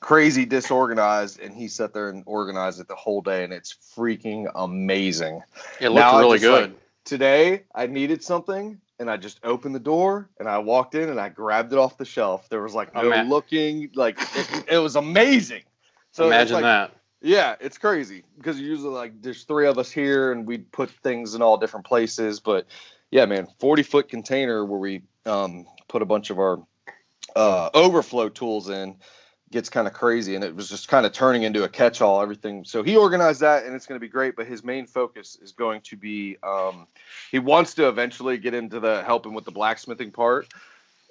crazy 0.00 0.46
disorganized 0.46 1.38
and 1.40 1.54
he 1.54 1.68
sat 1.68 1.92
there 1.92 2.08
and 2.08 2.22
organized 2.26 2.80
it 2.80 2.88
the 2.88 2.94
whole 2.94 3.20
day 3.20 3.44
and 3.44 3.52
it's 3.52 3.76
freaking 3.96 4.50
amazing 4.54 5.42
It 5.80 5.90
Now 5.90 5.94
looked 5.94 6.06
I'm 6.14 6.20
really 6.20 6.38
just 6.38 6.50
like- 6.50 6.64
good. 6.70 6.76
today 7.04 7.62
I 7.74 7.86
needed 7.86 8.24
something 8.24 8.80
and 8.98 9.10
I 9.10 9.16
just 9.18 9.40
opened 9.44 9.74
the 9.74 9.80
door 9.80 10.28
and 10.38 10.48
I 10.48 10.58
walked 10.58 10.94
in 10.94 11.08
and 11.10 11.20
I 11.20 11.28
grabbed 11.30 11.72
it 11.72 11.78
off 11.78 11.96
the 11.96 12.04
shelf. 12.04 12.50
There 12.50 12.60
was 12.60 12.74
like 12.74 12.94
no 12.94 13.00
looking, 13.22 13.90
like 13.94 14.18
it, 14.36 14.64
it 14.72 14.76
was 14.78 14.94
amazing. 14.94 15.62
So 16.12 16.26
Imagine 16.26 16.54
like- 16.54 16.62
that. 16.62 16.96
Yeah, 17.22 17.56
it's 17.60 17.76
crazy 17.76 18.24
because 18.38 18.58
usually 18.58 18.94
like 18.94 19.20
there's 19.20 19.44
three 19.44 19.66
of 19.66 19.76
us 19.76 19.90
here 19.90 20.32
and 20.32 20.46
we 20.46 20.56
put 20.56 20.88
things 20.88 21.34
in 21.34 21.42
all 21.42 21.58
different 21.58 21.84
places. 21.84 22.40
But 22.40 22.66
yeah, 23.10 23.26
man, 23.26 23.46
40 23.58 23.82
foot 23.82 24.08
container 24.08 24.64
where 24.64 24.78
we 24.78 25.02
um, 25.26 25.66
put 25.86 26.00
a 26.00 26.06
bunch 26.06 26.30
of 26.30 26.38
our 26.38 26.62
uh, 27.36 27.68
overflow 27.74 28.30
tools 28.30 28.70
in 28.70 28.96
gets 29.50 29.68
kind 29.68 29.88
of 29.88 29.92
crazy 29.92 30.36
and 30.36 30.44
it 30.44 30.54
was 30.54 30.68
just 30.68 30.88
kind 30.88 31.04
of 31.04 31.12
turning 31.12 31.42
into 31.42 31.64
a 31.64 31.68
catch-all 31.68 32.22
everything 32.22 32.64
so 32.64 32.84
he 32.84 32.96
organized 32.96 33.40
that 33.40 33.64
and 33.64 33.74
it's 33.74 33.84
going 33.84 33.96
to 33.96 34.04
be 34.04 34.08
great 34.08 34.36
but 34.36 34.46
his 34.46 34.62
main 34.62 34.86
focus 34.86 35.36
is 35.42 35.50
going 35.50 35.80
to 35.80 35.96
be 35.96 36.36
um, 36.44 36.86
he 37.32 37.40
wants 37.40 37.74
to 37.74 37.88
eventually 37.88 38.38
get 38.38 38.54
into 38.54 38.78
the 38.78 39.02
helping 39.02 39.34
with 39.34 39.44
the 39.44 39.50
blacksmithing 39.50 40.12
part 40.12 40.46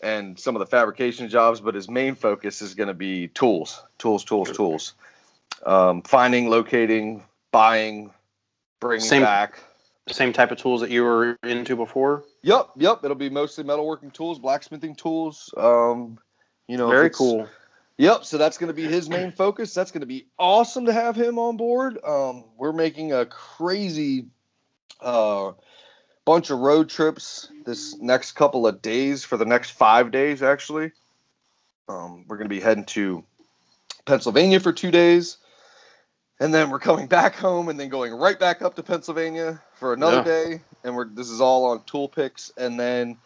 and 0.02 0.40
some 0.40 0.56
of 0.56 0.60
the 0.60 0.66
fabrication 0.66 1.30
jobs 1.30 1.60
but 1.62 1.76
his 1.76 1.90
main 1.90 2.16
focus 2.16 2.62
is 2.62 2.76
going 2.76 2.88
to 2.88 2.94
be 2.94 3.28
tools 3.30 3.82
tools 3.98 4.24
tools 4.24 4.52
tools 4.52 4.94
um, 5.66 6.02
finding 6.02 6.50
locating 6.50 7.24
buying 7.52 8.12
bringing 8.80 9.06
Same- 9.06 9.22
back 9.24 9.60
Same 10.08 10.34
type 10.34 10.52
of 10.52 10.58
tools 10.58 10.82
that 10.82 10.90
you 10.90 11.04
were 11.04 11.38
into 11.44 11.76
before. 11.76 12.24
yep 12.42 12.70
yep 12.78 13.00
it'll 13.04 13.16
be 13.16 13.30
mostly 13.30 13.64
metalworking 13.64 14.14
tools 14.14 14.40
blacksmithing 14.40 14.96
tools 14.96 15.54
um, 15.58 16.18
you 16.68 16.78
know 16.78 16.90
Very 16.90 17.10
cool. 17.10 17.48
Yep. 17.98 18.24
So 18.24 18.38
that's 18.38 18.58
going 18.58 18.70
to 18.70 18.74
be 18.74 18.88
his 18.88 19.10
main 19.10 19.34
focus. 19.34 19.74
That's 19.74 19.92
going 19.92 20.00
to 20.00 20.08
be 20.08 20.28
awesome 20.38 20.86
to 20.86 20.94
have 20.94 21.18
him 21.18 21.38
on 21.38 21.58
board. 21.58 21.98
Um, 22.02 22.46
we're 22.58 22.72
making 22.72 23.12
a 23.12 23.26
crazy 23.26 24.28
uh, 25.02 25.52
bunch 26.26 26.50
of 26.50 26.60
road 26.60 26.90
trips 26.90 27.50
this 27.66 27.98
next 28.00 28.34
couple 28.34 28.68
of 28.68 28.82
days 28.82 29.24
for 29.24 29.38
the 29.38 29.46
next 29.46 29.72
five 29.72 30.12
days, 30.12 30.42
actually. 30.44 30.92
Um, 31.88 32.26
we're 32.28 32.38
going 32.38 32.50
to 32.50 32.56
be 32.56 32.60
heading 32.62 32.86
to 32.86 33.24
Pennsylvania 34.06 34.60
for 34.60 34.72
two 34.72 34.92
days. 34.92 35.38
And 36.40 36.54
then 36.54 36.70
we're 36.70 36.80
coming 36.80 37.08
back 37.08 37.36
home 37.36 37.68
and 37.70 37.80
then 37.80 37.90
going 37.90 38.14
right 38.14 38.40
back 38.40 38.62
up 38.62 38.76
to 38.76 38.84
Pennsylvania 38.84 39.62
for 39.76 39.94
another 39.94 40.18
Yeah. 40.18 40.24
day. 40.24 40.62
And 40.84 40.96
we're 40.96 41.10
this 41.10 41.30
is 41.30 41.42
all 41.42 41.66
on 41.66 41.84
tool 41.86 42.08
picks. 42.08 42.52
And 42.58 42.80
then 42.80 43.18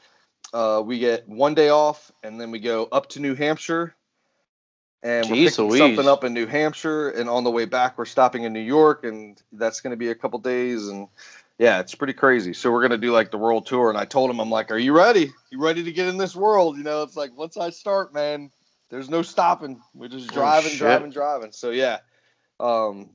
uh, 0.53 0.81
we 0.83 0.99
get 0.99 1.27
one 1.27 1.53
day 1.53 1.69
off 1.69 2.11
and 2.23 2.39
then 2.39 2.51
we 2.51 2.59
go 2.59 2.87
up 2.91 3.09
to 3.09 3.19
New 3.19 3.35
Hampshire 3.35 3.95
and 5.03 5.29
we're 5.29 5.35
Jeez 5.35 5.49
picking 5.51 5.65
Louise. 5.67 5.79
something 5.79 6.07
up 6.07 6.23
in 6.23 6.33
New 6.33 6.47
Hampshire, 6.47 7.09
and 7.09 7.29
on 7.29 7.43
the 7.43 7.51
way 7.51 7.65
back 7.65 7.97
we're 7.97 8.05
stopping 8.05 8.43
in 8.43 8.53
New 8.53 8.61
York, 8.61 9.03
and 9.03 9.39
that's 9.51 9.81
going 9.81 9.91
to 9.91 9.97
be 9.97 10.09
a 10.09 10.15
couple 10.15 10.39
days, 10.39 10.87
and 10.87 11.09
yeah, 11.59 11.79
it's 11.79 11.95
pretty 11.95 12.13
crazy. 12.13 12.53
So 12.53 12.71
we're 12.71 12.81
going 12.81 12.91
to 12.91 12.97
do 12.97 13.11
like 13.11 13.31
the 13.31 13.37
world 13.37 13.65
tour, 13.65 13.89
and 13.89 13.97
I 13.97 14.05
told 14.05 14.29
him, 14.29 14.39
I'm 14.39 14.49
like, 14.49 14.71
"Are 14.71 14.77
you 14.77 14.93
ready? 14.93 15.31
You 15.51 15.59
ready 15.61 15.83
to 15.83 15.91
get 15.91 16.07
in 16.07 16.17
this 16.17 16.35
world? 16.35 16.77
You 16.77 16.83
know, 16.83 17.03
it's 17.03 17.15
like 17.15 17.35
once 17.37 17.57
I 17.57 17.69
start, 17.69 18.13
man, 18.13 18.51
there's 18.89 19.09
no 19.09 19.21
stopping. 19.21 19.81
We're 19.93 20.07
just 20.09 20.31
Oh, 20.31 20.33
driving, 20.33 20.71
shit. 20.71 20.79
driving, 20.79 21.11
driving. 21.11 21.51
So 21.51 21.69
yeah, 21.71 21.99
um, 22.59 23.09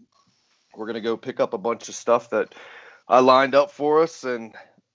we're 0.77 0.87
gonna 0.87 1.01
go 1.01 1.17
pick 1.17 1.41
up 1.41 1.53
a 1.53 1.59
bunch 1.59 1.89
of 1.89 1.95
stuff 1.95 2.31
that 2.31 2.55
I 3.09 3.21
lined 3.21 3.55
up 3.55 3.71
for 3.73 4.03
us, 4.03 4.25
and 4.25 4.55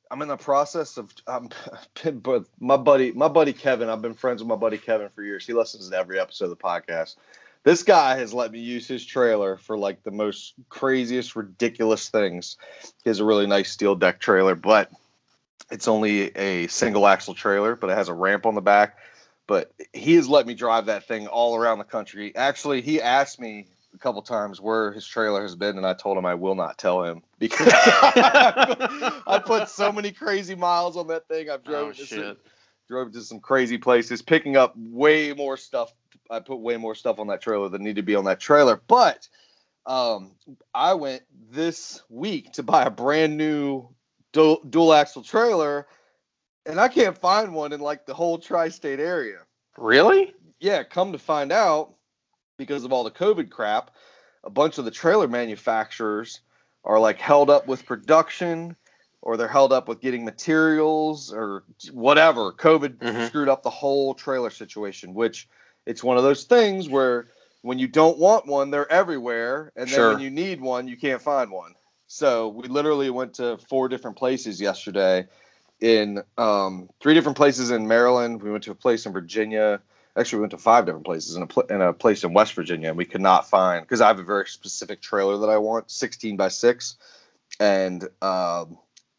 I'm 0.09 0.21
in 0.21 0.27
the 0.27 0.37
process 0.37 0.97
of 0.97 1.11
I'm 1.27 1.49
but 2.21 2.45
my 2.59 2.77
buddy 2.77 3.11
my 3.11 3.27
buddy 3.27 3.53
Kevin. 3.53 3.89
I've 3.89 4.01
been 4.01 4.13
friends 4.13 4.41
with 4.41 4.47
my 4.49 4.55
buddy 4.55 4.77
Kevin 4.77 5.09
for 5.09 5.23
years. 5.23 5.45
He 5.45 5.53
listens 5.53 5.89
to 5.89 5.97
every 5.97 6.19
episode 6.19 6.45
of 6.45 6.51
the 6.51 6.55
podcast. 6.57 7.15
This 7.63 7.83
guy 7.83 8.17
has 8.17 8.33
let 8.33 8.51
me 8.51 8.59
use 8.59 8.87
his 8.87 9.05
trailer 9.05 9.57
for 9.57 9.77
like 9.77 10.03
the 10.03 10.11
most 10.11 10.53
craziest, 10.69 11.35
ridiculous 11.35 12.09
things. 12.09 12.57
He 13.03 13.09
has 13.09 13.19
a 13.19 13.25
really 13.25 13.47
nice 13.47 13.71
steel 13.71 13.95
deck 13.95 14.19
trailer, 14.19 14.55
but 14.55 14.91
It's 15.71 15.87
only 15.87 16.35
a 16.37 16.67
single 16.67 17.07
axle 17.07 17.33
trailer, 17.33 17.75
but 17.75 17.89
it 17.89 17.95
has 17.97 18.09
a 18.09 18.13
ramp 18.13 18.45
on 18.45 18.53
the 18.55 18.61
back. 18.61 18.97
But 19.47 19.71
he 19.93 20.15
has 20.15 20.27
let 20.29 20.45
me 20.45 20.53
drive 20.53 20.85
that 20.87 21.07
thing 21.07 21.27
all 21.27 21.55
around 21.55 21.79
the 21.79 21.83
country. 21.85 22.35
Actually, 22.35 22.81
he 22.81 23.01
asked 23.01 23.39
me 23.39 23.67
a 23.93 23.97
couple 23.97 24.21
times 24.21 24.59
where 24.61 24.91
his 24.91 25.07
trailer 25.07 25.41
has 25.41 25.55
been, 25.55 25.77
and 25.77 25.85
I 25.85 25.93
told 25.93 26.17
him 26.17 26.25
I 26.25 26.35
will 26.35 26.55
not 26.55 26.77
tell 26.77 27.03
him 27.03 27.23
because 27.39 27.67
I 27.73 29.41
put 29.45 29.69
so 29.69 29.91
many 29.91 30.11
crazy 30.11 30.55
miles 30.55 30.97
on 30.97 31.07
that 31.07 31.27
thing. 31.27 31.49
I've 31.49 31.63
drove 31.63 31.89
Oh, 31.89 31.93
to 31.93 32.05
some, 32.05 32.37
drove 32.87 33.11
to 33.13 33.21
some 33.21 33.39
crazy 33.39 33.77
places, 33.77 34.21
picking 34.21 34.57
up 34.57 34.73
way 34.77 35.33
more 35.33 35.57
stuff. 35.57 35.91
I 36.33 36.39
put 36.39 36.59
way 36.59 36.77
more 36.77 36.95
stuff 36.95 37.19
on 37.19 37.27
that 37.27 37.41
trailer 37.41 37.69
than 37.69 37.83
need 37.83 37.97
to 37.97 38.01
be 38.01 38.15
on 38.15 38.25
that 38.25 38.39
trailer. 38.39 38.81
But 38.87 39.27
um, 39.85 40.31
I 40.73 40.93
went 40.95 41.23
this 41.51 42.01
week 42.09 42.53
to 42.53 42.63
buy 42.63 42.83
a 42.83 42.89
brand 42.89 43.37
new 43.37 43.87
dual, 44.31 44.61
dual 44.67 44.93
axle 44.93 45.23
trailer, 45.23 45.87
and 46.65 46.79
I 46.79 46.87
can't 46.87 47.17
find 47.17 47.53
one 47.53 47.71
in 47.71 47.81
like 47.81 48.05
the 48.05 48.13
whole 48.13 48.39
tri-state 48.39 48.99
area. 48.99 49.39
Really? 49.77 50.33
Yeah, 50.59 50.83
come 50.83 51.11
to 51.11 51.19
find 51.19 51.51
out, 51.51 51.93
because 52.57 52.83
of 52.83 52.93
all 52.93 53.03
the 53.03 53.11
COVID 53.11 53.49
crap, 53.49 53.91
a 54.43 54.49
bunch 54.49 54.77
of 54.77 54.85
the 54.85 54.91
trailer 54.91 55.27
manufacturers 55.27 56.41
are 56.83 56.99
like 56.99 57.19
held 57.19 57.49
up 57.49 57.67
with 57.67 57.85
production 57.85 58.75
or 59.21 59.37
they're 59.37 59.47
held 59.47 59.71
up 59.71 59.87
with 59.87 60.01
getting 60.01 60.25
materials 60.25 61.33
or 61.33 61.63
whatever. 61.91 62.51
COVID 62.51 62.97
Mhm. 62.97 63.27
screwed 63.27 63.49
up 63.49 63.63
the 63.63 63.69
whole 63.69 64.13
trailer 64.13 64.49
situation, 64.49 65.13
which 65.13 65.47
it's 65.85 66.03
one 66.03 66.17
of 66.17 66.23
those 66.23 66.43
things 66.45 66.89
where 66.89 67.27
when 67.61 67.79
you 67.79 67.87
don't 67.87 68.17
want 68.17 68.45
one, 68.45 68.71
they're 68.71 68.91
everywhere. 68.91 69.71
And 69.75 69.87
then 69.87 69.95
Sure. 69.95 70.09
when 70.13 70.19
you 70.19 70.29
need 70.29 70.59
one, 70.61 70.87
you 70.87 70.97
can't 70.97 71.21
find 71.21 71.51
one. 71.51 71.73
So 72.07 72.49
we 72.49 72.67
literally 72.67 73.09
went 73.09 73.35
to 73.35 73.57
four 73.69 73.87
different 73.89 74.17
places 74.17 74.59
yesterday 74.61 75.27
in 75.79 76.21
um, 76.37 76.89
three 77.01 77.13
different 77.13 77.37
places 77.37 77.71
in 77.71 77.87
Maryland. 77.87 78.41
We 78.41 78.51
went 78.51 78.63
to 78.65 78.71
a 78.71 78.75
place 78.75 79.05
in 79.05 79.13
Virginia. 79.13 79.81
Actually, 80.15 80.37
we 80.37 80.41
went 80.41 80.51
to 80.51 80.57
five 80.57 80.85
different 80.85 81.05
places 81.05 81.35
in 81.35 81.41
a, 81.43 81.47
pl- 81.47 81.63
in 81.69 81.81
a 81.81 81.91
place 81.91 82.23
in 82.23 82.33
West 82.33 82.53
Virginia, 82.53 82.89
and 82.89 82.97
we 82.97 83.05
could 83.05 83.21
not 83.21 83.49
find 83.49 83.83
because 83.83 83.99
I 83.99 84.07
have 84.07 84.19
a 84.19 84.23
very 84.23 84.45
specific 84.47 85.01
trailer 85.01 85.37
that 85.39 85.49
I 85.49 85.57
want, 85.57 85.89
16 85.89 86.37
by 86.37 86.49
six, 86.49 86.97
and 87.59 88.03
um, 88.21 88.77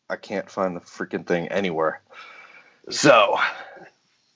I 0.09 0.17
can't 0.21 0.49
find 0.49 0.77
the 0.77 0.81
freaking 0.81 1.27
thing 1.27 1.49
anywhere. 1.49 2.01
So, 2.91 3.37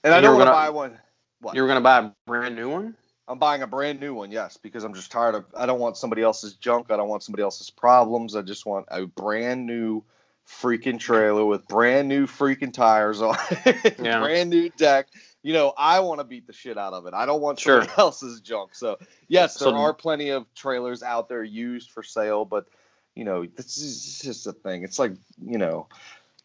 and 0.02 0.12
I 0.12 0.20
don't 0.20 0.34
want 0.36 0.46
gonna- 0.46 0.50
buy 0.56 0.70
one. 0.70 0.98
What? 1.40 1.54
You 1.54 1.62
were 1.62 1.68
gonna 1.68 1.80
buy 1.80 1.98
a 2.00 2.10
brand 2.26 2.56
new 2.56 2.70
one? 2.70 2.96
I'm 3.28 3.38
buying 3.38 3.62
a 3.62 3.66
brand 3.66 4.00
new 4.00 4.14
one, 4.14 4.30
yes, 4.32 4.56
because 4.56 4.84
I'm 4.84 4.94
just 4.94 5.12
tired 5.12 5.34
of. 5.34 5.44
I 5.54 5.66
don't 5.66 5.80
want 5.80 5.96
somebody 5.96 6.22
else's 6.22 6.54
junk. 6.54 6.90
I 6.90 6.96
don't 6.96 7.08
want 7.08 7.22
somebody 7.22 7.42
else's 7.42 7.68
problems. 7.70 8.34
I 8.34 8.42
just 8.42 8.64
want 8.66 8.86
a 8.90 9.06
brand 9.06 9.66
new 9.66 10.02
freaking 10.48 10.98
trailer 10.98 11.44
with 11.44 11.68
brand 11.68 12.08
new 12.08 12.26
freaking 12.26 12.72
tires 12.72 13.20
on 13.20 13.36
it, 13.50 13.98
Yeah. 14.02 14.20
brand 14.20 14.48
new 14.48 14.70
deck. 14.70 15.08
You 15.42 15.52
know, 15.52 15.74
I 15.76 16.00
want 16.00 16.20
to 16.20 16.24
beat 16.24 16.46
the 16.46 16.54
shit 16.54 16.78
out 16.78 16.94
of 16.94 17.06
it. 17.06 17.12
I 17.12 17.26
don't 17.26 17.42
want 17.42 17.60
Sure. 17.60 17.82
somebody 17.82 17.92
else's 18.00 18.40
junk. 18.40 18.74
So 18.74 18.98
yes, 19.28 19.58
there 19.58 19.68
So- 19.68 19.76
are 19.76 19.92
plenty 19.92 20.30
of 20.30 20.46
trailers 20.54 21.02
out 21.02 21.28
there 21.28 21.44
used 21.44 21.90
for 21.90 22.02
sale, 22.02 22.44
but 22.46 22.66
you 23.14 23.24
know, 23.24 23.44
this 23.44 23.76
is 23.78 24.20
just 24.20 24.46
a 24.46 24.52
thing. 24.52 24.84
It's 24.84 24.98
like 24.98 25.12
you 25.44 25.58
know, 25.58 25.86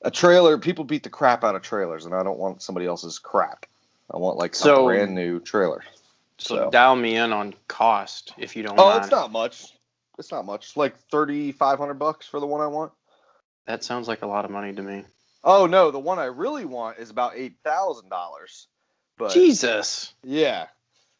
a 0.02 0.12
trailer. 0.12 0.58
People 0.58 0.84
beat 0.84 1.04
the 1.04 1.10
crap 1.10 1.44
out 1.46 1.56
of 1.56 1.62
trailers, 1.62 2.06
and 2.06 2.14
I 2.14 2.24
don't 2.24 2.40
want 2.40 2.62
somebody 2.62 2.86
else's 2.88 3.20
crap. 3.20 3.66
I 4.12 4.18
want 4.18 4.38
like 4.38 4.56
So- 4.56 4.82
a 4.84 4.86
brand 4.86 5.16
new 5.16 5.40
trailer. 5.40 5.84
So, 6.38 6.56
So- 6.56 6.70
dial 6.72 6.96
me 6.96 7.16
in 7.16 7.32
on 7.32 7.54
cost 7.68 8.34
if 8.38 8.56
you 8.56 8.64
don't 8.64 8.80
Oh, 8.80 8.90
mind. 8.90 9.04
it's 9.04 9.12
not 9.12 9.32
much. 9.32 9.66
It's 10.20 10.32
not 10.32 10.46
much. 10.46 10.76
Like 10.78 10.98
thirty 11.10 11.52
five 11.52 11.80
hundred 11.80 11.96
bucks 11.96 12.28
for 12.28 12.40
the 12.40 12.48
one 12.48 12.62
I 12.62 12.68
want. 12.68 12.92
That 13.66 13.84
sounds 13.84 14.08
like 14.08 14.22
a 14.22 14.28
lot 14.28 14.46
of 14.46 14.52
money 14.52 14.74
to 14.74 14.82
me. 14.82 15.06
Oh 15.44 15.66
no, 15.66 15.92
the 15.92 16.00
one 16.00 16.20
I 16.20 16.26
really 16.26 16.66
want 16.66 17.00
is 17.00 17.10
about 17.10 17.34
eight 17.36 17.56
thousand 17.64 18.10
dollars. 18.10 18.68
But 19.18 19.32
Jesus. 19.32 20.14
yeah, 20.24 20.68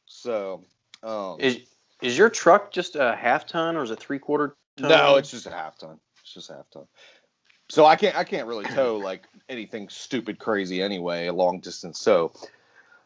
so 0.06 0.64
um, 1.04 1.40
Is 1.40 1.60
is 2.02 2.18
your 2.18 2.30
truck 2.30 2.72
just 2.72 2.96
a 2.96 3.16
half 3.16 3.46
ton 3.46 3.76
or 3.78 3.84
is 3.84 3.92
it 3.92 4.00
three 4.00 4.20
quarter 4.20 4.56
ton? 4.78 4.90
no, 4.90 5.16
it's 5.18 5.32
just 5.32 5.46
a 5.46 5.52
half 5.52 5.78
ton. 5.78 6.00
It's 6.22 6.34
just 6.34 6.50
a 6.50 6.54
half 6.56 6.70
ton. 6.72 6.88
So 7.70 7.86
I 7.86 7.96
can't 7.96 8.16
I 8.16 8.24
can't 8.24 8.48
really 8.48 8.66
tow 8.66 8.98
like 8.98 9.24
anything 9.50 9.90
stupid 9.90 10.38
crazy 10.40 10.82
anyway, 10.82 11.28
a 11.28 11.34
long 11.34 11.60
distance. 11.60 12.00
So 12.00 12.34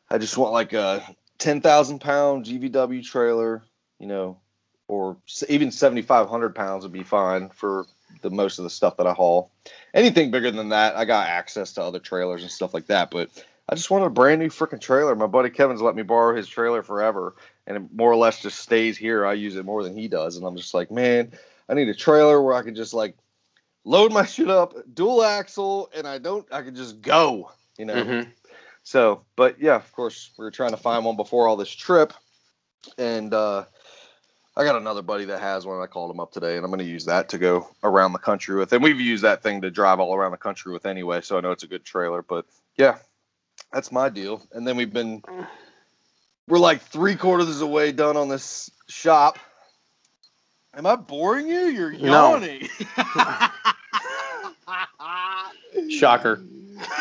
I 0.10 0.18
just 0.18 0.38
want 0.38 0.53
like 0.53 0.74
a 0.74 1.03
ten 1.38 1.62
thousand 1.62 1.99
pound 1.99 2.45
GVW 2.45 3.03
trailer, 3.03 3.64
you 3.99 4.08
know, 4.08 4.39
or 4.88 5.18
even 5.49 5.72
seventy 5.72 6.01
five 6.01 6.30
hundred 6.30 6.55
pounds 6.55 6.84
would 6.84 6.93
be 6.93 7.03
fine 7.03 7.49
for 7.49 7.86
the 8.22 8.30
most 8.30 8.58
of 8.58 8.64
the 8.64 8.70
stuff 8.70 8.97
that 8.97 9.08
I 9.08 9.14
haul. 9.14 9.51
Anything 9.93 10.32
bigger 10.32 10.51
than 10.51 10.70
that, 10.70 10.95
I 10.95 11.05
got 11.05 11.28
access 11.28 11.74
to 11.74 11.84
other 11.84 11.99
trailers 11.99 12.41
and 12.41 12.51
stuff 12.51 12.74
like 12.74 12.88
that. 12.88 13.12
But 13.12 13.30
I 13.70 13.76
just 13.76 13.91
wanted 13.91 14.05
a 14.05 14.12
brand 14.12 14.39
new 14.39 14.49
freaking 14.49 14.80
trailer. 14.80 15.16
My 15.16 15.28
buddy 15.28 15.49
Kevin's 15.49 15.82
let 15.82 15.95
me 15.95 16.03
borrow 16.03 16.36
his 16.36 16.47
trailer 16.47 16.84
forever, 16.84 17.36
and 17.66 17.78
it 17.78 17.84
more 17.93 18.12
or 18.12 18.16
less 18.16 18.41
just 18.41 18.60
stays 18.60 18.97
here. 18.97 19.26
I 19.26 19.34
use 19.34 19.55
it 19.58 19.66
more 19.66 19.84
than 19.84 19.95
he 19.97 20.08
does, 20.08 20.38
and 20.38 20.45
I'm 20.45 20.55
just 20.55 20.74
like, 20.74 20.89
man, 20.89 21.34
I 21.68 21.74
need 21.74 21.89
a 21.89 21.93
trailer 21.93 22.41
where 22.41 22.55
I 22.55 22.62
can 22.62 22.76
just 22.76 22.93
like 22.93 23.18
load 23.84 24.14
my 24.14 24.26
shit 24.26 24.49
up, 24.49 24.74
dual 24.93 25.22
axle, 25.22 25.89
and 25.93 26.08
I 26.08 26.18
don't, 26.18 26.47
I 26.51 26.62
can 26.62 26.76
just 26.76 27.01
go, 27.01 27.51
you 27.78 27.86
know. 27.86 28.05
Mhm. 28.05 28.32
So, 28.88 29.25
but 29.35 29.59
yeah, 29.59 29.75
of 29.75 29.91
course, 29.91 30.31
we 30.38 30.45
were 30.45 30.51
trying 30.51 30.71
to 30.71 30.77
find 30.77 31.03
one 31.03 31.17
before 31.17 31.45
all 31.45 31.57
this 31.57 31.69
trip, 31.69 32.13
and 32.97 33.33
uh, 33.33 33.65
I 34.55 34.63
got 34.63 34.77
another 34.77 35.01
buddy 35.01 35.25
that 35.25 35.41
has 35.41 35.65
one. 35.65 35.81
I 35.81 35.88
called 35.88 36.09
him 36.09 36.21
up 36.21 36.31
today, 36.31 36.55
and 36.55 36.63
I'm 36.63 36.71
going 36.71 36.79
to 36.79 36.85
use 36.85 37.03
that 37.03 37.27
to 37.29 37.38
go 37.38 37.67
around 37.83 38.13
the 38.13 38.19
country 38.19 38.55
with. 38.55 38.71
And 38.71 38.81
we've 38.81 39.01
used 39.01 39.25
that 39.25 39.43
thing 39.43 39.59
to 39.63 39.71
drive 39.71 39.99
all 39.99 40.15
around 40.15 40.31
the 40.31 40.38
country 40.38 40.71
with 40.71 40.85
anyway, 40.85 41.19
so 41.19 41.38
I 41.38 41.41
know 41.41 41.51
it's 41.51 41.63
a 41.63 41.67
good 41.67 41.83
trailer. 41.83 42.21
But 42.21 42.45
yeah, 42.77 42.99
that's 43.73 43.91
my 43.91 44.07
deal. 44.07 44.41
And 44.53 44.65
then 44.65 44.77
we've 44.77 44.93
been, 44.93 45.21
we're 46.47 46.57
like 46.57 46.81
three 46.81 47.17
quarters 47.17 47.49
of 47.49 47.59
the 47.59 47.67
way 47.67 47.91
done 47.91 48.15
on 48.15 48.29
this 48.29 48.71
shop. 48.88 49.38
Am 50.73 50.85
I 50.85 50.95
boring 50.95 51.47
you? 51.47 51.65
You're 51.65 51.91
No. 51.91 52.35
yawning. 52.35 52.69
Shocker. 55.89 56.41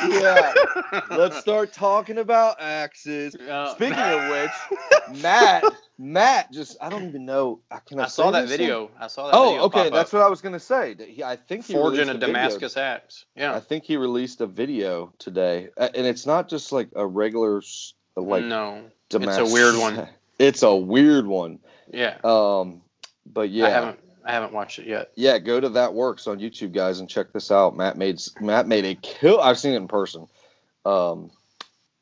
Yeah. 0.08 0.52
Let's 1.10 1.38
start 1.38 1.72
talking 1.72 2.18
about 2.18 2.60
axes. 2.60 3.34
Uh, 3.34 3.74
Speaking 3.74 3.98
of 3.98 4.30
which, 4.30 5.22
Matt, 5.22 5.64
Matt 5.98 6.52
just 6.52 6.76
I 6.80 6.88
don't 6.88 7.06
even 7.08 7.24
know. 7.24 7.60
I, 7.70 7.78
Can 7.86 8.00
I, 8.00 8.04
I 8.04 8.06
saw 8.06 8.30
that 8.30 8.48
video. 8.48 8.90
I 8.98 9.06
saw 9.08 9.30
that 9.30 9.36
video. 9.36 9.60
Oh, 9.62 9.64
okay, 9.66 9.90
that's 9.90 10.12
up. 10.12 10.18
what 10.20 10.26
I 10.26 10.28
was 10.30 10.40
gonna 10.40 10.60
say. 10.60 10.94
He- 10.98 11.22
I 11.22 11.36
think 11.36 11.66
he 11.66 11.74
forging 11.74 12.08
a 12.08 12.14
video- 12.14 12.28
Damascus 12.28 12.76
axe. 12.76 13.24
Yeah. 13.34 13.54
I 13.54 13.60
think 13.60 13.84
he 13.84 13.96
released 13.96 14.40
a 14.40 14.46
video 14.46 15.12
today, 15.18 15.68
and 15.76 16.06
it's 16.06 16.26
not 16.26 16.48
just 16.48 16.72
like 16.72 16.88
a 16.94 17.06
regular 17.06 17.62
like 18.16 18.44
no. 18.44 18.84
Damascus. 19.08 19.50
a 19.50 19.52
weird 19.52 19.76
one. 19.76 20.08
It's 20.38 20.62
a 20.62 20.74
weird 20.76 21.26
one. 21.26 21.60
Yeah. 21.90 22.18
Um, 22.22 22.82
but 23.24 23.48
yeah, 23.48 23.94
I 24.26 24.32
haven't. 24.32 24.52
Watched 24.52 24.80
it 24.80 24.86
yet. 24.86 25.12
yeah, 25.14 25.38
go 25.38 25.60
to 25.60 25.68
that 25.70 25.94
works 25.94 26.26
on 26.26 26.40
YouTube, 26.40 26.72
guys, 26.72 26.98
and 27.00 27.08
check 27.08 27.32
this 27.32 27.50
out. 27.50 27.76
Matt 27.76 27.96
made 27.96 28.20
Matt 28.40 28.66
made 28.66 28.84
a 28.84 28.94
kill. 28.96 29.40
I've 29.40 29.58
seen 29.58 29.74
it 29.74 29.76
in 29.76 29.88
person. 29.88 30.26
Um, 30.84 31.30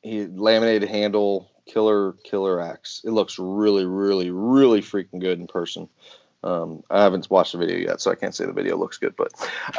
he 0.02 0.26
laminated 0.26 0.88
handle 0.88 1.50
killer 1.66 2.12
killer 2.24 2.60
axe. 2.60 3.02
It 3.04 3.10
looks 3.10 3.38
really 3.38 3.84
really 3.84 4.30
really 4.30 4.80
freaking 4.80 5.20
good 5.20 5.38
in 5.38 5.46
person. 5.46 5.88
Um, 6.42 6.82
I 6.90 7.02
haven't 7.02 7.30
watched 7.30 7.52
the 7.52 7.58
video 7.58 7.76
yet, 7.76 8.00
so 8.00 8.10
I 8.10 8.14
can't 8.16 8.34
say 8.34 8.44
the 8.44 8.52
video 8.52 8.76
looks 8.76 8.98
good, 8.98 9.14
but 9.16 9.32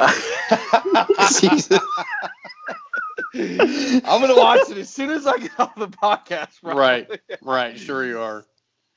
I'm 3.34 4.20
gonna 4.20 4.36
watch 4.36 4.70
it 4.70 4.78
as 4.78 4.90
soon 4.90 5.10
as 5.10 5.26
I 5.26 5.38
get 5.38 5.58
off 5.58 5.74
the 5.76 5.88
podcast. 5.88 6.60
probably. 6.62 6.80
Right. 6.80 7.20
Right. 7.42 7.78
Sure 7.78 8.04
you 8.04 8.20
are. 8.20 8.44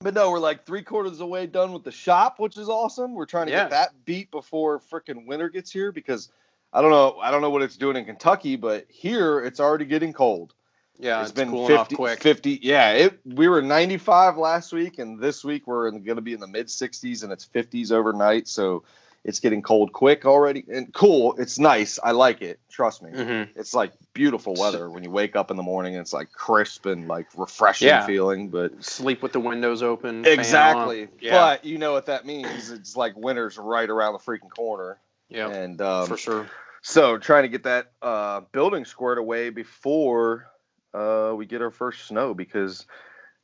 But 0.01 0.13
no, 0.13 0.31
we're 0.31 0.39
like 0.39 0.65
three 0.65 0.81
quarters 0.81 1.11
of 1.13 1.17
the 1.17 1.25
way 1.27 1.45
done 1.45 1.73
with 1.73 1.83
the 1.83 1.91
shop, 1.91 2.39
which 2.39 2.57
is 2.57 2.69
awesome. 2.69 3.13
We're 3.13 3.25
trying 3.25 3.47
to 3.47 3.51
Yeah. 3.51 3.63
get 3.63 3.71
that 3.71 4.05
beat 4.05 4.31
before 4.31 4.79
freaking 4.79 5.27
winter 5.27 5.49
gets 5.49 5.69
here 5.71 5.91
because 5.91 6.29
I 6.71 6.81
don't 6.81 6.91
know, 6.91 7.17
I 7.19 7.31
don't 7.31 7.41
know 7.41 7.49
what 7.49 7.63
it's 7.63 7.75
doing 7.75 7.97
in 7.97 8.05
Kentucky, 8.05 8.55
but 8.55 8.85
here 8.87 9.41
it's 9.41 9.59
already 9.59 9.83
getting 9.83 10.13
cold. 10.13 10.53
Yeah. 10.99 11.19
it's 11.19 11.31
It's, 11.31 11.35
been 11.37 11.49
cooling 11.49 11.67
50, 11.67 11.73
off 11.79 11.93
quick. 11.93 12.21
50 12.23 12.59
yeah, 12.61 12.91
it 12.93 13.19
we 13.25 13.49
were 13.49 13.61
95 13.61 14.37
last 14.37 14.71
week 14.71 14.99
and 14.99 15.19
this 15.19 15.43
week 15.43 15.67
we're 15.67 15.91
going 15.91 16.15
to 16.15 16.21
be 16.21 16.31
in 16.33 16.39
the 16.39 16.47
mid 16.47 16.67
60s 16.67 17.23
and 17.23 17.33
it's 17.33 17.45
50s 17.45 17.91
overnight, 17.91 18.47
so 18.47 18.83
it's 19.23 19.39
getting 19.39 19.61
cold 19.61 19.91
quick 19.91 20.25
already 20.25 20.63
and 20.71 20.93
cool. 20.93 21.35
It's 21.37 21.59
nice. 21.59 21.99
I 22.01 22.11
like 22.11 22.41
it. 22.41 22.59
Trust 22.71 23.01
me. 23.03 23.11
hmm 23.11 23.43
It's 23.55 23.73
like 23.73 23.91
beautiful 24.13 24.55
weather 24.55 24.89
when 24.89 25.03
you 25.03 25.11
wake 25.11 25.35
up 25.35 25.51
in 25.51 25.57
the 25.57 25.63
morning 25.63 25.95
and 25.95 26.01
it's 26.01 26.13
like 26.13 26.31
crisp 26.31 26.85
and 26.85 27.07
like 27.07 27.27
refreshing 27.35 27.89
Yeah. 27.89 28.05
feeling, 28.05 28.47
but 28.49 28.83
Sleep 28.83 29.21
with 29.21 29.33
the 29.33 29.39
windows 29.39 29.83
open. 29.83 30.25
Exactly. 30.25 31.09
Yeah. 31.19 31.31
But 31.39 31.65
you 31.65 31.77
know 31.77 31.91
what 31.91 32.05
that 32.07 32.25
means. 32.25 32.71
It's 32.71 32.95
like 32.95 33.15
winter's 33.17 33.57
right 33.57 33.89
around 33.89 34.13
the 34.13 34.19
freaking 34.19 34.49
corner. 34.49 34.97
yeah. 35.29 35.49
And 35.49 35.81
um, 35.81 36.07
for 36.07 36.17
sure. 36.17 36.49
so 36.81 37.17
trying 37.17 37.43
to 37.43 37.49
get 37.49 37.63
that 37.63 37.91
uh, 38.01 38.41
building 38.51 38.85
squared 38.85 39.17
away 39.17 39.49
before 39.49 40.47
uh, 40.93 41.33
we 41.35 41.45
get 41.45 41.61
our 41.61 41.71
first 41.71 42.07
snow 42.07 42.33
because 42.33 42.85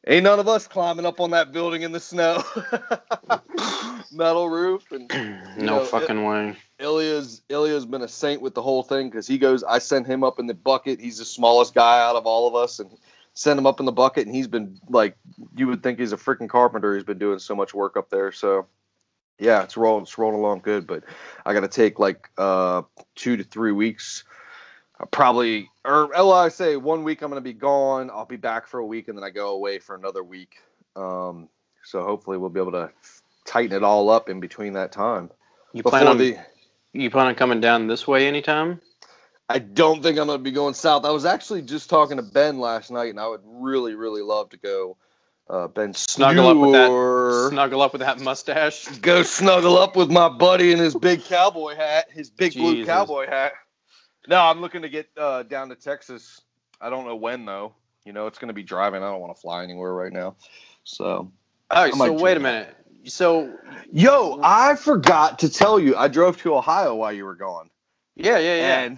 ain't 0.08 0.24
none 0.24 0.40
of 0.40 0.48
us 0.48 0.68
climbing 0.68 1.06
up 1.06 1.20
on 1.20 1.32
that 1.32 1.52
building 1.52 1.82
in 1.82 1.92
the 1.92 2.00
snow. 2.00 2.44
metal 4.12 4.50
roof, 4.50 4.92
and 4.92 5.10
no 5.58 5.78
know, 5.78 5.86
fucking 5.86 6.24
way. 6.24 6.56
Ilya's 6.80 7.42
Ilya's 7.50 7.86
been 7.86 8.02
a 8.02 8.08
saint 8.08 8.42
with 8.42 8.54
the 8.54 8.62
whole 8.62 8.84
thing 8.84 9.10
because 9.10 9.28
he 9.28 9.38
goes. 9.38 9.64
I 9.64 9.80
sent 9.80 10.08
him 10.08 10.24
up 10.24 10.40
in 10.40 10.48
the 10.48 10.54
bucket. 10.54 11.00
He's 11.00 11.18
the 11.18 11.26
smallest 11.26 11.74
guy 11.74 12.02
out 12.02 12.16
of 12.16 12.26
all 12.26 12.48
of 12.48 12.56
us, 12.56 12.80
and 12.80 12.90
send 13.34 13.60
him 13.60 13.66
up 13.66 13.80
in 13.80 13.86
the 13.86 13.92
bucket, 13.92 14.26
and 14.26 14.36
he's 14.36 14.48
been 14.48 14.80
like, 14.90 15.18
you 15.56 15.68
would 15.68 15.84
think 15.84 16.00
he's 16.00 16.14
a 16.14 16.18
freaking 16.18 16.50
carpenter. 16.50 16.96
He's 16.96 17.04
been 17.04 17.20
doing 17.20 17.40
so 17.40 17.56
much 17.56 17.74
work 17.74 17.98
up 17.98 18.10
there. 18.10 18.32
So, 18.32 18.66
yeah, 19.38 19.64
it's 19.64 19.76
rolling, 19.76 20.04
it's 20.04 20.18
rolling 20.18 20.40
along 20.40 20.62
good. 20.62 20.88
But 20.88 21.04
I 21.46 21.54
got 21.54 21.62
to 21.62 21.68
take 21.68 22.00
like 22.00 22.30
uh 22.38 22.84
two 23.16 23.38
to 23.38 23.44
three 23.44 23.74
weeks. 23.74 24.24
Probably, 25.12 25.70
or 25.84 26.08
well, 26.08 26.32
I 26.32 26.50
say 26.50 26.78
one 26.78 27.04
week 27.04 27.22
I'm 27.22 27.30
gonna 27.30 27.42
be 27.42 27.54
gone. 27.54 28.10
I'll 28.10 28.26
be 28.26 28.38
back 28.38 28.66
for 28.66 28.80
a 28.80 28.86
week, 28.86 29.10
and 29.10 29.18
then 29.18 29.24
I 29.26 29.30
go 29.30 29.50
away 29.50 29.80
for 29.80 29.96
another 29.96 30.24
week. 30.24 30.58
Um, 30.96 31.50
so 31.84 32.04
hopefully 32.04 32.38
we'll 32.38 32.50
be 32.50 32.62
able 32.62 32.72
to 32.72 32.92
tighten 33.44 33.76
it 33.76 33.84
all 33.84 34.10
up 34.10 34.30
in 34.30 34.40
between 34.40 34.74
that 34.74 34.92
time. 34.92 35.30
You 35.74 35.84
plan 35.84 36.08
on 36.08 36.18
the, 36.18 36.38
you 36.94 37.10
plan 37.10 37.28
on 37.28 37.36
coming 37.36 37.60
down 37.60 37.88
this 37.88 38.08
way 38.08 38.26
anytime? 38.26 38.80
I 39.50 39.60
don't 39.60 40.02
think 40.02 40.18
I'm 40.18 40.28
gonna 40.28 40.40
be 40.40 40.52
going 40.52 40.74
south. 40.74 41.04
I 41.04 41.12
was 41.12 41.26
actually 41.26 41.62
just 41.62 41.90
talking 41.90 42.16
to 42.18 42.24
Ben 42.24 42.60
last 42.60 42.90
night, 42.90 43.10
and 43.10 43.20
I 43.20 43.28
would 43.28 43.42
really, 43.44 43.96
really 43.96 44.22
love 44.22 44.50
to 44.52 44.58
go. 44.58 44.98
Uh, 45.50 45.68
Ben 45.68 45.94
Snuggle 45.94 46.48
up 46.48 46.58
with 46.58 46.72
that- 46.72 47.50
Snuggle 47.52 47.82
up 47.82 47.92
with 47.92 48.02
that 48.02 48.20
mustache. 48.22 48.88
Go 49.00 49.22
snuggle 49.22 49.78
up 49.78 49.96
with 49.96 50.10
my 50.10 50.30
buddy 50.30 50.72
in 50.72 50.80
his 50.80 50.96
big 50.96 51.24
cowboy 51.24 51.76
hat, 51.76 52.10
his 52.12 52.30
big 52.32 52.54
blue 52.54 52.86
cowboy 52.86 53.28
hat. 53.28 53.52
No, 54.28 54.40
I'm 54.42 54.62
looking 54.62 54.82
to 54.82 54.90
get 54.90 55.10
uh, 55.18 55.44
down 55.44 55.70
to 55.70 55.76
Texas. 55.76 56.42
I 56.82 56.90
don't 56.90 57.06
know 57.06 57.16
when 57.16 57.46
though. 57.46 57.74
You 58.06 58.14
know, 58.14 58.28
it's 58.28 58.38
gonna 58.38 58.54
be 58.54 58.64
driving. 58.64 59.04
I 59.04 59.12
don't 59.12 59.22
want 59.22 59.36
to 59.36 59.42
fly 59.42 59.64
anywhere 59.64 59.94
right 59.94 60.14
now. 60.14 60.36
So, 60.84 61.32
All 61.72 61.84
right, 61.84 61.94
I 61.94 61.98
might 61.98 62.08
so 62.08 62.18
do 62.18 62.24
wait 62.24 62.38
a 62.38 62.40
minute. 62.40 62.76
So 63.06 63.58
yo, 63.92 64.40
I 64.44 64.76
forgot 64.76 65.40
to 65.40 65.50
tell 65.50 65.80
you. 65.80 65.96
I 65.96 66.08
drove 66.08 66.38
to 66.42 66.56
Ohio 66.56 66.96
while 66.96 67.14
you 67.14 67.26
were 67.26 67.36
gone. 67.36 67.70
yeah, 68.16 68.38
yeah, 68.38 68.56
yeah. 68.56 68.80
and 68.82 68.98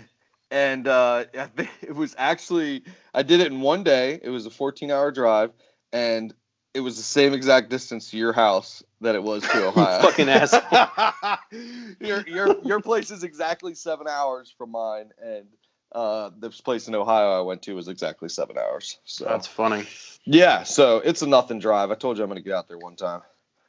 and 0.51 0.87
uh, 0.87 1.25
it 1.81 1.95
was 1.95 2.15
actually 2.17 2.83
I 3.13 3.23
did 3.23 3.39
it 3.39 3.47
in 3.47 3.61
one 3.61 3.83
day. 3.83 4.19
It 4.21 4.29
was 4.29 4.45
a 4.45 4.51
14 4.51 4.91
hour 4.91 5.11
drive, 5.11 5.51
and 5.91 6.33
it 6.73 6.81
was 6.81 6.97
the 6.97 7.03
same 7.03 7.33
exact 7.33 7.69
distance 7.69 8.11
to 8.11 8.17
your 8.17 8.33
house 8.33 8.83
that 9.01 9.15
it 9.15 9.23
was 9.23 9.43
to 9.43 9.67
Ohio. 9.67 10.01
fucking 10.01 10.29
asshole. 10.29 11.37
your 11.99 12.27
your 12.27 12.55
your 12.63 12.79
place 12.81 13.11
is 13.11 13.23
exactly 13.23 13.75
seven 13.75 14.07
hours 14.07 14.53
from 14.57 14.71
mine, 14.71 15.11
and 15.23 15.45
uh, 15.91 16.31
this 16.37 16.59
place 16.61 16.87
in 16.87 16.95
Ohio 16.95 17.37
I 17.39 17.41
went 17.41 17.61
to 17.63 17.73
was 17.75 17.87
exactly 17.87 18.29
seven 18.29 18.57
hours. 18.57 18.99
So 19.05 19.25
That's 19.25 19.47
funny. 19.47 19.85
yeah, 20.25 20.63
so 20.63 20.97
it's 20.97 21.21
a 21.21 21.27
nothing 21.27 21.59
drive. 21.59 21.91
I 21.91 21.95
told 21.95 22.17
you 22.17 22.23
I'm 22.23 22.29
gonna 22.29 22.41
get 22.41 22.53
out 22.53 22.67
there 22.67 22.77
one 22.77 22.95
time. 22.95 23.21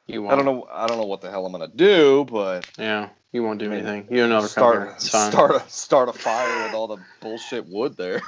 You 0.07 0.23
won't. 0.23 0.33
I 0.33 0.35
don't 0.35 0.45
know. 0.45 0.67
I 0.71 0.87
don't 0.87 0.97
know 0.97 1.05
what 1.05 1.21
the 1.21 1.29
hell 1.29 1.45
I'm 1.45 1.51
gonna 1.51 1.67
do, 1.67 2.25
but 2.25 2.67
Yeah, 2.77 3.09
you 3.31 3.43
won't 3.43 3.59
do 3.59 3.65
I 3.65 3.69
mean, 3.69 3.85
anything. 3.85 4.07
You 4.09 4.17
don't 4.21 4.29
know 4.29 4.45
to 4.45 4.53
come 4.53 4.73
here. 4.73 4.95
start 4.97 5.31
start 5.31 5.51
a 5.55 5.69
start 5.69 6.09
a 6.09 6.13
fire 6.13 6.63
with 6.63 6.73
all 6.73 6.87
the 6.87 6.97
bullshit 7.21 7.67
wood 7.67 7.95
there. 7.95 8.21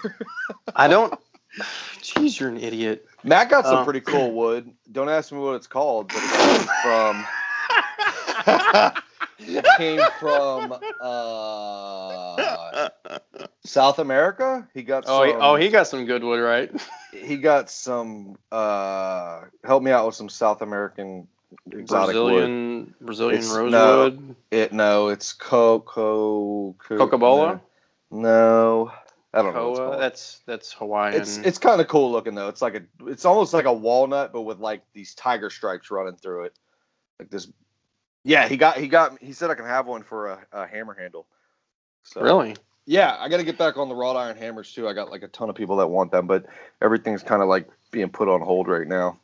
I 0.76 0.88
don't. 0.88 1.14
Jeez, 2.02 2.40
you're 2.40 2.50
an 2.50 2.58
idiot. 2.58 3.06
Matt 3.24 3.50
got 3.50 3.66
some 3.66 3.80
Oh. 3.80 3.84
pretty 3.84 4.02
cool 4.02 4.32
wood. 4.36 4.72
Don't 4.92 5.10
ask 5.10 5.32
me 5.32 5.40
what 5.40 5.56
it's 5.56 5.68
called, 5.68 6.08
but 6.10 6.18
it 6.18 6.30
came 6.32 6.68
from 6.84 7.26
it 9.40 9.66
came 9.78 10.02
from 10.20 10.76
uh, 11.02 12.90
South 13.66 14.00
America. 14.00 14.68
He 14.74 14.84
got 14.84 15.06
Oh, 15.08 15.24
he, 15.24 15.32
oh, 15.34 15.56
he 15.56 15.70
got 15.70 15.88
some 15.88 16.06
good 16.06 16.24
wood, 16.24 16.40
right? 16.42 16.72
he 17.14 17.38
got 17.38 17.70
some 17.70 18.38
uh 18.52 19.42
help 19.64 19.84
me 19.84 19.92
out 19.92 20.06
with 20.06 20.16
some 20.16 20.30
South 20.30 20.62
American 20.62 21.28
exotic 21.72 22.16
wood. 22.16 22.24
Brazilian 22.32 22.96
Brazilian 23.02 23.40
It's- 23.40 23.54
rosewood. 23.56 24.36
It 24.52 24.74
no, 24.74 25.10
it's 25.10 25.34
coco 25.34 26.74
co- 26.78 26.98
Coca-Cola? 26.98 27.62
No, 28.10 28.92
I 29.34 29.42
don't 29.42 29.54
know. 29.54 29.70
What 29.70 29.72
it's, 29.72 29.80
Koa. 29.80 29.98
That's 29.98 30.40
that's 30.46 30.74
Hawaiian. 30.74 31.22
it's 31.22 31.38
it's 31.38 31.58
kind 31.58 31.80
of 31.80 31.88
cool 31.88 32.12
looking 32.12 32.36
though. 32.36 32.50
It's 32.50 32.62
like 32.62 32.76
a 32.76 32.82
it's 33.08 33.26
almost 33.26 33.54
like 33.54 33.66
a 33.66 33.74
walnut, 33.74 34.34
but 34.34 34.42
with 34.42 34.60
like 34.60 34.84
these 34.94 35.16
tiger 35.16 35.50
stripes 35.50 35.90
running 35.90 36.16
through 36.16 36.46
it, 36.46 36.60
like 37.20 37.30
this. 37.30 37.48
Yeah, 38.24 38.48
he 38.48 38.58
got 38.58 38.78
he 38.78 38.88
got 38.88 39.22
he 39.22 39.32
said 39.32 39.50
I 39.50 39.56
can 39.56 39.66
have 39.66 39.88
one 39.88 40.04
for 40.04 40.28
a, 40.28 40.46
a 40.52 40.68
hammer 40.68 40.94
handle. 40.94 41.28
So 42.04 42.22
really. 42.22 42.56
yeah, 42.86 43.16
I 43.20 43.30
got 43.30 43.38
to 43.38 43.44
get 43.44 43.58
back 43.58 43.78
on 43.78 43.88
the 43.88 43.96
wrought 43.96 44.18
iron 44.18 44.36
hammers 44.36 44.74
too. 44.74 44.88
I 44.88 44.94
got 44.94 45.10
like 45.10 45.24
a 45.24 45.30
ton 45.30 45.50
of 45.50 45.56
people 45.56 45.78
that 45.78 45.88
want 45.88 46.12
them, 46.12 46.28
but 46.28 46.46
everything's 46.82 47.24
kind 47.24 47.42
of 47.42 47.48
like 47.48 47.70
being 47.90 48.10
put 48.10 48.28
on 48.28 48.42
hold 48.42 48.68
right 48.68 48.88
now 48.88 49.18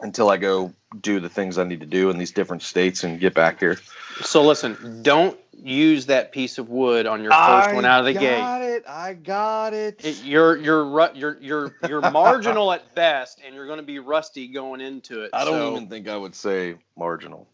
until 0.00 0.30
I 0.30 0.36
go 0.36 0.72
do 1.00 1.20
the 1.20 1.28
things 1.28 1.58
I 1.58 1.64
need 1.64 1.80
to 1.80 1.86
do 1.86 2.10
in 2.10 2.18
these 2.18 2.32
different 2.32 2.62
states 2.62 3.04
and 3.04 3.20
get 3.20 3.34
back 3.34 3.60
here. 3.60 3.78
So 4.22 4.42
listen, 4.42 5.02
don't 5.02 5.38
use 5.62 6.06
that 6.06 6.32
piece 6.32 6.58
of 6.58 6.68
wood 6.68 7.06
on 7.06 7.22
your 7.22 7.32
first 7.32 7.74
one 7.74 7.84
out 7.84 8.00
of 8.00 8.06
the 8.06 8.14
gate. 8.14 8.34
I 8.34 8.40
got 8.40 8.62
it. 8.62 8.84
I 8.88 9.14
got 9.14 9.74
it. 9.74 10.04
It, 10.04 10.24
you're 10.24 10.56
you're 10.56 11.10
you're 11.14 11.38
you're 11.40 11.76
you're 11.88 12.10
marginal 12.10 12.72
at 12.72 12.94
best, 12.94 13.40
and 13.44 13.54
you're 13.54 13.66
going 13.66 13.78
to 13.78 13.84
be 13.84 13.98
rusty 13.98 14.48
going 14.48 14.80
into 14.80 15.22
it. 15.22 15.30
I 15.32 15.44
don't 15.44 15.54
so- 15.54 15.76
even 15.76 15.88
think 15.88 16.08
I 16.08 16.16
would 16.16 16.34
say 16.34 16.76
marginal. 16.96 17.46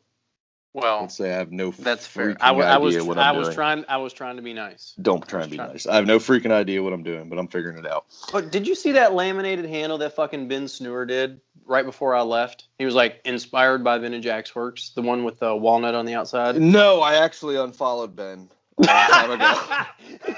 Well, 0.77 1.05
I'd 1.05 1.13
say 1.13 1.33
I 1.35 1.39
have 1.39 1.51
no. 1.53 1.71
that's 1.71 2.07
fair. 2.07 2.35
freaking 2.35 2.37
I, 2.41 2.49
w- 2.49 2.67
I 2.67 2.77
was 2.79 2.95
idea 2.95 3.05
what 3.07 3.19
I 3.19 3.31
I'm 3.31 3.37
was 3.37 3.49
doing. 3.49 3.55
trying 3.55 3.85
I 3.89 3.97
was 3.97 4.13
trying 4.13 4.37
to 4.37 4.43
be 4.43 4.53
nice. 4.53 4.95
Don't 5.01 5.27
try 5.27 5.43
and 5.43 5.51
be 5.51 5.57
trying- 5.57 5.71
nice. 5.73 5.87
I 5.87 5.97
have 5.97 6.07
no 6.07 6.19
freaking 6.19 6.51
idea 6.53 6.83
what 6.83 6.93
I'm 6.93 7.03
doing, 7.03 7.29
but 7.29 7.39
I'm 7.39 7.49
figuring 7.49 7.79
it 7.79 7.87
out. 7.87 8.05
But 8.33 8.53
did 8.53 8.67
you 8.69 8.75
see 8.75 8.93
that 8.93 9.15
laminated 9.15 9.65
handle 9.67 9.99
that 9.99 10.15
fucking 10.15 10.49
Ben 10.49 10.65
Sneur 10.67 11.09
did 11.09 11.41
right 11.65 11.85
before 11.85 12.15
I 12.15 12.23
left? 12.23 12.67
He 12.79 12.85
was 12.85 12.95
like 12.95 13.21
inspired 13.25 13.83
by 13.83 13.99
Vintage 13.99 14.27
Axe 14.27 14.55
Works, 14.55 14.91
the 14.91 15.03
one 15.03 15.25
with 15.25 15.39
the 15.41 15.57
walnut 15.57 15.95
on 15.95 16.05
the 16.05 16.15
outside. 16.15 16.61
No, 16.61 17.01
I 17.01 17.15
actually 17.25 17.57
unfollowed 17.57 18.15
Ben 18.15 18.49
a 18.79 18.85
time 18.85 19.31
ago. 19.31 19.45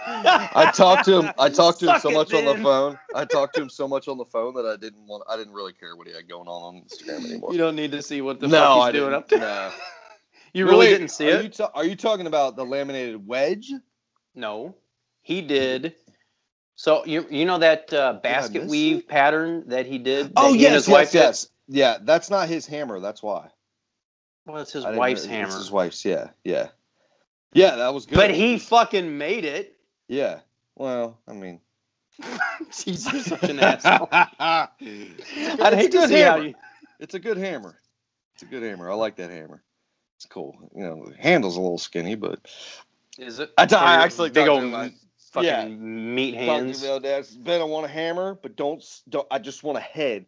I 0.01 0.71
talked 0.75 1.05
to 1.07 1.21
him. 1.23 1.33
I 1.39 1.49
talked 1.49 1.81
to 1.81 1.87
him 1.87 1.93
Suck 1.95 2.03
so 2.03 2.11
it, 2.11 2.15
much 2.15 2.33
on 2.35 2.45
the 2.45 2.55
phone. 2.63 2.99
I 3.15 3.25
talked 3.25 3.57
to 3.57 3.63
him 3.63 3.69
so 3.69 3.89
much 3.89 4.07
on 4.09 4.17
the 4.17 4.25
phone 4.25 4.55
that 4.55 4.65
I 4.67 4.77
didn't 4.77 5.07
want. 5.07 5.25
I 5.29 5.37
didn't 5.37 5.53
really 5.55 5.73
care 5.73 5.97
what 5.97 6.07
he 6.07 6.15
had 6.15 6.29
going 6.29 6.47
on 6.49 6.77
on 6.77 6.83
Instagram 6.83 7.25
anymore. 7.29 7.53
You 7.53 7.59
don't 7.59 7.75
need 7.77 7.91
to 7.93 8.03
see 8.03 8.21
what 8.21 8.39
the 8.41 8.47
no, 8.49 8.59
fuck 8.61 8.75
he's 8.77 8.85
I 8.85 8.93
doing 8.93 9.05
didn't. 9.11 9.15
up 9.15 9.29
there. 9.29 9.39
No. 9.41 9.71
You 10.53 10.67
really 10.67 10.87
wait, 10.87 10.91
didn't 10.91 11.09
see 11.09 11.31
are 11.31 11.41
it? 11.41 11.43
You 11.45 11.49
ta- 11.51 11.71
are 11.75 11.85
you 11.85 11.97
talking 11.97 12.27
about 12.27 12.57
the 12.57 12.65
laminated 12.65 13.27
wedge? 13.27 13.73
No, 14.35 14.75
he 15.23 15.43
did. 15.43 15.95
So 16.77 17.05
you 17.05 17.27
you 17.31 17.45
know 17.45 17.59
that 17.59 17.93
uh, 17.93 18.15
basket 18.23 18.67
weave 18.67 18.99
it? 18.99 19.09
pattern 19.09 19.65
that 19.69 19.87
he 19.87 19.99
did? 19.99 20.33
Oh 20.37 20.53
that 20.53 20.59
he 20.59 20.67
and 20.67 20.75
yes, 20.75 20.75
his 20.75 20.89
wife 20.89 21.15
yes, 21.15 21.51
did? 21.67 21.77
Yeah, 21.77 21.99
that's 22.03 22.31
not 22.31 22.49
his 22.49 22.67
hammer. 22.67 23.01
That's 23.01 23.23
why. 23.23 23.49
Well, 24.47 24.63
it's 24.63 24.73
his 24.73 24.85
I 24.85 24.97
wife's 24.97 25.25
hammer. 25.25 25.49
It's 25.49 25.57
his 25.57 25.71
wife's. 25.71 26.05
Yeah, 26.05 26.29
yeah, 26.45 26.69
yeah. 27.53 27.77
That 27.77 27.93
was 27.93 28.07
good. 28.07 28.15
But 28.15 28.31
he 28.31 28.59
fucking 28.59 29.19
made 29.19 29.45
it. 29.45 29.77
Yeah. 30.09 30.41
Well, 30.77 31.19
I 31.27 31.33
mean. 31.33 31.61
Jeez, 32.71 33.13
you're 33.13 33.23
such 33.23 33.45
an 33.45 33.61
asshole. 33.61 34.09
I'd 34.13 35.75
hate 35.75 35.93
to 35.93 36.09
see 36.09 36.21
how 36.21 36.37
you. 36.37 36.55
It's 36.99 37.15
a 37.15 37.19
good 37.19 37.37
hammer. 37.37 37.79
It's 38.35 38.43
a 38.43 38.47
good 38.47 38.63
hammer. 38.63 38.91
I 38.91 38.95
like 38.95 39.17
that 39.17 39.31
hammer. 39.31 39.63
It's 40.19 40.27
cool. 40.27 40.59
You 40.75 40.83
know, 40.83 41.07
the 41.07 41.17
handle's 41.17 41.57
a 41.57 41.61
little 41.61 41.79
skinny, 41.79 42.17
but 42.17 42.41
Is 43.19 43.39
it? 43.39 43.53
I 43.57 43.67
t- 43.67 43.77
I 43.77 44.03
actually 44.03 44.31
big 44.31 44.49
old 44.49 44.63
to 44.63 44.93
fucking 45.31 45.49
yeah. 45.49 45.69
meat 45.69 46.35
hands. 46.35 46.83
me 46.83 46.89
the 46.89 46.95
other 46.95 47.03
day, 47.03 47.17
I 47.19 47.23
said, 47.23 47.45
Ben, 47.45 47.61
I 47.61 47.65
want 47.65 47.87
a 47.87 47.89
hammer, 47.89 48.37
but 48.43 48.57
don't, 48.57 48.85
don't. 49.09 49.29
I 49.31 49.39
just 49.39 49.63
want 49.63 49.79
a 49.79 49.81
head. 49.81 50.27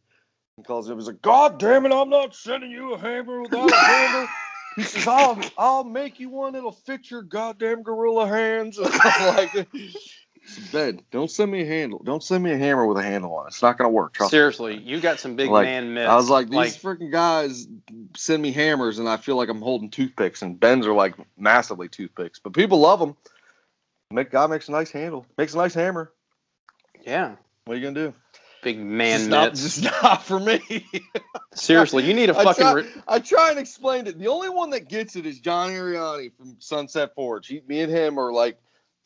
He 0.56 0.62
calls 0.62 0.88
it. 0.88 0.94
Was 0.94 1.08
like, 1.08 1.22
God 1.22 1.58
damn 1.58 1.86
it, 1.86 1.92
I'm 1.92 2.08
not 2.08 2.36
sending 2.36 2.70
you 2.70 2.94
a 2.94 2.98
hammer 2.98 3.42
without 3.42 3.72
a 3.72 3.76
handle. 3.76 4.28
He 4.76 4.82
says, 4.84 5.04
I'll, 5.08 5.36
I'll 5.58 5.82
make 5.82 6.20
you 6.20 6.28
one 6.28 6.54
It'll 6.54 6.70
fit 6.70 7.10
your 7.10 7.22
goddamn 7.22 7.82
gorilla 7.82 8.28
hands. 8.28 8.78
And 8.78 8.86
I'm 9.02 9.34
like, 9.34 9.68
Ben, 10.72 11.00
don't 11.10 11.30
send 11.30 11.50
me 11.50 11.62
a 11.62 11.66
handle. 11.66 12.00
Don't 12.02 12.22
send 12.22 12.42
me 12.42 12.52
a 12.52 12.56
hammer 12.58 12.86
with 12.86 12.98
a 12.98 13.02
handle 13.02 13.34
on 13.34 13.46
it. 13.46 13.48
It's 13.48 13.62
not 13.62 13.78
gonna 13.78 13.90
work. 13.90 14.14
Trust 14.14 14.32
me. 14.32 14.36
Seriously, 14.36 14.78
you 14.78 15.00
got 15.00 15.20
some 15.20 15.36
big 15.36 15.50
Like, 15.50 15.64
man 15.64 15.94
mitts. 15.94 16.08
I 16.08 16.16
was 16.16 16.28
like, 16.30 16.46
these 16.48 16.56
like 16.56 16.72
freaking 16.72 17.10
guys 17.12 17.68
send 18.16 18.42
me 18.42 18.52
hammers, 18.52 18.98
and 18.98 19.08
I 19.08 19.16
feel 19.16 19.36
like 19.36 19.48
I'm 19.48 19.60
holding 19.62 19.90
toothpicks, 19.90 20.42
and 20.42 20.58
Ben's 20.58 20.86
are 20.86 20.92
like 20.92 21.14
massively 21.38 21.88
toothpicks, 21.88 22.38
but 22.38 22.52
people 22.52 22.78
love 22.80 22.98
them. 23.00 23.16
Make 24.10 24.30
guy 24.30 24.46
makes 24.46 24.68
a 24.68 24.72
nice 24.72 24.90
handle, 24.90 25.24
makes 25.38 25.54
a 25.54 25.58
nice 25.58 25.74
hammer. 25.74 26.12
yeah, 27.04 27.36
What 27.64 27.74
are 27.74 27.76
you 27.80 27.84
gonna 27.84 28.08
do? 28.08 28.14
big 28.62 28.78
man 28.78 29.18
just 29.18 29.30
not, 29.30 29.54
just 29.54 29.82
not 30.02 30.22
for 30.22 30.38
me. 30.38 30.60
Seriously, 31.54 32.04
you 32.04 32.12
need 32.14 32.28
a 32.30 32.34
fucking. 32.34 32.62
try, 32.62 32.72
Ri- 32.72 32.88
I 33.08 33.18
try 33.18 33.50
and 33.50 33.58
explain 33.58 34.06
it. 34.06 34.18
The 34.18 34.28
only 34.28 34.48
one 34.48 34.70
that 34.70 34.88
gets 34.88 35.16
it 35.16 35.26
is 35.26 35.40
John 35.40 35.70
Ariani 35.70 36.32
from 36.36 36.56
Sunset 36.58 37.14
Forge. 37.14 37.46
He, 37.46 37.62
me 37.66 37.80
and 37.80 37.90
him 37.90 38.18
are 38.18 38.32
like 38.32 38.58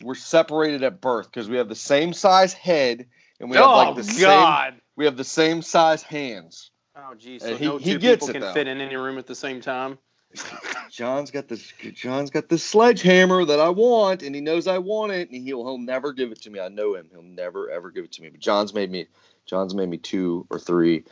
we're 0.04 0.14
separated 0.14 0.82
at 0.82 1.00
birth 1.00 1.30
because 1.30 1.48
we 1.48 1.56
have 1.56 1.68
the 1.68 1.74
same 1.74 2.12
size 2.12 2.52
head 2.52 3.06
and 3.40 3.50
we 3.50 3.56
have 3.56 3.66
oh 3.66 3.76
like 3.76 3.96
the 3.96 4.04
same 4.04 4.74
we 4.96 5.04
have 5.06 5.16
the 5.16 5.24
same 5.24 5.62
size 5.62 6.02
hands. 6.02 6.70
Oh 6.96 7.14
geez, 7.14 7.42
so 7.42 7.56
he- 7.56 7.64
no 7.66 7.78
he 7.78 7.92
two 7.94 7.98
gets 7.98 8.26
people 8.26 8.30
it, 8.30 8.32
can 8.34 8.40
though. 8.42 8.52
fit 8.54 8.68
in 8.68 8.80
any 8.80 8.96
room 8.96 9.18
at 9.18 9.26
the 9.26 9.34
same 9.34 9.60
time. 9.60 9.98
John's 10.90 11.30
got 11.30 11.48
this. 11.48 11.72
John's 11.92 12.30
got 12.30 12.48
this 12.48 12.62
sledgehammer 12.64 13.44
that 13.44 13.60
I 13.60 13.68
want, 13.68 14.22
and 14.22 14.34
he 14.34 14.40
knows 14.40 14.66
I 14.66 14.78
want 14.78 15.12
it, 15.12 15.30
and 15.30 15.46
he'll 15.46 15.64
he'll 15.64 15.78
never 15.78 16.12
give 16.12 16.32
it 16.32 16.42
to 16.42 16.50
me. 16.50 16.58
I 16.60 16.68
know 16.68 16.94
him. 16.94 17.08
He'll 17.12 17.22
never 17.22 17.70
ever 17.70 17.90
give 17.90 18.04
it 18.04 18.12
to 18.12 18.22
me. 18.22 18.30
But 18.30 18.40
John's 18.40 18.74
made 18.74 18.90
me. 18.90 19.06
John's 19.46 19.74
made 19.74 19.88
me 19.88 19.96
two 19.96 20.46
or 20.50 20.58
three 20.58 21.04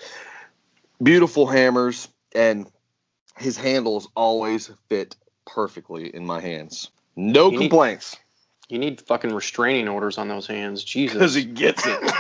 beautiful 1.03 1.47
hammers, 1.47 2.09
and 2.35 2.67
his 3.39 3.57
handles 3.57 4.09
always 4.17 4.71
fit 4.89 5.17
perfectly 5.47 6.15
in 6.15 6.25
my 6.27 6.41
hands. 6.41 6.91
No 7.17 7.47
You 7.47 7.51
need- 7.53 7.59
complaints 7.59 8.17
You 8.69 8.79
need 8.79 9.01
fucking 9.03 9.35
restraining 9.35 9.89
orders 9.89 10.19
on 10.19 10.29
those 10.29 10.47
hands. 10.47 10.83
Jesus. 10.85 11.15
Because 11.15 11.35
he 11.35 11.45
gets 11.45 11.85
it. 11.87 12.13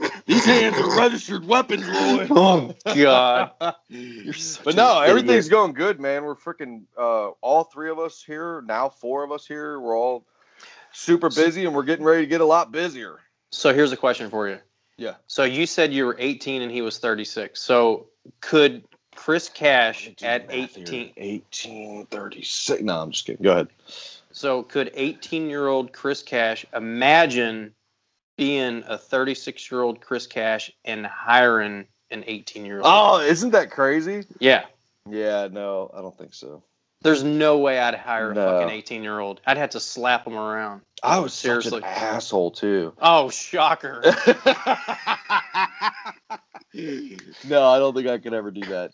These 0.26 0.44
hands 0.44 0.76
are 0.78 0.96
registered 0.96 1.46
weapons, 1.46 1.86
Roy. 1.86 2.26
oh 2.30 2.74
God. 2.86 3.52
You're 3.88 4.32
such 4.32 4.64
But 4.64 4.76
no, 4.76 5.00
idiot. 5.00 5.10
everything's 5.10 5.48
going 5.48 5.72
good, 5.72 6.00
man. 6.00 6.24
We're 6.24 6.34
freaking 6.34 6.82
uh, 6.98 7.30
all 7.40 7.64
three 7.64 7.90
of 7.90 7.98
us 7.98 8.22
here 8.22 8.62
now, 8.66 8.88
four 8.88 9.22
of 9.22 9.32
us 9.32 9.46
here. 9.46 9.78
We're 9.78 9.96
all 9.96 10.24
super 10.92 11.28
busy, 11.28 11.64
and 11.64 11.74
we're 11.74 11.82
getting 11.84 12.04
ready 12.04 12.22
to 12.22 12.26
get 12.26 12.40
a 12.40 12.44
lot 12.46 12.72
busier. 12.72 13.20
So 13.50 13.72
here's 13.72 13.92
a 13.92 13.96
question 13.96 14.30
for 14.30 14.48
you. 14.48 14.58
Yeah. 14.96 15.14
So 15.26 15.44
you 15.44 15.66
said 15.66 15.92
you 15.92 16.06
were 16.06 16.16
18 16.18 16.62
and 16.62 16.70
he 16.70 16.82
was 16.82 16.98
36. 16.98 17.60
So 17.60 18.06
could 18.40 18.84
Chris 19.14 19.48
Cash 19.48 20.10
at 20.22 20.46
18? 20.50 21.12
18, 21.16 22.06
36. 22.06 22.82
No, 22.82 23.00
I'm 23.00 23.10
just 23.10 23.26
kidding. 23.26 23.42
Go 23.42 23.52
ahead. 23.52 23.68
So 24.34 24.64
could 24.64 24.90
18 24.94 25.48
year 25.48 25.68
old 25.68 25.92
Chris 25.92 26.22
Cash 26.22 26.66
imagine 26.74 27.72
being 28.36 28.82
a 28.86 28.98
36 28.98 29.70
year 29.70 29.80
old 29.80 30.00
Chris 30.00 30.26
Cash 30.26 30.72
and 30.84 31.06
hiring 31.06 31.86
an 32.10 32.24
18 32.26 32.66
year 32.66 32.78
old? 32.78 32.86
Oh, 32.86 33.20
isn't 33.20 33.52
that 33.52 33.70
crazy? 33.70 34.24
Yeah. 34.40 34.64
Yeah, 35.08 35.48
no, 35.50 35.88
I 35.94 36.00
don't 36.00 36.18
think 36.18 36.34
so. 36.34 36.64
There's 37.02 37.22
no 37.22 37.58
way 37.58 37.78
I'd 37.78 37.94
hire 37.94 38.32
a 38.32 38.34
fucking 38.34 38.70
18 38.70 39.04
year 39.04 39.20
old. 39.20 39.40
I'd 39.46 39.56
have 39.58 39.70
to 39.70 39.80
slap 39.80 40.26
him 40.26 40.36
around. 40.36 40.80
I 41.00 41.20
was 41.20 41.32
such 41.32 41.42
Seriously. 41.42 41.78
an 41.78 41.84
asshole 41.84 42.50
too. 42.50 42.92
Oh, 43.00 43.30
shocker. 43.30 44.02
no, 47.44 47.68
I 47.68 47.78
don't 47.78 47.94
think 47.94 48.08
I 48.08 48.18
could 48.18 48.34
ever 48.34 48.50
do 48.50 48.62
that. 48.62 48.90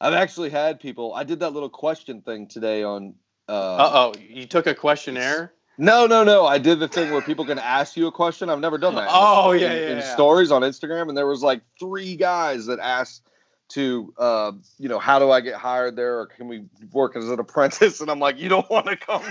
I've 0.00 0.14
actually 0.14 0.50
had 0.50 0.78
people. 0.78 1.12
I 1.12 1.24
did 1.24 1.40
that 1.40 1.54
little 1.54 1.70
question 1.70 2.20
thing 2.20 2.46
today 2.46 2.84
on. 2.84 3.14
Uh, 3.48 3.52
Uh 3.76 3.90
oh. 3.94 4.14
You 4.28 4.46
took 4.46 4.66
a 4.66 4.74
questionnaire? 4.74 5.52
No, 5.78 6.06
no, 6.06 6.24
no. 6.24 6.46
I 6.46 6.58
did 6.58 6.80
the 6.80 6.88
thing 6.88 7.12
where 7.12 7.20
people 7.20 7.44
can 7.44 7.58
ask 7.58 7.96
you 7.96 8.06
a 8.06 8.12
question. 8.12 8.48
I've 8.48 8.60
never 8.60 8.78
done 8.78 8.94
that. 8.94 9.08
Oh, 9.10 9.52
in, 9.52 9.60
yeah, 9.60 9.72
in, 9.72 9.82
yeah, 9.82 9.88
in 9.90 9.98
yeah. 9.98 10.14
stories 10.14 10.50
on 10.50 10.62
Instagram, 10.62 11.08
and 11.08 11.16
there 11.16 11.26
was 11.26 11.42
like 11.42 11.60
three 11.78 12.16
guys 12.16 12.66
that 12.66 12.78
asked 12.78 13.28
to, 13.68 14.14
uh, 14.16 14.52
you 14.78 14.88
know, 14.88 14.98
how 14.98 15.18
do 15.18 15.30
I 15.30 15.40
get 15.40 15.56
hired 15.56 15.96
there, 15.96 16.18
or 16.20 16.26
can 16.26 16.48
we 16.48 16.64
work 16.92 17.14
as 17.16 17.28
an 17.28 17.38
apprentice? 17.38 18.00
And 18.00 18.10
I'm 18.10 18.20
like, 18.20 18.38
you 18.38 18.48
don't 18.48 18.68
want 18.70 18.86
to 18.86 18.96
come. 18.96 19.22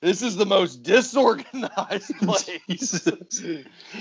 this 0.00 0.22
is 0.22 0.36
the 0.36 0.46
most 0.46 0.82
disorganized 0.84 2.14
place. 2.22 3.08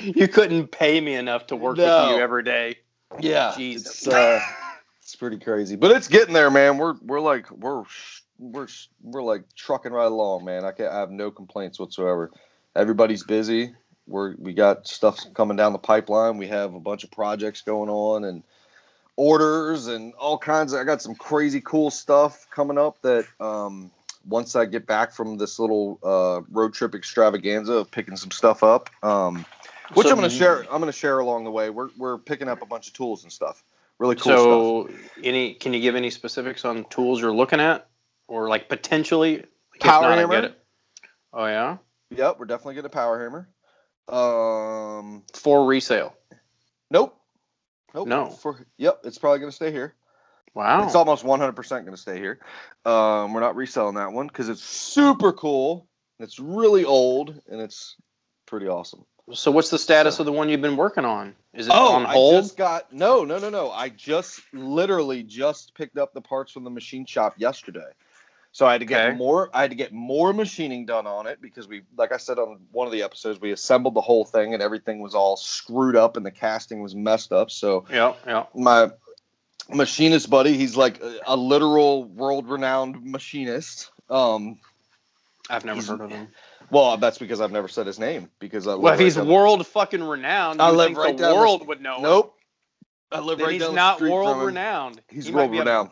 You 0.04 0.28
couldn't 0.28 0.68
pay 0.68 1.02
me 1.02 1.16
enough 1.16 1.48
to 1.48 1.56
work 1.56 1.78
No. 1.78 2.08
with 2.08 2.18
you 2.18 2.22
every 2.22 2.44
day. 2.44 2.76
Yeah, 3.20 3.54
Jesus. 3.58 4.06
It's, 4.06 4.08
uh, 4.08 4.40
it's 5.02 5.16
pretty 5.16 5.40
crazy, 5.40 5.76
but 5.76 5.92
it's 5.92 6.08
getting 6.10 6.34
there, 6.34 6.52
man. 6.52 6.78
We're 6.78 6.96
we're 7.02 7.22
like 7.22 7.50
we're 7.50 7.84
we're 8.40 8.68
we're 9.02 9.24
like 9.24 9.44
trucking 9.56 9.92
right 9.92 10.06
along, 10.06 10.46
man. 10.46 10.66
I 10.66 10.72
can 10.72 10.88
I 10.88 11.00
have 11.00 11.12
no 11.12 11.32
complaints 11.32 11.80
whatsoever. 11.80 12.32
Everybody's 12.76 13.24
busy. 13.24 13.74
We're 14.08 14.36
we 14.38 14.54
got 14.54 14.88
stuff 14.88 15.20
coming 15.34 15.58
down 15.58 15.74
the 15.74 15.80
pipeline. 15.80 16.38
We 16.38 16.48
have 16.48 16.74
a 16.74 16.80
bunch 16.80 17.04
of 17.04 17.12
projects 17.12 17.62
going 17.62 17.90
on 17.90 18.24
and 18.24 18.44
orders 19.16 19.88
and 19.88 20.14
all 20.14 20.38
kinds 20.38 20.74
of. 20.74 20.80
I 20.80 20.84
got 20.84 21.02
some 21.02 21.16
crazy 21.16 21.62
cool 21.62 21.92
stuff 21.92 22.48
coming 22.52 22.78
up 22.78 23.02
that 23.02 23.26
um 23.40 23.92
once 24.28 24.56
I 24.56 24.66
get 24.66 24.86
back 24.86 25.14
from 25.14 25.38
this 25.38 25.58
little 25.58 26.00
uh, 26.04 26.42
road 26.52 26.74
trip 26.74 26.94
extravaganza 26.96 27.74
of 27.74 27.92
picking 27.92 28.18
some 28.18 28.32
stuff 28.32 28.62
up. 28.62 28.90
Um, 29.04 29.46
which 29.94 30.08
So 30.08 30.12
I'm 30.12 30.18
gonna 30.18 30.30
share. 30.30 30.64
I'm 30.72 30.80
gonna 30.80 30.92
share 30.92 31.20
along 31.20 31.46
the 31.46 31.52
way. 31.52 31.70
We're 31.70 31.90
we're 31.98 32.18
picking 32.18 32.50
up 32.50 32.62
a 32.62 32.66
bunch 32.66 32.88
of 32.88 32.94
tools 32.94 33.24
and 33.24 33.32
stuff. 33.32 33.64
Really 34.00 34.16
cool 34.16 34.38
so, 34.38 34.90
any 35.24 35.54
can 35.54 35.74
you 35.74 35.80
give 35.80 35.96
any 35.96 36.10
specifics 36.10 36.66
on 36.66 36.86
tools 36.86 37.22
you're 37.22 37.34
looking 37.34 37.60
at, 37.60 37.88
or 38.28 38.50
like 38.50 38.70
potentially? 38.70 39.46
Power 39.80 40.02
not, 40.16 40.18
hammer? 40.18 40.54
Oh 41.34 41.46
yeah. 41.46 41.78
Yep, 42.12 42.38
we're 42.40 42.46
definitely 42.46 42.76
getting 42.76 42.88
a 42.88 42.90
power 42.90 43.20
hammer. 43.22 43.50
Um, 44.10 45.24
for 45.34 45.66
resale. 45.66 46.16
nope. 46.90 47.16
Nope. 47.94 48.08
No. 48.08 48.30
For 48.30 48.66
yep, 48.78 49.02
it's 49.04 49.18
probably 49.18 49.40
gonna 49.40 49.52
stay 49.52 49.72
here. 49.72 49.94
Wow. 50.54 50.86
It's 50.86 50.96
almost 50.96 51.24
100% 51.24 51.86
gonna 51.86 51.98
stay 51.98 52.18
here. 52.18 52.40
Um, 52.86 53.34
we're 53.34 53.42
not 53.42 53.56
reselling 53.56 53.96
that 53.96 54.12
one 54.12 54.28
because 54.28 54.50
it's 54.50 54.64
super 54.64 55.32
cool. 55.34 55.88
It's 56.20 56.40
really 56.40 56.84
old 56.86 57.40
and 57.48 57.62
it's 57.62 57.96
pretty 58.48 58.68
awesome. 58.68 59.06
so 59.34 59.52
what's 59.52 59.70
the 59.70 59.78
status 59.78 60.16
So- 60.16 60.22
of 60.22 60.26
the 60.26 60.32
one 60.32 60.48
you've 60.50 60.62
been 60.62 60.78
working 60.78 61.06
on? 61.06 61.36
Is 61.54 61.68
it 61.68 61.74
Oh, 61.76 61.96
on 61.96 62.06
I 62.06 62.14
hold? 62.14 62.44
just 62.44 62.58
got 62.58 62.92
no, 62.94 63.24
no, 63.26 63.38
no, 63.40 63.50
no. 63.50 63.72
I 63.72 63.90
just 63.90 64.40
literally 64.54 65.22
just 65.24 65.76
picked 65.76 65.98
up 65.98 66.14
the 66.14 66.22
parts 66.22 66.52
from 66.54 66.64
the 66.64 66.70
machine 66.70 67.06
shop 67.06 67.36
yesterday. 67.38 67.92
So 68.58 68.66
I 68.66 68.72
had 68.72 68.80
to 68.82 68.86
get 68.88 69.10
Okay. 69.10 69.16
more. 69.18 69.52
I 69.54 69.62
had 69.62 69.70
to 69.70 69.76
get 69.76 69.94
more 69.94 70.34
machining 70.34 70.88
done 70.88 71.06
on 71.06 71.28
it 71.28 71.40
because 71.40 71.68
we, 71.68 71.84
like 71.96 72.12
I 72.12 72.18
said 72.18 72.40
on 72.40 72.58
one 72.72 72.88
of 72.88 72.92
the 72.92 73.04
episodes, 73.04 73.40
we 73.40 73.52
assembled 73.52 73.94
the 73.94 74.02
whole 74.02 74.26
thing 74.26 74.56
and 74.56 74.64
everything 74.64 75.00
was 75.00 75.14
all 75.14 75.38
screwed 75.38 75.96
up 75.96 76.18
and 76.18 76.26
the 76.26 76.32
casting 76.32 76.82
was 76.82 76.96
messed 76.96 77.32
up. 77.32 77.52
So 77.52 77.86
Yeah, 77.88 78.16
yeah. 78.26 78.46
my 78.56 78.90
machinist 79.72 80.32
buddy, 80.32 80.58
he's 80.58 80.76
like 80.76 81.00
a, 81.04 81.20
a 81.28 81.38
literal 81.38 82.06
world-renowned 82.06 83.04
machinist. 83.06 83.92
Um, 84.10 84.58
I've 85.52 85.64
never 85.64 85.84
heard 85.84 86.02
of 86.02 86.10
him. 86.10 86.30
well, 86.72 86.98
that's 86.98 87.20
because 87.20 87.40
I've 87.42 87.52
never 87.52 87.68
said 87.68 87.86
his 87.86 88.00
name 88.00 88.32
because 88.40 88.66
I 88.66 88.74
Well, 88.74 88.92
if 88.92 88.98
right 89.00 89.06
he's 89.06 89.20
world 89.20 89.68
fucking 89.68 90.04
renowned, 90.04 90.64
I 90.64 90.72
you 90.72 90.78
live 90.78 90.88
think 90.88 90.98
right 90.98 91.16
the 91.16 91.28
the 91.28 91.36
world 91.36 91.60
st- 91.60 91.68
would 91.68 91.82
know. 91.82 91.98
him. 91.98 92.02
Nope. 92.02 92.36
I 93.12 93.20
live 93.20 93.38
right 93.40 93.52
he's 93.52 93.62
down 93.62 93.70
the 93.70 93.76
not 93.76 94.02
world 94.02 94.38
him. 94.38 94.46
renowned. 94.48 95.00
He's 95.12 95.28
He 95.28 95.32
world 95.32 95.52
be 95.52 95.58
a- 95.58 95.62
renowned. 95.62 95.92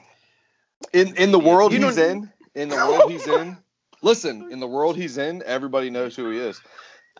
In 0.93 1.15
in 1.15 1.31
the 1.31 1.39
world 1.39 1.71
you 1.73 1.79
he's 1.85 1.97
in, 1.99 2.31
in 2.55 2.69
the 2.69 2.75
world 2.75 3.11
he's 3.11 3.27
in. 3.27 3.57
Listen, 4.01 4.51
in 4.51 4.59
the 4.59 4.67
world 4.67 4.95
he's 4.95 5.17
in, 5.17 5.43
everybody 5.45 5.89
knows 5.89 6.15
who 6.15 6.29
he 6.29 6.39
is. 6.39 6.61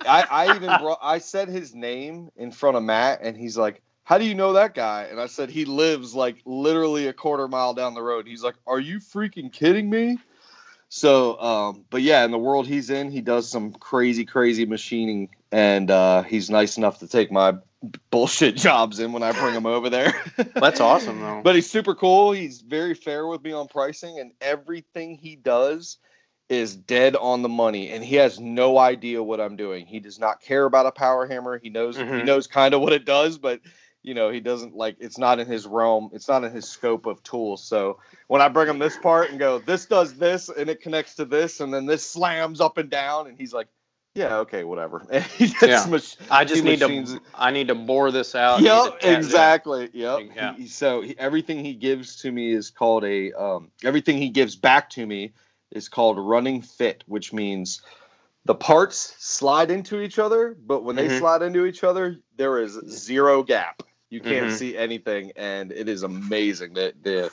I, 0.06 0.26
I 0.30 0.56
even 0.56 0.78
brought 0.80 1.00
I 1.02 1.20
said 1.20 1.50
his 1.50 1.74
name 1.74 2.30
in 2.36 2.52
front 2.52 2.78
of 2.78 2.84
Matt 2.84 3.20
and 3.22 3.38
he's 3.38 3.58
like, 3.58 3.82
How 4.04 4.18
do 4.18 4.26
you 4.26 4.36
know 4.36 4.54
that 4.54 4.74
guy? 4.74 5.08
And 5.10 5.20
I 5.20 5.28
said 5.28 5.50
he 5.50 5.66
lives 5.66 6.16
like 6.16 6.38
literally 6.46 7.08
a 7.08 7.14
quarter 7.14 7.48
mile 7.48 7.74
down 7.74 7.94
the 7.94 8.02
road. 8.02 8.28
He's 8.28 8.44
like, 8.44 8.56
Are 8.68 8.80
you 8.80 9.00
freaking 9.00 9.52
kidding 9.52 9.90
me? 9.90 10.18
So 10.90 11.40
um, 11.42 11.86
but 11.90 12.02
yeah, 12.02 12.24
in 12.24 12.32
the 12.32 12.38
world 12.38 12.68
he's 12.68 12.90
in, 12.90 13.12
he 13.12 13.22
does 13.22 13.50
some 13.50 13.74
crazy, 13.74 14.26
crazy 14.26 14.66
machining 14.66 15.30
and 15.52 15.90
uh, 15.90 16.24
he's 16.24 16.50
nice 16.50 16.78
enough 16.78 17.00
to 17.00 17.08
take 17.08 17.32
my 17.32 17.56
bullshit 18.12 18.56
jobs 18.68 19.00
in 19.00 19.12
when 19.14 19.24
I 19.24 19.32
bring 19.32 19.54
him 19.54 19.66
over 19.66 19.90
there. 19.90 20.14
That's 20.56 20.80
awesome 20.80 21.20
though. 21.20 21.42
But 21.44 21.56
he's 21.56 21.70
super 21.70 21.96
cool. 21.96 22.32
He's 22.32 22.62
very 22.62 22.94
fair 22.94 23.28
with 23.28 23.44
me 23.44 23.52
on 23.52 23.68
pricing, 23.68 24.20
and 24.20 24.32
everything 24.42 25.16
he 25.16 25.36
does 25.36 25.98
is 26.48 26.76
dead 26.76 27.16
on 27.16 27.42
the 27.42 27.50
money. 27.50 27.90
And 27.90 28.04
he 28.04 28.16
has 28.18 28.40
no 28.40 28.78
idea 28.78 29.24
what 29.24 29.42
I'm 29.42 29.56
doing. 29.56 29.86
He 29.88 30.00
does 30.00 30.20
not 30.20 30.42
care 30.42 30.66
about 30.66 30.86
a 30.86 30.92
power 30.92 31.26
hammer. 31.26 31.58
He 31.58 31.70
knows 31.70 31.98
he 31.98 32.04
Mhm. 32.04 32.26
knows 32.26 32.48
kind 32.48 32.74
of 32.74 32.82
what 32.82 32.94
it 32.94 33.06
does, 33.06 33.38
but 33.38 33.62
you 34.04 34.14
know 34.14 34.30
he 34.30 34.40
doesn't 34.40 34.76
like. 34.76 34.98
It's 35.00 35.18
not 35.18 35.40
in 35.40 35.48
his 35.48 35.66
realm. 35.66 36.12
It's 36.14 36.28
not 36.28 36.44
in 36.44 36.52
his 36.52 36.68
scope 36.68 37.08
of 37.08 37.24
tools. 37.24 37.64
So 37.64 38.00
when 38.28 38.42
I 38.42 38.48
bring 38.50 38.70
him 38.70 38.78
this 38.78 38.98
part 38.98 39.32
and 39.32 39.40
go, 39.40 39.58
this 39.58 39.88
does 39.88 40.14
this, 40.14 40.50
and 40.50 40.70
it 40.70 40.82
connects 40.82 41.16
to 41.16 41.26
this, 41.26 41.60
and 41.60 41.74
then 41.74 41.88
this 41.88 42.06
slams 42.06 42.62
up 42.62 42.78
and 42.78 42.90
down, 42.90 43.28
and 43.28 43.38
he's 43.38 43.54
like. 43.54 43.68
Yeah, 44.16 44.38
okay, 44.38 44.64
whatever. 44.64 45.06
And 45.12 45.24
he 45.24 45.48
just 45.48 45.62
Yeah. 45.62 45.86
mach- 45.92 46.32
I 46.32 46.46
just 46.46 46.64
need 46.64 46.80
machines 46.80 47.16
to. 47.16 47.22
I 47.36 47.52
need 47.52 47.68
to 47.68 47.76
bore 47.76 48.12
this 48.12 48.34
out. 48.34 48.62
Yep, 48.62 49.04
exactly. 49.04 49.90
Yep. 49.94 50.22
Yeah. 50.36 50.54
He- 50.56 50.68
so 50.68 51.02
he, 51.02 51.18
everything 51.20 51.64
he 51.64 51.74
gives 51.74 52.22
to 52.22 52.32
me 52.32 52.54
is 52.54 52.70
called 52.70 53.04
a. 53.04 53.34
Um, 53.34 53.72
everything 53.84 54.18
he 54.18 54.30
gives 54.30 54.56
back 54.56 54.90
to 54.92 55.06
me 55.06 55.34
is 55.72 55.90
called 55.90 56.18
running 56.18 56.62
fit, 56.62 57.04
which 57.08 57.34
means 57.34 57.82
the 58.46 58.56
parts 58.56 59.16
slide 59.20 59.70
into 59.70 60.00
each 60.02 60.18
other, 60.18 60.56
but 60.66 60.84
when 60.84 60.96
they 60.96 61.10
Mhm. 61.10 61.20
slide 61.20 61.42
into 61.42 61.66
each 61.66 61.84
other, 61.84 62.18
there 62.38 62.60
is 62.60 62.80
zero 62.88 63.44
gap. 63.44 63.84
You 64.10 64.22
can't 64.22 64.48
Mhm. 64.48 64.52
see 64.58 64.78
anything, 64.78 65.34
and 65.36 65.72
it 65.74 65.90
is 65.90 66.04
amazing 66.04 66.76
that 66.76 67.04
the 67.04 67.32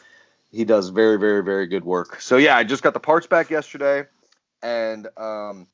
he 0.51 0.65
does 0.65 0.89
very, 0.89 1.19
very, 1.19 1.43
very 1.43 1.67
good 1.67 1.85
work. 1.85 2.21
So 2.21 2.39
yeah, 2.39 2.57
I 2.57 2.65
just 2.65 2.83
got 2.83 2.93
the 2.93 3.01
parts 3.01 3.27
back 3.27 3.51
yesterday, 3.51 4.07
and 4.63 5.07
um, 5.17 5.67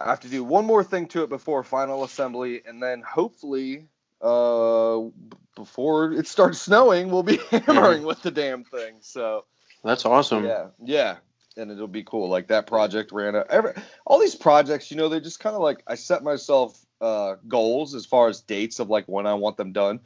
I 0.00 0.08
have 0.10 0.20
to 0.20 0.28
do 0.28 0.42
one 0.42 0.64
more 0.64 0.82
thing 0.82 1.06
to 1.08 1.22
it 1.22 1.28
before 1.28 1.62
final 1.62 2.04
assembly, 2.04 2.62
and 2.66 2.82
then 2.82 3.02
hopefully, 3.02 3.86
uh, 4.22 4.98
b- 4.98 5.36
before 5.54 6.12
it 6.12 6.26
starts 6.26 6.60
snowing, 6.60 7.10
we'll 7.10 7.22
be 7.22 7.38
hammering 7.50 8.02
with 8.04 8.22
the 8.22 8.30
damn 8.30 8.64
thing. 8.64 8.96
So 9.00 9.44
That's 9.84 10.04
awesome. 10.06 10.44
yeah, 10.44 10.68
yeah, 10.82 11.16
and 11.56 11.70
it'll 11.70 11.86
be 11.86 12.02
cool. 12.02 12.28
Like 12.28 12.48
that 12.48 12.66
project 12.66 13.12
ran 13.12 13.36
out. 13.36 13.48
Every 13.50 13.72
all 14.06 14.18
these 14.18 14.34
projects, 14.34 14.90
you 14.90 14.96
know, 14.96 15.08
they're 15.08 15.20
just 15.20 15.40
kind 15.40 15.54
of 15.54 15.62
like 15.62 15.82
I 15.86 15.94
set 15.96 16.22
myself 16.22 16.78
uh, 17.00 17.36
goals 17.48 17.94
as 17.94 18.06
far 18.06 18.28
as 18.28 18.40
dates 18.40 18.78
of 18.78 18.88
like 18.88 19.04
when 19.06 19.26
I 19.26 19.34
want 19.34 19.56
them 19.56 19.72
done. 19.72 20.00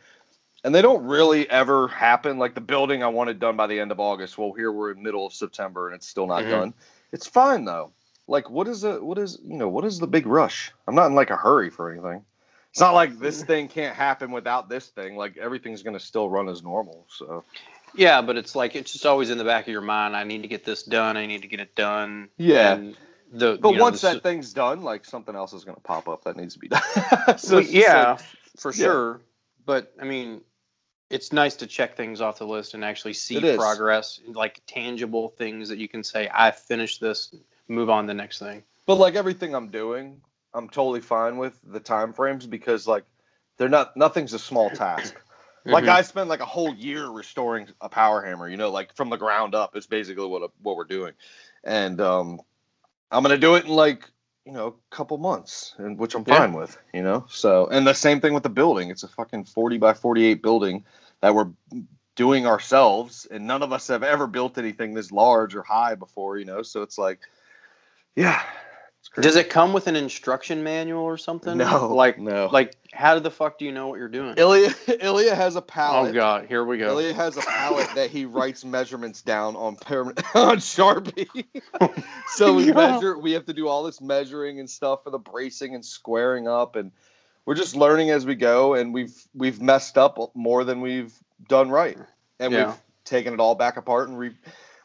And 0.64 0.74
they 0.74 0.80
don't 0.80 1.04
really 1.04 1.48
ever 1.50 1.88
happen. 1.88 2.38
Like 2.38 2.54
the 2.54 2.60
building 2.62 3.02
I 3.02 3.08
wanted 3.08 3.38
done 3.38 3.54
by 3.56 3.66
the 3.66 3.78
end 3.78 3.92
of 3.92 4.00
August. 4.00 4.38
Well, 4.38 4.52
here 4.52 4.72
we're 4.72 4.92
in 4.92 5.02
middle 5.02 5.26
of 5.26 5.34
September 5.34 5.88
and 5.88 5.94
it's 5.96 6.08
still 6.08 6.26
not 6.26 6.44
Mhm. 6.44 6.50
done. 6.50 6.74
It's 7.12 7.26
fine 7.26 7.64
though. 7.66 7.92
Like 8.26 8.48
what 8.50 8.68
is 8.68 8.84
a 8.84 9.04
what 9.04 9.18
is 9.18 9.38
you 9.42 9.56
know 9.56 9.68
what 9.68 9.84
is 9.84 9.98
the 9.98 10.06
big 10.06 10.26
rush? 10.26 10.72
I'm 10.86 10.94
not 10.94 11.06
in 11.06 11.14
like 11.14 11.30
a 11.30 11.36
hurry 11.36 11.70
for 11.70 11.90
anything. 11.90 12.24
It's 12.70 12.80
not 12.80 12.94
like 12.94 13.18
this 13.18 13.38
mm-hmm. 13.38 13.46
thing 13.46 13.68
can't 13.68 13.94
happen 13.94 14.32
without 14.32 14.68
this 14.68 14.88
thing. 14.88 15.16
Like 15.16 15.36
everything's 15.36 15.82
gonna 15.82 16.00
still 16.00 16.28
run 16.28 16.48
as 16.48 16.62
normal. 16.62 17.06
So 17.08 17.44
Yeah, 17.94 18.22
but 18.22 18.36
it's 18.36 18.56
like 18.56 18.74
it's 18.74 18.92
just 18.92 19.06
always 19.06 19.30
in 19.30 19.38
the 19.38 19.44
back 19.44 19.64
of 19.64 19.72
your 19.72 19.80
mind. 19.80 20.16
I 20.16 20.24
need 20.24 20.42
to 20.42 20.48
get 20.48 20.64
this 20.64 20.82
done. 20.82 21.16
I 21.16 21.26
need 21.26 21.42
to 21.42 21.48
get 21.48 21.60
it 21.60 21.74
done. 21.74 22.30
Yeah. 22.36 22.74
And 22.74 22.96
the 23.30 23.58
But 23.60 23.70
you 23.70 23.76
know, 23.76 23.82
once 23.82 24.00
the 24.00 24.14
that 24.14 24.22
thing's 24.22 24.52
done, 24.52 24.82
like 24.82 25.04
something 25.04 25.34
else 25.34 25.52
is 25.52 25.64
going 25.64 25.76
to 25.76 25.82
pop 25.82 26.08
up 26.08 26.24
that 26.24 26.36
needs 26.36 26.54
to 26.54 26.60
be 26.60 26.68
done. 26.68 26.82
so 27.38 27.56
Well, 27.56 27.64
yeah, 27.64 28.12
like- 28.12 28.20
for 28.56 28.72
yeah. 28.72 28.84
sure. 28.84 29.20
But 29.66 29.92
I 30.00 30.04
mean, 30.04 30.40
it's 31.10 31.32
nice 31.32 31.56
to 31.56 31.66
check 31.66 31.96
things 31.96 32.20
off 32.20 32.38
the 32.38 32.46
list 32.46 32.74
and 32.74 32.84
actually 32.84 33.14
see 33.14 33.40
progress, 33.56 34.20
like 34.26 34.62
tangible 34.66 35.28
things 35.28 35.68
that 35.68 35.78
you 35.78 35.88
can 35.88 36.02
say, 36.02 36.28
"I 36.32 36.50
finished 36.50 37.00
this." 37.00 37.34
Move 37.68 37.90
on 37.90 38.04
to 38.04 38.08
the 38.08 38.14
next 38.14 38.38
thing. 38.38 38.62
but 38.86 38.96
like 38.96 39.14
everything 39.14 39.54
I'm 39.54 39.68
doing, 39.70 40.20
I'm 40.52 40.68
totally 40.68 41.00
fine 41.00 41.38
with 41.38 41.58
the 41.64 41.80
time 41.80 42.12
frames 42.12 42.46
because 42.46 42.86
like 42.86 43.04
they're 43.56 43.68
not 43.68 43.96
nothing's 43.96 44.34
a 44.34 44.38
small 44.38 44.70
task. 44.70 45.14
Like 45.66 45.84
Mhm. 45.84 45.88
I 45.88 46.02
spent 46.02 46.28
like 46.28 46.40
a 46.40 46.44
whole 46.44 46.74
year 46.74 47.08
restoring 47.08 47.68
a 47.80 47.88
power 47.88 48.20
hammer, 48.22 48.48
you 48.48 48.58
know, 48.58 48.70
like 48.70 48.94
from 48.96 49.08
the 49.08 49.16
ground 49.16 49.54
up. 49.54 49.76
It's 49.76 49.86
basically 49.86 50.26
what 50.26 50.50
what 50.62 50.76
we're 50.76 50.84
doing, 50.84 51.14
and 51.64 52.00
um, 52.02 52.40
I'm 53.10 53.22
gonna 53.22 53.38
do 53.38 53.54
it 53.54 53.64
in 53.64 53.70
like 53.70 54.10
you 54.44 54.52
know 54.52 54.66
a 54.68 54.94
couple 54.94 55.16
months, 55.18 55.74
and 55.78 55.98
which 55.98 56.14
I'm 56.14 56.24
Yeah. 56.26 56.38
fine 56.38 56.52
with, 56.52 56.76
you 56.92 57.02
know. 57.02 57.24
So 57.28 57.66
and 57.68 57.86
the 57.86 57.94
same 57.94 58.20
thing 58.20 58.34
with 58.34 58.42
the 58.42 58.50
building. 58.50 58.90
It's 58.90 59.04
a 59.04 59.08
fucking 59.08 59.44
40 59.44 59.78
by 59.78 59.94
48 59.94 60.42
building 60.42 60.84
that 61.20 61.34
we're 61.34 61.50
doing 62.14 62.46
ourselves, 62.46 63.26
and 63.30 63.46
none 63.46 63.62
of 63.62 63.72
us 63.72 63.88
have 63.88 64.02
ever 64.02 64.26
built 64.26 64.58
anything 64.58 64.94
this 64.94 65.10
large 65.12 65.54
or 65.54 65.62
high 65.62 65.94
before, 65.94 66.36
you 66.38 66.44
know. 66.44 66.62
So 66.62 66.82
it's 66.82 66.98
like, 66.98 67.20
yeah. 68.16 68.42
Does 69.20 69.36
it 69.36 69.48
come 69.48 69.72
with 69.72 69.86
an 69.86 69.94
instruction 69.94 70.64
manual 70.64 71.04
or 71.04 71.16
something? 71.16 71.56
No, 71.56 71.94
Like, 71.94 72.18
no. 72.18 72.48
like, 72.52 72.74
how 72.92 73.16
the 73.20 73.30
fuck 73.30 73.58
do 73.58 73.64
you 73.64 73.70
know 73.70 73.86
what 73.86 73.98
you're 74.00 74.08
doing? 74.08 74.34
Ilya 74.36 74.74
Ilya 75.00 75.34
has 75.36 75.54
a 75.54 75.62
palette. 75.62 75.94
Oh 75.94 76.00
palette. 76.00 76.14
god, 76.14 76.46
here 76.48 76.64
we 76.64 76.78
go. 76.78 76.98
Ilya 76.98 77.14
has 77.14 77.36
a 77.36 77.42
palette 77.42 77.90
that 77.94 78.10
he 78.10 78.24
writes 78.24 78.64
measurements 78.64 79.22
down 79.22 79.54
on 79.54 79.76
permanent 79.76 80.18
on 80.34 80.56
Sharpie. 80.56 81.44
so 82.28 82.54
we 82.54 82.68
Yeah. 82.68 82.72
measure. 82.74 83.16
We 83.16 83.32
have 83.32 83.44
to 83.46 83.52
do 83.52 83.68
all 83.68 83.84
this 83.84 84.00
measuring 84.00 84.58
and 84.58 84.68
stuff 84.68 85.04
for 85.04 85.10
the 85.10 85.18
bracing 85.18 85.76
and 85.76 85.84
squaring 85.84 86.48
up, 86.48 86.74
and 86.74 86.90
we're 87.46 87.54
just 87.54 87.76
learning 87.76 88.10
as 88.10 88.26
we 88.26 88.34
go. 88.34 88.74
And 88.74 88.92
we've 88.92 89.14
we've 89.32 89.60
messed 89.62 89.96
up 89.96 90.18
more 90.34 90.64
than 90.64 90.80
we've 90.80 91.14
done 91.48 91.70
right, 91.70 91.98
and 92.40 92.52
Yeah. 92.52 92.66
we've 92.66 92.76
taken 93.04 93.32
it 93.32 93.38
all 93.38 93.54
back 93.54 93.76
apart 93.76 94.08
and 94.08 94.18
re. 94.18 94.32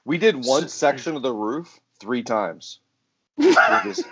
We 0.05 0.19
did 0.19 0.35
one 0.45 0.63
mm. 0.65 0.69
section 0.69 1.15
of 1.15 1.23
the 1.23 1.33
roof 1.33 1.79
three 1.99 2.21
times. 2.21 2.79
Is- 3.39 4.05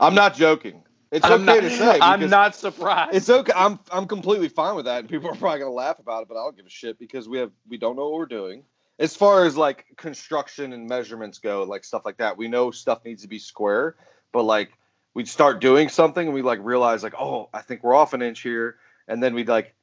I'm 0.00 0.14
not 0.14 0.34
joking. 0.34 0.82
It's 1.12 1.26
I'm 1.26 1.42
okay 1.42 1.44
not, 1.44 1.60
to 1.60 1.70
say. 1.70 1.98
I'm 2.00 2.30
not 2.30 2.54
surprised. 2.54 3.14
it's 3.14 3.28
okay. 3.28 3.52
I'm 3.54 3.80
I'm 3.90 4.06
completely 4.06 4.48
fine 4.48 4.76
with 4.76 4.84
that, 4.84 5.00
and 5.00 5.08
people 5.08 5.28
are 5.28 5.34
probably 5.34 5.58
gonna 5.58 5.72
laugh 5.72 5.98
about 5.98 6.22
it, 6.22 6.28
but 6.28 6.36
I 6.36 6.44
don't 6.44 6.56
give 6.56 6.66
a 6.66 6.70
shit 6.70 6.98
because 6.98 7.28
we 7.28 7.38
have 7.38 7.50
we 7.68 7.78
don't 7.78 7.96
know 7.96 8.08
what 8.08 8.18
we're 8.18 8.26
doing. 8.26 8.62
As 8.98 9.16
far 9.16 9.44
as 9.44 9.56
like 9.56 9.86
construction 9.96 10.72
and 10.72 10.86
measurements 10.86 11.38
go, 11.38 11.64
like 11.64 11.84
stuff 11.84 12.02
like 12.04 12.18
that, 12.18 12.36
we 12.36 12.48
know 12.48 12.70
stuff 12.70 13.04
needs 13.04 13.22
to 13.22 13.28
be 13.28 13.38
square, 13.38 13.96
but 14.32 14.44
like 14.44 14.70
we'd 15.14 15.28
start 15.28 15.60
doing 15.60 15.88
something 15.88 16.26
and 16.26 16.34
we 16.34 16.42
like 16.42 16.60
realize 16.62 17.02
like, 17.02 17.14
oh, 17.18 17.48
I 17.52 17.62
think 17.62 17.82
we're 17.82 17.94
off 17.94 18.12
an 18.12 18.22
inch 18.22 18.40
here, 18.40 18.76
and 19.08 19.20
then 19.22 19.34
we'd 19.34 19.48
like 19.48 19.74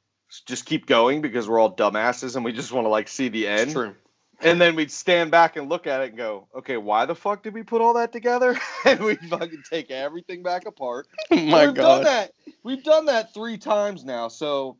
just 0.46 0.64
keep 0.64 0.86
going 0.86 1.20
because 1.20 1.48
we're 1.48 1.58
all 1.58 1.74
dumbasses 1.74 2.36
and 2.36 2.44
we 2.44 2.52
just 2.52 2.72
want 2.72 2.86
to 2.86 2.90
like 2.90 3.08
see 3.08 3.28
the 3.28 3.46
end. 3.48 3.60
It's 3.60 3.72
true. 3.72 3.94
And 4.40 4.60
then 4.60 4.76
we'd 4.76 4.90
stand 4.92 5.30
back 5.32 5.56
and 5.56 5.68
look 5.68 5.86
at 5.86 6.00
it 6.00 6.10
and 6.10 6.16
go, 6.16 6.46
okay, 6.54 6.76
why 6.76 7.06
the 7.06 7.14
fuck 7.14 7.42
did 7.42 7.54
we 7.54 7.62
put 7.64 7.80
all 7.80 7.94
that 7.94 8.12
together? 8.12 8.56
and 8.84 9.00
we'd 9.00 9.20
fucking 9.28 9.64
take 9.68 9.90
everything 9.90 10.42
back 10.42 10.66
apart. 10.66 11.08
Oh 11.30 11.36
my 11.36 11.66
We've 11.66 11.74
done 11.74 12.04
that. 12.04 12.32
We've 12.62 12.84
done 12.84 13.06
that 13.06 13.34
three 13.34 13.58
times 13.58 14.04
now. 14.04 14.28
So, 14.28 14.76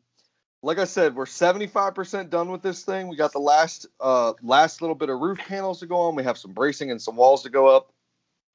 like 0.63 0.79
I 0.79 0.85
said, 0.85 1.15
we're 1.15 1.25
75% 1.25 2.29
done 2.29 2.51
with 2.51 2.61
this 2.61 2.83
thing. 2.83 3.07
We 3.07 3.15
got 3.17 3.33
the 3.33 3.39
last 3.39 3.85
uh 3.99 4.33
last 4.41 4.81
little 4.81 4.95
bit 4.95 5.09
of 5.09 5.19
roof 5.19 5.37
panels 5.39 5.79
to 5.81 5.85
go 5.85 5.95
on. 5.97 6.15
We 6.15 6.23
have 6.23 6.37
some 6.37 6.53
bracing 6.53 6.91
and 6.91 7.01
some 7.01 7.15
walls 7.15 7.43
to 7.43 7.49
go 7.49 7.67
up. 7.67 7.91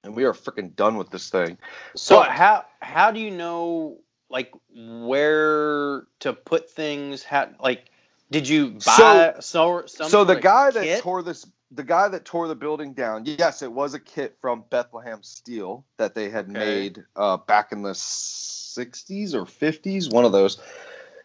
And 0.02 0.14
we 0.14 0.24
are 0.24 0.32
freaking 0.34 0.74
done 0.76 0.96
with 0.96 1.10
this 1.10 1.28
thing. 1.30 1.56
So 1.96 2.16
But- 2.20 2.30
how 2.30 2.64
how 2.80 3.10
do 3.10 3.20
you 3.20 3.30
know 3.30 3.98
like 4.30 4.52
where 4.74 6.06
to 6.20 6.32
put 6.32 6.70
things? 6.70 7.22
How 7.22 7.50
like 7.60 7.90
did 8.34 8.48
you 8.48 8.70
buy 8.84 9.34
so 9.40 9.82
some 9.86 10.08
so 10.08 10.24
the 10.24 10.34
guy 10.40 10.70
that 10.72 10.82
kit? 10.82 11.02
tore 11.02 11.22
this 11.22 11.46
the 11.70 11.84
guy 11.84 12.08
that 12.08 12.24
tore 12.24 12.48
the 12.48 12.54
building 12.54 12.92
down, 12.94 13.24
yes, 13.26 13.62
it 13.62 13.72
was 13.72 13.94
a 13.94 14.00
kit 14.00 14.36
from 14.40 14.64
Bethlehem 14.70 15.22
Steel 15.22 15.84
that 15.98 16.14
they 16.14 16.28
had 16.30 16.48
Okay. 16.50 16.58
made 16.58 17.04
uh, 17.16 17.36
back 17.36 17.72
in 17.72 17.82
the 17.82 17.92
60s 17.92 19.34
or 19.34 19.44
50s, 19.44 20.12
one 20.12 20.24
of 20.24 20.32
those. 20.32 20.60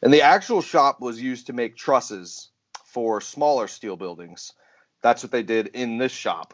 And 0.01 0.13
the 0.13 0.21
actual 0.21 0.61
shop 0.61 1.01
was 1.01 1.21
used 1.21 1.47
to 1.47 1.53
make 1.53 1.75
trusses 1.75 2.49
for 2.85 3.21
smaller 3.21 3.67
steel 3.67 3.95
buildings. 3.95 4.53
That's 5.03 5.23
what 5.23 5.31
they 5.31 5.43
did 5.43 5.67
in 5.67 5.97
this 5.97 6.11
shop. 6.11 6.53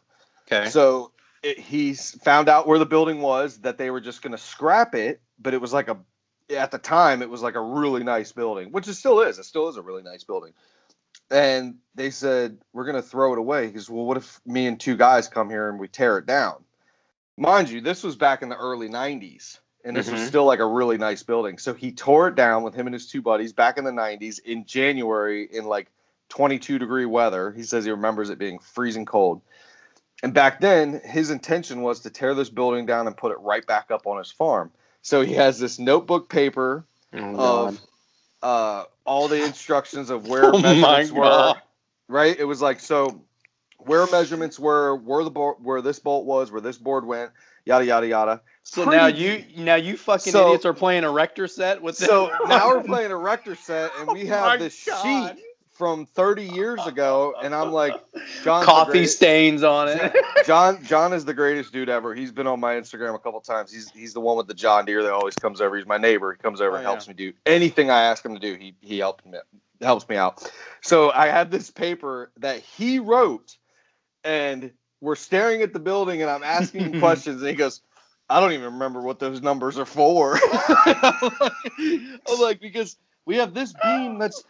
okay. 0.51 0.69
So 0.69 1.11
it, 1.43 1.59
he 1.59 1.93
found 1.93 2.49
out 2.49 2.67
where 2.67 2.79
the 2.79 2.85
building 2.85 3.21
was, 3.21 3.59
that 3.59 3.77
they 3.77 3.91
were 3.91 4.01
just 4.01 4.21
going 4.21 4.31
to 4.31 4.37
scrap 4.37 4.95
it, 4.95 5.21
but 5.39 5.53
it 5.53 5.61
was 5.61 5.73
like 5.73 5.87
a, 5.89 5.97
at 6.49 6.71
the 6.71 6.77
time, 6.77 7.21
it 7.21 7.29
was 7.29 7.41
like 7.41 7.55
a 7.55 7.61
really 7.61 8.03
nice 8.03 8.31
building, 8.31 8.71
which 8.71 8.87
it 8.87 8.93
still 8.95 9.21
is. 9.21 9.39
It 9.39 9.45
still 9.45 9.67
is 9.67 9.77
a 9.77 9.81
really 9.81 10.03
nice 10.03 10.23
building. 10.23 10.53
And 11.31 11.75
they 11.95 12.11
said, 12.11 12.59
we're 12.73 12.85
going 12.85 13.01
to 13.01 13.07
throw 13.07 13.33
it 13.33 13.39
away. 13.39 13.67
Because, 13.67 13.89
well, 13.89 14.05
what 14.05 14.17
if 14.17 14.39
me 14.45 14.67
and 14.67 14.79
two 14.79 14.95
guys 14.95 15.27
come 15.27 15.49
here 15.49 15.69
and 15.69 15.79
we 15.79 15.87
tear 15.87 16.17
it 16.17 16.25
down? 16.25 16.63
Mind 17.37 17.69
you, 17.69 17.81
this 17.81 18.03
was 18.03 18.15
back 18.15 18.41
in 18.41 18.49
the 18.49 18.57
early 18.57 18.89
90s. 18.89 19.59
And 19.83 19.95
this 19.95 20.09
was 20.09 20.21
Mhm. 20.21 20.27
still 20.27 20.45
like 20.45 20.59
a 20.59 20.65
really 20.65 20.97
nice 20.97 21.21
building. 21.21 21.59
So 21.59 21.73
he 21.73 21.91
tore 21.91 22.29
it 22.29 22.35
down 22.35 22.63
with 22.63 22.73
him 22.73 22.87
and 22.87 22.93
his 22.93 23.07
two 23.07 23.21
buddies 23.21 23.53
back 23.53 23.77
in 23.77 23.83
the 23.83 23.91
90s 23.91 24.39
in 24.39 24.65
January 24.65 25.43
in 25.43 25.65
like 25.65 25.91
22 26.29 26.79
degree 26.79 27.05
weather. 27.05 27.51
He 27.51 27.61
says 27.61 27.85
he 27.85 27.91
remembers 27.91 28.31
it 28.31 28.39
being 28.39 28.57
freezing 28.57 29.05
cold. 29.05 29.41
And 30.23 30.33
back 30.33 30.59
then, 30.59 31.01
his 31.03 31.29
intention 31.29 31.83
was 31.83 31.99
to 32.01 32.09
tear 32.09 32.33
this 32.33 32.49
building 32.49 32.87
down 32.87 33.05
and 33.05 33.15
put 33.15 33.31
it 33.31 33.39
right 33.41 33.65
back 33.65 33.91
up 33.91 34.07
on 34.07 34.17
his 34.17 34.31
farm. 34.31 34.71
So 35.05 35.21
he 35.21 35.33
has 35.33 35.59
this 35.59 35.77
notebook 35.77 36.29
paper 36.29 36.83
Oh, 37.13 37.67
of 37.67 37.81
uh, 38.41 38.83
all 39.05 39.27
the 39.27 39.45
instructions 39.45 40.09
of 40.09 40.27
where 40.27 40.45
Oh 40.53 40.57
measurements 40.57 41.11
were. 41.11 41.53
Right? 42.07 42.35
It 42.39 42.43
was 42.45 42.59
like 42.59 42.79
so 42.79 43.21
where 43.77 44.07
measurements 44.07 44.57
were, 44.59 44.95
where 44.95 45.23
the 45.23 45.29
board, 45.29 45.57
where 45.61 45.79
this 45.83 45.99
bolt 45.99 46.25
was, 46.25 46.51
where 46.51 46.59
this 46.59 46.79
board 46.79 47.05
went, 47.05 47.29
yada 47.65 47.85
yada 47.85 48.07
yada. 48.07 48.41
So 48.63 48.83
Pretty- 48.83 48.97
now 48.97 49.05
you 49.05 49.45
now 49.57 49.75
you 49.75 49.95
fucking 49.95 50.33
So- 50.33 50.47
idiots 50.47 50.65
are 50.65 50.73
playing 50.73 51.03
Erector 51.03 51.47
Set 51.47 51.79
with 51.83 51.99
this. 51.99 52.07
So 52.09 52.31
now 52.47 52.69
we're 52.69 52.83
playing 52.93 53.11
Erector 53.11 53.53
Set, 53.55 53.91
and 53.99 54.07
we 54.11 54.23
Oh 54.23 54.33
have 54.33 54.59
this 54.59 54.83
God. 54.85 55.35
sheet 55.35 55.43
from 55.76 56.05
30 56.05 56.43
years 56.45 56.86
ago, 56.88 57.36
and 57.43 57.53
I'm 57.53 57.71
like, 57.71 57.93
John's 58.43 58.65
the 58.65 58.71
coffee 58.71 58.91
greatest- 58.91 59.17
stains 59.17 59.61
on 59.63 59.88
it. 59.89 60.15
John 60.45 60.84
John 60.84 61.13
is 61.13 61.26
the 61.26 61.34
greatest 61.34 61.71
dude 61.73 61.89
ever. 61.89 62.15
He's 62.15 62.32
been 62.32 62.47
on 62.47 62.59
my 62.59 62.76
Instagram 62.76 63.13
a 63.13 63.19
couple 63.19 63.39
times. 63.41 63.71
He's 63.73 63.89
he's 63.91 64.13
the 64.13 64.21
one 64.21 64.38
with 64.38 64.47
the 64.47 64.53
John 64.53 64.86
Deere 64.86 65.03
that 65.03 65.11
always 65.13 65.36
comes 65.36 65.61
over. 65.61 65.76
He's 65.78 65.86
my 65.86 65.97
neighbor. 65.97 66.32
He 66.34 66.38
comes 66.41 66.61
over 66.61 66.71
Oh, 66.71 66.76
and 66.76 66.84
yeah. 66.84 66.89
helps 66.89 67.07
me 67.07 67.13
do 67.13 67.34
anything 67.45 67.89
I 67.91 68.03
ask 68.03 68.23
him 68.26 68.34
to 68.34 68.39
do. 68.39 68.55
He 68.55 68.76
he 68.82 68.99
helps 68.99 69.26
me 69.26 69.38
helps 69.82 70.07
me 70.07 70.15
out. 70.15 70.49
So 70.82 71.11
I 71.11 71.28
had 71.28 71.51
this 71.51 71.69
paper 71.69 72.32
that 72.38 72.59
he 72.61 72.99
wrote, 72.99 73.57
and 74.23 74.71
we're 75.01 75.15
staring 75.15 75.61
at 75.61 75.73
the 75.73 75.80
building, 75.80 76.21
and 76.21 76.32
I'm 76.32 76.43
asking 76.43 76.82
him 76.93 76.99
questions, 77.01 77.41
and 77.41 77.49
he 77.49 77.55
goes, 77.55 77.82
"I 78.30 78.39
don't 78.39 78.53
even 78.53 78.65
remember 78.73 79.01
what 79.01 79.19
those 79.19 79.41
numbers 79.41 79.78
are 79.78 79.86
for." 79.86 80.39
I'm 80.86 81.32
like- 81.41 81.53
I'm 82.30 82.39
like 82.39 82.61
because 82.61 82.95
we 83.26 83.38
have 83.38 83.53
this 83.53 83.73
beam 83.84 84.19
that's 84.19 84.43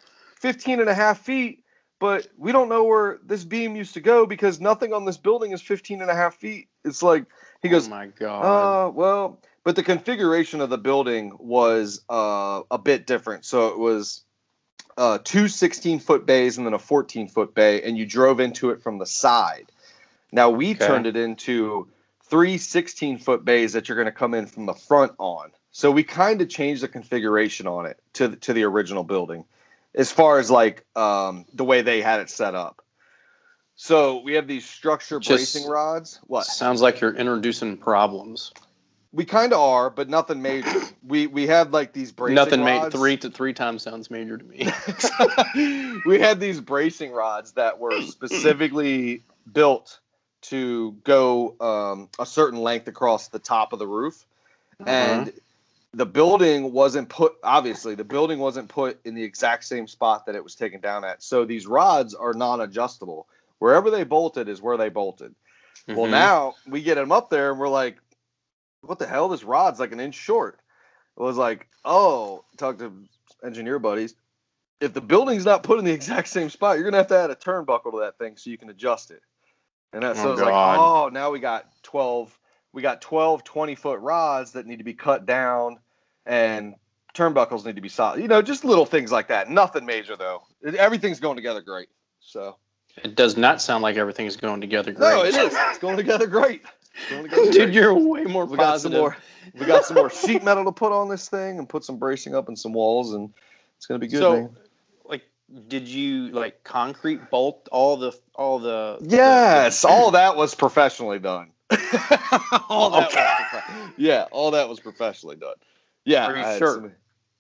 15 0.46 0.80
and 0.80 0.90
a 0.90 0.94
half 0.94 1.20
feet 1.20 1.66
but 2.00 2.28
we 2.38 2.52
don't 2.52 2.70
know 2.70 2.84
where 2.84 3.20
this 3.26 3.44
beam 3.44 3.76
used 3.76 3.94
to 3.94 4.02
go 4.02 4.26
because 4.26 4.60
nothing 4.60 4.94
on 4.94 5.06
this 5.06 5.18
building 5.18 5.52
is 5.52 5.62
15 5.62 6.02
and 6.02 6.12
a 6.12 6.16
half 6.16 6.36
feet. 6.36 6.68
It's 6.84 7.02
like 7.02 7.26
he 7.62 7.70
goes, 7.70 7.88
oh 7.88 7.90
my 7.90 8.08
god. 8.08 8.44
uh, 8.44 8.90
well, 8.92 9.40
but 9.64 9.76
the 9.76 9.84
configuration 9.84 10.62
of 10.62 10.70
the 10.70 10.78
building 10.78 11.32
was 11.40 12.02
uh, 12.10 12.62
a 12.70 12.78
bit 12.78 13.08
different. 13.08 13.46
So 13.46 13.70
it 13.70 13.80
was 13.80 14.24
uh, 14.98 15.20
two 15.24 15.48
16 15.48 16.00
foot 16.00 16.26
bays 16.26 16.58
and 16.58 16.68
then 16.68 16.74
a 16.74 16.80
14 16.80 17.28
foot 17.30 17.56
bay, 17.56 17.82
and 17.82 17.98
you 17.98 18.06
drove 18.06 18.40
into 18.40 18.70
it 18.72 18.84
from 18.84 19.00
the 19.00 19.06
side. 19.06 19.72
Now 20.32 20.50
we 20.50 20.76
Okay. 20.76 20.86
turned 20.86 21.08
it 21.08 21.16
into 21.16 21.88
three 22.26 22.58
16 22.58 23.20
foot 23.20 23.46
bays 23.46 23.74
that 23.74 23.88
you're 23.88 23.96
going 23.96 24.06
to 24.06 24.12
come 24.12 24.34
in 24.34 24.48
from 24.48 24.66
the 24.66 24.74
front 24.74 25.14
on. 25.18 25.52
So 25.72 25.92
we 25.92 26.04
kind 26.04 26.42
of 26.42 26.50
changed 26.50 26.84
the 26.84 26.88
configuration 26.88 27.68
on 27.68 27.86
it 27.86 28.00
to 28.14 28.28
the, 28.30 28.36
to 28.38 28.54
the 28.54 28.64
original 28.64 29.04
building, 29.04 29.46
as 29.96 30.12
far 30.12 30.40
as 30.40 30.52
like 30.52 30.86
um, 30.96 31.46
the 31.54 31.64
way 31.64 31.82
they 31.82 32.02
had 32.02 32.20
it 32.20 32.30
set 32.30 32.54
up. 32.54 32.82
So 33.76 34.22
we 34.22 34.34
have 34.34 34.48
these 34.48 34.68
structure 34.68 35.20
Just- 35.20 35.54
bracing 35.54 35.70
rods. 35.70 36.20
What? 36.28 36.46
Sounds 36.46 36.82
like 36.82 37.02
you're 37.02 37.16
introducing 37.16 37.78
problems. 37.78 38.52
We 39.12 39.24
kind 39.24 39.54
of 39.54 39.60
are, 39.60 39.90
but 39.90 40.10
nothing 40.10 40.42
major. 40.42 40.82
we 41.02 41.28
we 41.28 41.48
had 41.48 41.72
like 41.72 41.94
these 41.94 42.12
bracing 42.12 42.36
Nothing 42.36 42.92
three 42.92 43.16
to 43.18 43.30
three 43.30 43.54
times 43.54 43.84
sounds 43.84 44.12
major 44.12 44.38
to 44.38 44.44
me. 44.44 44.68
we 46.06 46.20
had 46.20 46.42
these 46.42 46.60
bracing 46.60 47.14
rods 47.14 47.54
that 47.54 47.80
were 47.80 48.02
specifically 48.02 49.24
built 49.50 50.00
to 50.42 50.92
go 51.06 51.56
um, 51.62 52.10
a 52.20 52.26
certain 52.26 52.60
length 52.60 52.90
across 52.90 53.30
the 53.30 53.40
top 53.40 53.72
of 53.72 53.80
the 53.80 53.88
roof, 53.88 54.26
and 54.86 55.32
the 55.96 56.06
building 56.06 56.74
wasn't 56.74 57.08
put 57.08 57.36
obviously 57.42 57.96
the 57.96 58.04
building 58.04 58.38
wasn't 58.38 58.68
put 58.68 59.00
in 59.06 59.16
the 59.16 59.24
exact 59.24 59.64
same 59.64 59.88
spot 59.88 60.26
that 60.26 60.36
it 60.36 60.44
was 60.44 60.54
taken 60.54 60.82
down 60.82 61.06
at. 61.06 61.24
So 61.24 61.46
these 61.46 61.66
rods 61.66 62.14
are 62.14 62.34
non-adjustable. 62.34 63.28
Wherever 63.60 63.90
they 63.90 64.04
bolted 64.04 64.50
is 64.50 64.62
where 64.62 64.76
they 64.76 64.90
bolted. 64.90 65.34
Well, 65.88 66.08
Mhm. 66.08 66.12
now 66.12 66.56
we 66.68 66.82
get 66.82 66.96
them 66.96 67.14
up 67.14 67.30
there 67.30 67.50
and 67.50 67.60
we're 67.60 67.70
like, 67.70 67.98
what 68.82 69.00
the 69.00 69.08
hell? 69.08 69.30
This 69.30 69.46
rod's 69.46 69.80
like 69.80 69.94
an 69.94 70.02
inch 70.02 70.16
short. 70.16 70.60
It 71.18 71.24
was 71.24 71.38
like, 71.38 71.70
oh, 71.86 72.44
talk 72.58 72.80
to 72.80 72.92
engineer 73.42 73.80
buddies. 73.80 74.16
If 74.82 74.94
the 74.94 75.02
building's 75.02 75.46
not 75.46 75.64
put 75.64 75.80
in 75.80 75.86
the 75.86 75.94
exact 75.94 76.28
same 76.28 76.50
spot, 76.50 76.76
you're 76.76 76.84
gonna 76.84 76.98
have 76.98 77.08
to 77.08 77.18
add 77.18 77.32
a 77.32 77.36
turnbuckle 77.36 77.92
to 77.94 78.00
that 78.02 78.18
thing 78.18 78.36
so 78.36 78.50
you 78.50 78.58
can 78.58 78.70
adjust 78.70 79.12
it. 79.12 79.22
And 79.94 80.04
that, 80.04 80.18
so 80.18 80.30
Oh, 80.30 80.32
it's 80.34 80.42
like, 80.42 80.54
oh, 80.54 81.08
now 81.08 81.32
we 81.32 81.40
got 81.40 81.68
12, 81.84 82.38
we 82.74 82.82
got 82.82 83.00
12 83.00 83.46
20 83.46 83.76
foot 83.76 84.02
rods 84.02 84.52
that 84.52 84.66
need 84.66 84.80
to 84.80 84.84
be 84.84 84.94
cut 84.94 85.26
down 85.26 85.80
and 86.26 86.76
turnbuckles 87.14 87.66
need 87.66 87.76
to 87.76 87.82
be 87.82 87.90
solid. 87.90 88.22
You 88.22 88.28
know, 88.28 88.42
just 88.42 88.66
little 88.66 88.86
things 88.86 89.12
like 89.12 89.28
that. 89.30 89.50
Nothing 89.50 89.86
major 89.86 90.16
though. 90.16 90.44
Everything's 90.78 91.20
going 91.20 91.36
together 91.36 91.62
great. 91.62 91.88
So 92.20 92.58
It 93.04 93.16
does 93.16 93.38
not 93.38 93.62
sound 93.62 93.84
like 93.84 93.96
everything's 93.98 94.36
going 94.38 94.62
together 94.62 94.92
great. 94.92 95.10
no, 95.10 95.24
it 95.24 95.36
is. 95.36 95.54
It's 95.54 95.80
going 95.80 95.98
together 95.98 96.28
great. 96.28 96.62
Going 97.10 97.24
together 97.24 97.44
Dude, 97.46 97.56
great. 97.56 97.74
you're 97.74 97.94
way 97.94 98.24
more 98.24 98.46
we 98.46 98.58
got 98.58 98.80
some 98.82 98.92
positive. 98.94 99.00
more. 99.00 99.18
We 99.60 99.66
got 99.66 99.86
some 99.86 99.96
more 99.96 100.10
sheet 100.10 100.44
metal 100.44 100.66
to 100.66 100.72
put 100.72 100.92
on 100.92 101.08
this 101.10 101.30
thing 101.30 101.60
and 101.60 101.70
put 101.70 101.84
some 101.86 101.98
bracing 101.98 102.34
up 102.36 102.48
and 102.48 102.58
some 102.58 102.74
walls, 102.74 103.14
and 103.14 103.32
it's 103.78 103.86
gonna 103.86 104.00
be 104.00 104.08
good. 104.08 104.20
So, 104.20 104.34
man. 104.34 104.58
like, 105.06 105.22
did 105.68 105.88
you 105.88 106.30
like 106.30 106.64
concrete 106.64 107.30
bolt 107.30 107.68
all 107.72 107.98
the 107.98 108.12
all 108.34 108.60
the? 108.60 108.98
Yes, 109.02 109.86
all 109.86 110.12
that 110.12 110.36
was 110.36 110.56
professionally 110.56 111.20
done. 111.20 111.52
all 112.70 112.90
that 112.92 113.08
Okay. 113.10 113.20
was 113.22 113.62
profe- 113.62 113.94
yeah, 113.98 114.26
all 114.32 114.52
that 114.52 114.68
was 114.70 114.80
professionally 114.80 115.36
done. 115.36 115.56
Yeah, 116.06 116.28
Are 116.28 116.36
I 116.36 116.40
had 116.52 116.58
sure? 116.60 116.74
somebody- 116.76 116.94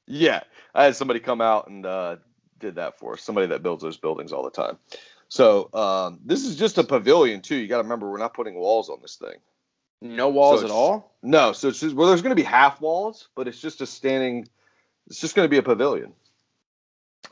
yeah, 0.08 0.42
I 0.74 0.84
had 0.86 0.96
somebody 0.96 1.20
come 1.20 1.42
out 1.42 1.68
and 1.68 1.86
uh, 1.86 2.18
did 2.60 2.76
that 2.76 3.00
for 3.00 3.14
us. 3.14 3.22
Somebody 3.22 3.48
that 3.48 3.64
builds 3.64 3.82
those 3.84 3.98
buildings 3.98 4.32
all 4.34 4.44
the 4.44 4.52
time. 4.52 4.78
So 5.30 5.70
um, 5.74 6.20
this 6.26 6.46
is 6.46 6.56
just 6.56 6.78
a 6.78 6.84
pavilion 6.84 7.42
too. 7.42 7.56
You 7.56 7.68
got 7.68 7.78
to 7.78 7.84
remember 7.84 8.10
we're 8.12 8.18
not 8.20 8.34
putting 8.36 8.56
walls 8.56 8.90
on 8.90 9.00
this 9.02 9.16
thing. 9.16 9.38
no 10.02 10.30
walls 10.30 10.60
So 10.62 10.66
at 10.68 10.72
all. 10.72 11.16
No, 11.24 11.52
so 11.54 11.70
it's 11.70 11.80
just 11.80 11.96
well, 11.96 12.08
there's 12.08 12.22
going 12.22 12.36
to 12.36 12.42
be 12.42 12.44
half 12.48 12.80
walls, 12.82 13.30
but 13.36 13.48
it's 13.48 13.60
just 13.60 13.82
a 13.82 13.86
standing. 13.88 14.48
It's 15.08 15.20
just 15.20 15.36
going 15.36 15.46
to 15.46 15.50
be 15.50 15.58
a 15.58 15.64
pavilion 15.64 16.14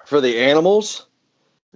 for 0.06 0.22
the 0.22 0.40
animals 0.40 1.06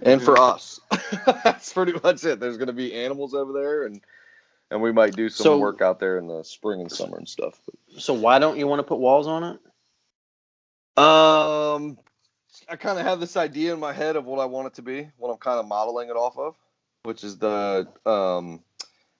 and 0.02 0.22
for 0.22 0.38
us. 0.38 0.80
That's 1.44 1.72
pretty 1.72 1.92
much 2.02 2.24
it. 2.24 2.40
There's 2.40 2.56
going 2.56 2.66
to 2.68 2.72
be 2.72 2.94
animals 2.94 3.34
over 3.34 3.52
there, 3.52 3.84
and 3.84 4.00
and 4.70 4.82
we 4.82 4.92
might 4.92 5.14
do 5.14 5.28
some 5.28 5.44
So- 5.44 5.58
work 5.58 5.80
out 5.80 5.98
there 6.00 6.18
in 6.18 6.28
the 6.28 6.42
spring 6.42 6.80
and 6.80 6.90
summer 6.90 7.16
and 7.16 7.28
stuff. 7.28 7.60
So 7.98 8.14
why 8.14 8.38
don't 8.38 8.58
you 8.58 8.66
want 8.66 8.80
to 8.80 8.84
put 8.84 8.98
walls 8.98 9.26
on 9.26 9.44
it? 9.44 9.58
Um, 11.02 11.98
I 12.68 12.76
kind 12.76 12.98
of 12.98 13.06
have 13.06 13.20
this 13.20 13.36
idea 13.36 13.72
in 13.72 13.80
my 13.80 13.92
head 13.92 14.16
of 14.16 14.24
what 14.24 14.40
I 14.40 14.46
want 14.46 14.66
it 14.68 14.74
to 14.74 14.82
be, 14.82 15.08
what 15.16 15.30
I'm 15.30 15.38
kind 15.38 15.58
of 15.60 15.66
modeling 15.66 16.08
it 16.08 16.16
off 16.16 16.36
of, 16.38 16.56
which 17.04 17.24
is 17.24 17.38
the 17.38 17.88
um. 18.04 18.62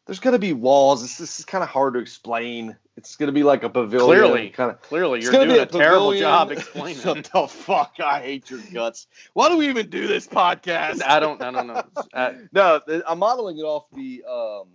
There's 0.07 0.21
going 0.21 0.33
to 0.33 0.39
be 0.39 0.55
walls. 0.55 1.03
This, 1.03 1.19
this 1.19 1.39
is 1.39 1.45
kind 1.45 1.63
of 1.63 1.69
hard 1.69 1.93
to 1.93 2.01
explain. 2.01 2.75
It's 2.97 3.17
going 3.17 3.27
to 3.27 3.33
be 3.33 3.43
like 3.43 3.63
a 3.63 3.69
pavilion. 3.69 4.07
Clearly. 4.07 4.49
kind 4.49 4.71
of. 4.71 4.81
Clearly, 4.81 5.21
you're 5.21 5.31
doing 5.31 5.49
be 5.51 5.59
a, 5.59 5.67
terrible 5.67 6.17
job 6.17 6.51
explaining. 6.53 7.03
Shut 7.03 7.29
the 7.31 7.47
fuck! 7.47 7.93
I 8.03 8.21
hate 8.23 8.49
your 8.49 8.61
guts. 8.73 9.07
Why 9.35 9.51
do 9.51 9.59
we 9.59 9.69
even 9.69 9.91
do 9.91 10.07
this 10.07 10.27
podcast? 10.27 11.03
I 11.07 11.21
don't. 11.21 11.41
I 11.43 11.51
don't 11.51 11.67
know. 11.67 11.83
Uh, 12.15 12.33
no, 12.53 12.81
I'm 13.07 13.19
modeling 13.19 13.59
it 13.59 13.63
off 13.63 13.85
the. 13.93 14.25
Um, 14.29 14.69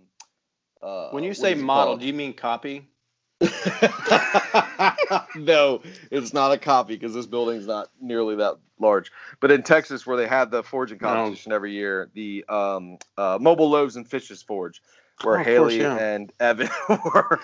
uh, 0.82 1.10
when 1.10 1.24
you 1.24 1.34
say 1.34 1.54
model, 1.54 1.96
do 1.96 2.06
you 2.06 2.12
mean 2.14 2.32
copy? 2.34 2.88
no, 5.36 5.82
it's 6.10 6.32
not 6.32 6.52
a 6.52 6.58
copy 6.58 6.94
because 6.94 7.14
this 7.14 7.26
building's 7.26 7.66
not 7.66 7.90
nearly 8.00 8.36
that 8.36 8.56
large. 8.78 9.12
But 9.40 9.50
in 9.50 9.62
Texas, 9.62 10.06
where 10.06 10.16
they 10.16 10.26
have 10.26 10.50
the 10.50 10.62
forging 10.62 10.98
No. 11.00 11.08
competition 11.08 11.52
every 11.52 11.72
year, 11.72 12.10
the 12.14 12.44
um, 12.48 12.98
uh, 13.16 13.38
Mobile 13.40 13.68
Loaves 13.70 13.96
and 13.96 14.06
Fishes 14.08 14.42
Forge, 14.42 14.82
where 15.22 15.36
Oh, 15.36 15.40
of 15.40 15.46
course, 15.46 15.72
Haley 15.72 15.80
yeah. 15.80 15.96
and 15.96 16.32
Evan 16.40 16.68
were. 16.88 17.40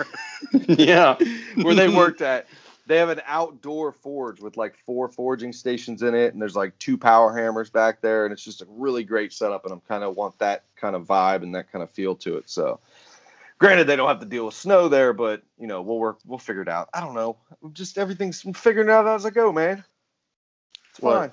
yeah. 0.69 1.17
where 1.57 1.75
they 1.75 1.89
worked 1.89 2.23
at. 2.23 2.47
They 2.87 2.97
have 2.97 3.11
an 3.11 3.21
outdoor 3.27 3.93
forge 3.93 4.41
with 4.41 4.57
like 4.57 4.77
four 4.85 5.09
forging 5.09 5.53
stations 5.53 6.03
in 6.03 6.15
it, 6.15 6.33
and 6.33 6.43
there's 6.43 6.57
like 6.57 6.77
two 6.79 6.99
power 6.99 7.37
hammers 7.37 7.71
back 7.71 8.01
there, 8.01 8.25
and 8.25 8.33
it's 8.33 8.43
just 8.43 8.63
a 8.63 8.67
really 8.69 9.05
great 9.05 9.33
setup. 9.33 9.65
And 9.65 9.73
I'm 9.73 9.81
kind 9.83 10.03
of 10.03 10.17
want 10.17 10.37
that 10.41 10.65
kind 10.75 10.97
of 10.97 11.07
vibe 11.07 11.43
and 11.45 11.55
that 11.55 11.71
kind 11.71 11.85
of 11.85 11.91
feel 11.91 12.17
to 12.17 12.37
it. 12.39 12.51
So, 12.51 12.81
granted, 13.61 13.85
they 13.87 13.95
don't 13.97 14.09
have 14.09 14.21
to 14.21 14.27
deal 14.27 14.47
with 14.47 14.55
snow 14.55 14.89
there, 14.89 15.13
but 15.13 15.43
you 15.59 15.69
know, 15.69 15.83
we'll 15.83 15.99
work, 15.99 16.19
we'll 16.27 16.39
figure 16.39 16.63
it 16.63 16.69
out. 16.69 16.89
I 16.93 17.01
don't 17.01 17.15
know, 17.15 17.37
just 17.73 17.99
everything's 17.99 18.45
I'm 18.45 18.53
figuring 18.55 18.89
it 18.89 18.93
out 18.93 19.07
as 19.07 19.25
I 19.25 19.31
go, 19.31 19.53
man. 19.53 19.85
It's 20.91 21.01
Well, 21.01 21.21
fine. 21.21 21.33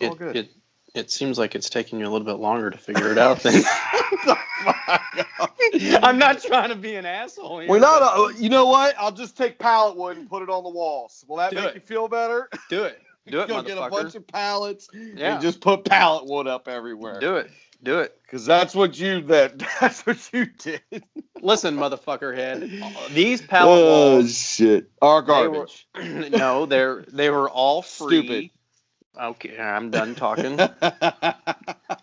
It's 0.00 0.02
all 0.08 0.12
It, 0.14 0.18
good. 0.18 0.36
it 0.36 0.50
it 0.94 1.10
seems 1.10 1.38
like 1.38 1.54
it's 1.54 1.70
taking 1.70 1.98
you 2.00 2.06
a 2.06 2.10
little 2.10 2.26
bit 2.26 2.34
longer 2.40 2.68
to 2.70 2.76
figure 2.76 3.10
it 3.12 3.18
out 3.18 3.38
than. 3.40 3.54
I'm 6.02 6.18
not 6.18 6.42
trying 6.42 6.68
to 6.68 6.74
be 6.76 6.96
an 6.96 7.06
asshole. 7.06 7.60
Here, 7.60 7.68
We're 7.68 7.78
not. 7.78 8.00
but 8.00 8.18
Uh, 8.20 8.28
you 8.38 8.48
know 8.50 8.66
what? 8.66 8.94
I'll 8.98 9.12
just 9.12 9.36
take 9.36 9.58
pallet 9.58 9.96
wood 9.96 10.16
and 10.18 10.28
put 10.28 10.42
it 10.42 10.50
on 10.50 10.62
the 10.64 10.70
walls. 10.70 11.24
Will 11.28 11.36
that 11.38 11.50
Do 11.50 11.56
make 11.56 11.66
it. 11.68 11.74
you 11.76 11.80
feel 11.80 12.08
better? 12.08 12.48
do 12.68 12.84
it. 12.84 13.00
Do 13.26 13.40
it, 13.40 13.48
Go 13.48 13.62
get 13.62 13.78
a 13.78 13.88
bunch 13.88 14.14
of 14.14 14.26
pallets 14.26 14.88
Yeah. 14.92 15.34
and 15.34 15.42
just 15.42 15.60
put 15.60 15.84
pallet 15.84 16.26
wood 16.26 16.46
up 16.46 16.68
everywhere. 16.68 17.20
Do 17.20 17.36
it. 17.36 17.50
Do 17.82 17.98
it. 17.98 18.16
Because 18.22 18.46
that's 18.46 18.74
what 18.74 18.98
you 18.98 19.22
that 19.22 19.58
that's 19.80 20.06
what 20.06 20.32
you 20.32 20.46
did. 20.46 20.82
Listen, 21.40 21.76
motherfucker 21.76 22.34
head. 22.36 22.70
These 23.10 23.42
pallet 23.46 23.78
oh, 23.80 24.14
walls. 24.14 24.36
shit! 24.36 24.90
Our 25.00 25.22
they 25.22 25.48
were- 25.48 25.66
garbage. 25.66 25.86
no, 26.32 26.66
they're 26.66 27.04
they 27.08 27.30
were 27.30 27.50
all 27.50 27.82
free. 27.82 28.18
Stupid. 28.24 28.50
Okay, 29.20 29.58
I'm 29.58 29.90
done 29.90 30.14
talking. 30.14 30.56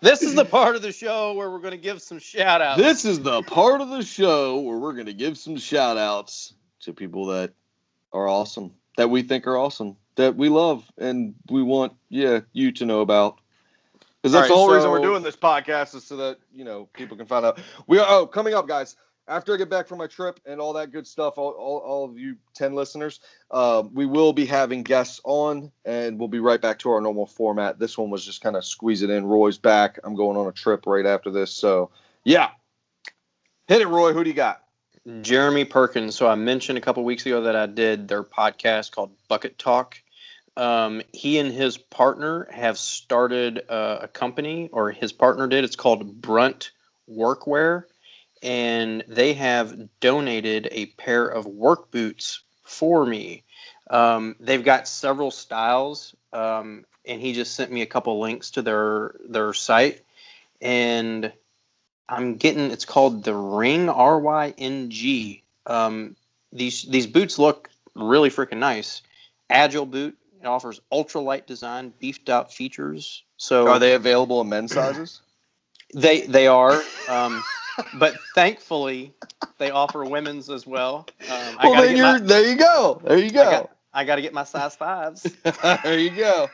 this 0.00 0.22
is 0.22 0.34
the 0.36 0.44
part 0.48 0.76
of 0.76 0.82
the 0.82 0.92
show 0.92 1.32
where 1.32 1.50
we're 1.50 1.58
going 1.58 1.72
to 1.72 1.76
give 1.76 2.00
some 2.00 2.20
shout 2.20 2.62
outs. 2.62 2.80
this 2.80 3.04
is 3.04 3.18
the 3.20 3.42
part 3.42 3.80
of 3.80 3.88
the 3.88 4.02
show 4.04 4.60
where 4.60 4.78
we're 4.78 4.92
gonna 4.92 5.12
give 5.12 5.36
some 5.36 5.56
shout 5.56 5.96
outs 5.98 6.54
to 6.82 6.92
people 6.92 7.26
that 7.26 7.52
are 8.12 8.28
awesome, 8.28 8.74
that 8.96 9.10
we 9.10 9.22
think 9.22 9.48
are 9.48 9.56
awesome, 9.58 9.96
that 10.14 10.36
we 10.36 10.48
love, 10.48 10.84
and 10.98 11.34
we 11.50 11.64
want 11.64 11.94
yeah 12.10 12.40
you 12.52 12.70
to 12.72 12.86
know 12.86 13.00
about. 13.00 13.40
Because 14.22 14.32
that's 14.32 14.50
All 14.50 14.66
the 14.66 14.74
right, 14.74 14.80
whole 14.82 14.90
reason 14.90 14.90
we're 14.90 15.00
doing 15.00 15.22
this 15.22 15.36
podcast 15.36 15.94
is 15.94 16.04
so 16.04 16.16
that 16.16 16.38
you 16.52 16.64
know 16.64 16.86
people 16.92 17.16
can 17.16 17.26
find 17.26 17.44
out. 17.44 17.58
We 17.86 17.98
are 17.98 18.06
oh 18.08 18.26
coming 18.26 18.54
up, 18.54 18.68
guys. 18.68 18.96
After 19.28 19.54
I 19.54 19.56
get 19.58 19.70
back 19.70 19.86
from 19.86 19.98
my 19.98 20.08
trip 20.08 20.40
and 20.44 20.60
all 20.60 20.72
that 20.72 20.90
good 20.90 21.06
stuff, 21.06 21.38
all, 21.38 21.50
all, 21.52 21.78
all 21.78 22.04
of 22.04 22.18
you 22.18 22.36
ten 22.52 22.74
listeners, 22.74 23.20
uh, 23.50 23.84
we 23.92 24.04
will 24.04 24.32
be 24.32 24.44
having 24.44 24.82
guests 24.82 25.20
on, 25.24 25.70
and 25.84 26.18
we'll 26.18 26.28
be 26.28 26.40
right 26.40 26.60
back 26.60 26.80
to 26.80 26.90
our 26.90 27.00
normal 27.00 27.26
format. 27.26 27.78
This 27.78 27.96
one 27.96 28.10
was 28.10 28.26
just 28.26 28.40
kind 28.40 28.56
of 28.56 28.64
squeeze 28.64 29.02
it 29.02 29.10
in. 29.10 29.24
Roy's 29.24 29.56
back. 29.56 30.00
I'm 30.02 30.16
going 30.16 30.36
on 30.36 30.48
a 30.48 30.52
trip 30.52 30.84
right 30.86 31.06
after 31.06 31.30
this, 31.30 31.52
so 31.52 31.90
yeah. 32.24 32.50
Hit 33.68 33.82
it, 33.82 33.86
Roy. 33.86 34.12
Who 34.12 34.24
do 34.24 34.30
you 34.30 34.34
got? 34.34 34.64
Jeremy 35.22 35.64
Perkins. 35.64 36.14
So 36.14 36.28
I 36.28 36.34
mentioned 36.34 36.76
a 36.76 36.80
couple 36.80 37.04
weeks 37.04 37.24
ago 37.24 37.42
that 37.42 37.56
I 37.56 37.66
did 37.66 38.08
their 38.08 38.22
podcast 38.22 38.90
called 38.92 39.12
Bucket 39.28 39.58
Talk. 39.58 39.96
Um, 40.56 41.02
he 41.12 41.38
and 41.38 41.52
his 41.52 41.78
partner 41.78 42.48
have 42.50 42.78
started 42.78 43.62
uh, 43.68 44.00
a 44.02 44.08
company, 44.08 44.68
or 44.72 44.90
his 44.90 45.12
partner 45.12 45.46
did. 45.46 45.64
It's 45.64 45.76
called 45.76 46.20
Brunt 46.20 46.72
Workwear, 47.10 47.84
and 48.42 49.04
they 49.08 49.34
have 49.34 49.88
donated 50.00 50.68
a 50.70 50.86
pair 50.86 51.26
of 51.26 51.46
work 51.46 51.90
boots 51.90 52.42
for 52.64 53.04
me. 53.06 53.44
Um, 53.88 54.36
they've 54.38 54.64
got 54.64 54.88
several 54.88 55.30
styles, 55.30 56.14
um, 56.32 56.84
and 57.04 57.20
he 57.20 57.32
just 57.32 57.54
sent 57.54 57.72
me 57.72 57.82
a 57.82 57.86
couple 57.86 58.20
links 58.20 58.52
to 58.52 58.62
their 58.62 59.14
their 59.28 59.52
site, 59.52 60.02
and 60.60 61.32
I'm 62.08 62.36
getting 62.36 62.70
it's 62.70 62.84
called 62.84 63.24
the 63.24 63.34
Ring 63.34 63.88
R 63.88 64.18
Y 64.18 64.54
N 64.58 64.90
G. 64.90 65.42
Um, 65.66 66.16
these 66.52 66.82
these 66.82 67.06
boots 67.06 67.38
look 67.38 67.70
really 67.94 68.30
freaking 68.30 68.58
nice. 68.58 69.02
Agile 69.48 69.86
boot. 69.86 70.16
It 70.40 70.46
offers 70.46 70.80
ultralight 70.92 71.46
design, 71.46 71.92
beefed 71.98 72.30
up 72.30 72.52
features. 72.52 73.24
So 73.36 73.68
Are 73.68 73.78
they 73.78 73.94
available 73.94 74.40
in 74.40 74.48
men's 74.48 74.72
sizes? 74.72 75.20
They 75.92 76.20
they 76.20 76.46
are. 76.46 76.80
Um, 77.08 77.42
but 77.94 78.14
thankfully, 78.36 79.12
they 79.58 79.72
offer 79.72 80.04
women's 80.04 80.48
as 80.48 80.64
well. 80.64 81.04
Um, 81.28 81.56
well, 81.64 81.82
then 81.82 81.96
you're 81.96 82.06
my, 82.06 82.20
there. 82.20 82.48
You 82.48 82.56
go. 82.56 83.00
There 83.04 83.18
you 83.18 83.24
I 83.24 83.28
go. 83.30 83.50
got, 83.50 83.70
I 83.92 84.04
got 84.04 84.14
to 84.16 84.22
get 84.22 84.32
my 84.32 84.44
size 84.44 84.76
fives. 84.76 85.22
there 85.82 85.98
you 85.98 86.10
go. 86.10 86.48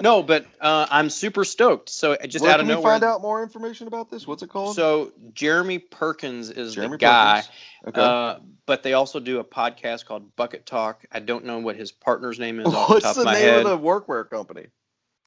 No, 0.00 0.22
but 0.22 0.46
uh, 0.60 0.86
I'm 0.90 1.10
super 1.10 1.44
stoked. 1.44 1.90
So 1.90 2.16
just 2.26 2.42
Where 2.42 2.52
out 2.52 2.60
can 2.60 2.62
of 2.62 2.66
we 2.68 2.72
nowhere. 2.74 2.92
find 2.92 3.04
out 3.04 3.20
more 3.20 3.42
information 3.42 3.86
about 3.86 4.10
this? 4.10 4.26
What's 4.26 4.42
it 4.42 4.48
called? 4.48 4.76
So 4.76 5.12
Jeremy 5.34 5.78
Perkins 5.78 6.48
is 6.50 6.74
Jeremy 6.74 6.92
the 6.92 6.98
guy. 6.98 7.42
Perkins. 7.42 7.54
Okay. 7.88 8.00
Uh, 8.02 8.38
but 8.66 8.82
they 8.82 8.94
also 8.94 9.20
do 9.20 9.40
a 9.40 9.44
podcast 9.44 10.06
called 10.06 10.34
Bucket 10.36 10.64
Talk. 10.64 11.04
I 11.12 11.20
don't 11.20 11.44
know 11.44 11.58
what 11.58 11.76
his 11.76 11.92
partner's 11.92 12.38
name 12.38 12.60
is 12.60 12.66
off 12.68 12.88
the 12.88 12.94
What's 12.94 13.04
top 13.04 13.14
the 13.16 13.20
of 13.22 13.26
my 13.26 13.32
name 13.34 13.42
head. 13.42 13.66
of 13.66 13.80
the 13.80 13.86
workwear 13.86 14.28
company? 14.30 14.66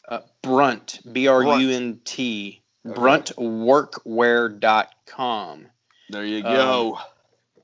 uh, 0.08 0.22
Brunt, 0.42 1.02
B 1.12 1.28
R 1.28 1.44
U 1.60 1.70
N 1.70 2.00
T, 2.04 2.64
Okay. 2.88 3.00
bruntworkwear.com. 3.00 5.66
There 6.10 6.26
you 6.26 6.42
go. 6.44 7.00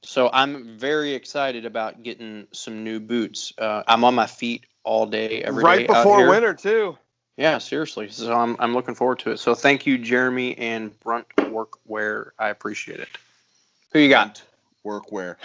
So 0.03 0.29
I'm 0.31 0.77
very 0.77 1.13
excited 1.13 1.65
about 1.65 2.03
getting 2.03 2.47
some 2.51 2.83
new 2.83 2.99
boots. 2.99 3.53
Uh, 3.57 3.83
I'm 3.87 4.03
on 4.03 4.15
my 4.15 4.27
feet 4.27 4.65
all 4.83 5.05
day, 5.05 5.43
every 5.43 5.63
right 5.63 5.87
day 5.87 5.87
before 5.87 6.29
winter 6.29 6.53
too. 6.53 6.97
Yeah, 7.37 7.57
seriously. 7.59 8.09
So 8.09 8.33
I'm 8.33 8.55
I'm 8.59 8.73
looking 8.73 8.95
forward 8.95 9.19
to 9.19 9.31
it. 9.31 9.37
So 9.37 9.55
thank 9.55 9.85
you, 9.85 9.97
Jeremy 9.97 10.57
and 10.57 10.97
Brunt 10.99 11.27
Workwear. 11.37 12.31
I 12.37 12.49
appreciate 12.49 12.99
it. 12.99 13.09
Who 13.91 13.99
you 13.99 14.09
got? 14.09 14.41
Workwear. 14.85 15.35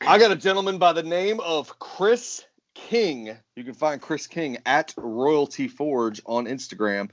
I 0.00 0.18
got 0.18 0.30
a 0.30 0.36
gentleman 0.36 0.78
by 0.78 0.92
the 0.92 1.02
name 1.02 1.40
of 1.40 1.78
Chris 1.78 2.44
King. 2.74 3.36
You 3.54 3.64
can 3.64 3.74
find 3.74 4.00
Chris 4.00 4.26
King 4.26 4.58
at 4.66 4.94
Royalty 4.96 5.68
Forge 5.68 6.20
on 6.26 6.46
Instagram. 6.46 7.10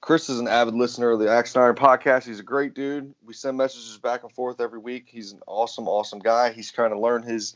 Chris 0.00 0.30
is 0.30 0.40
an 0.40 0.48
avid 0.48 0.74
listener 0.74 1.10
of 1.10 1.18
the 1.18 1.30
Axe 1.30 1.54
and 1.54 1.64
Iron 1.64 1.76
podcast. 1.76 2.24
He's 2.24 2.40
a 2.40 2.44
great 2.44 2.74
dude. 2.74 3.14
We 3.24 3.34
send 3.34 3.56
messages 3.56 3.98
back 3.98 4.22
and 4.22 4.32
forth 4.32 4.60
every 4.60 4.78
week. 4.78 5.06
He's 5.08 5.32
an 5.32 5.40
awesome, 5.46 5.88
awesome 5.88 6.20
guy. 6.20 6.52
He's 6.52 6.72
trying 6.72 6.90
to 6.90 6.98
learn 6.98 7.22
his 7.22 7.54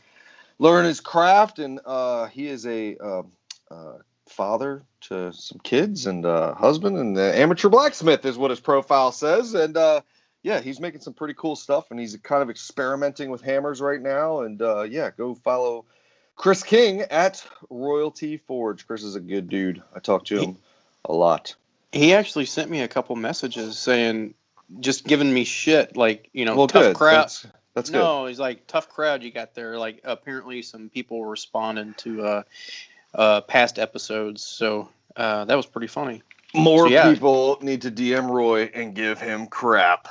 learn 0.59 0.85
his 0.85 1.01
craft, 1.01 1.59
and 1.59 1.79
uh, 1.85 2.25
he 2.25 2.47
is 2.47 2.65
a 2.67 2.97
uh, 2.97 3.23
uh, 3.71 3.97
father 4.27 4.83
to 5.01 5.33
some 5.33 5.59
kids 5.63 6.05
and 6.05 6.25
uh, 6.25 6.53
husband 6.53 6.97
and 6.97 7.17
amateur 7.17 7.69
blacksmith 7.69 8.25
is 8.25 8.37
what 8.37 8.51
his 8.51 8.59
profile 8.59 9.11
says. 9.11 9.53
And 9.53 9.75
uh, 9.75 10.01
yeah, 10.43 10.61
he's 10.61 10.79
making 10.79 11.01
some 11.01 11.13
pretty 11.13 11.33
cool 11.33 11.55
stuff, 11.55 11.89
and 11.89 11.99
he's 11.99 12.15
kind 12.17 12.43
of 12.43 12.51
experimenting 12.51 13.31
with 13.31 13.41
hammers 13.41 13.81
right 13.81 14.01
now. 14.01 14.41
And 14.41 14.61
uh, 14.61 14.83
yeah, 14.83 15.09
go 15.09 15.33
follow 15.33 15.85
Chris 16.35 16.61
King 16.61 17.01
at 17.01 17.43
Royalty 17.71 18.37
Forge. 18.37 18.85
Chris 18.85 19.03
is 19.03 19.15
a 19.15 19.19
good 19.19 19.49
dude. 19.49 19.81
I 19.95 19.99
talk 19.99 20.25
to 20.25 20.39
him 20.39 20.57
a 21.05 21.13
lot. 21.13 21.55
He 21.95 22.13
actually 22.13 22.45
sent 22.45 22.69
me 22.69 22.81
a 22.81 22.87
couple 22.87 23.15
messages 23.15 23.79
saying, 23.79 24.33
just 24.79 25.05
giving 25.05 25.33
me 25.33 25.45
shit, 25.45 25.95
like 25.95 26.29
you 26.33 26.43
know, 26.43 26.55
well, 26.55 26.67
tough 26.67 26.83
good. 26.83 26.95
crowd. 26.95 27.23
That's, 27.23 27.47
that's 27.73 27.89
good. 27.89 27.99
no, 27.99 28.25
he's 28.25 28.39
like 28.39 28.67
tough 28.67 28.89
crowd 28.89 29.23
you 29.23 29.31
got 29.31 29.55
there. 29.55 29.79
Like 29.79 30.01
apparently 30.03 30.61
some 30.61 30.89
people 30.89 31.19
were 31.19 31.29
responding 31.29 31.93
to 31.99 32.21
uh, 32.21 32.43
uh, 33.13 33.41
past 33.41 33.79
episodes, 33.79 34.43
so 34.43 34.89
uh, 35.15 35.45
that 35.45 35.55
was 35.55 35.65
pretty 35.65 35.87
funny. 35.87 36.21
More 36.53 36.87
So, 36.87 36.93
yeah. 36.93 37.13
people 37.13 37.59
need 37.61 37.81
to 37.83 37.91
DM 37.91 38.29
Roy 38.29 38.71
and 38.73 38.93
give 38.93 39.19
him 39.19 39.47
crap. 39.47 40.07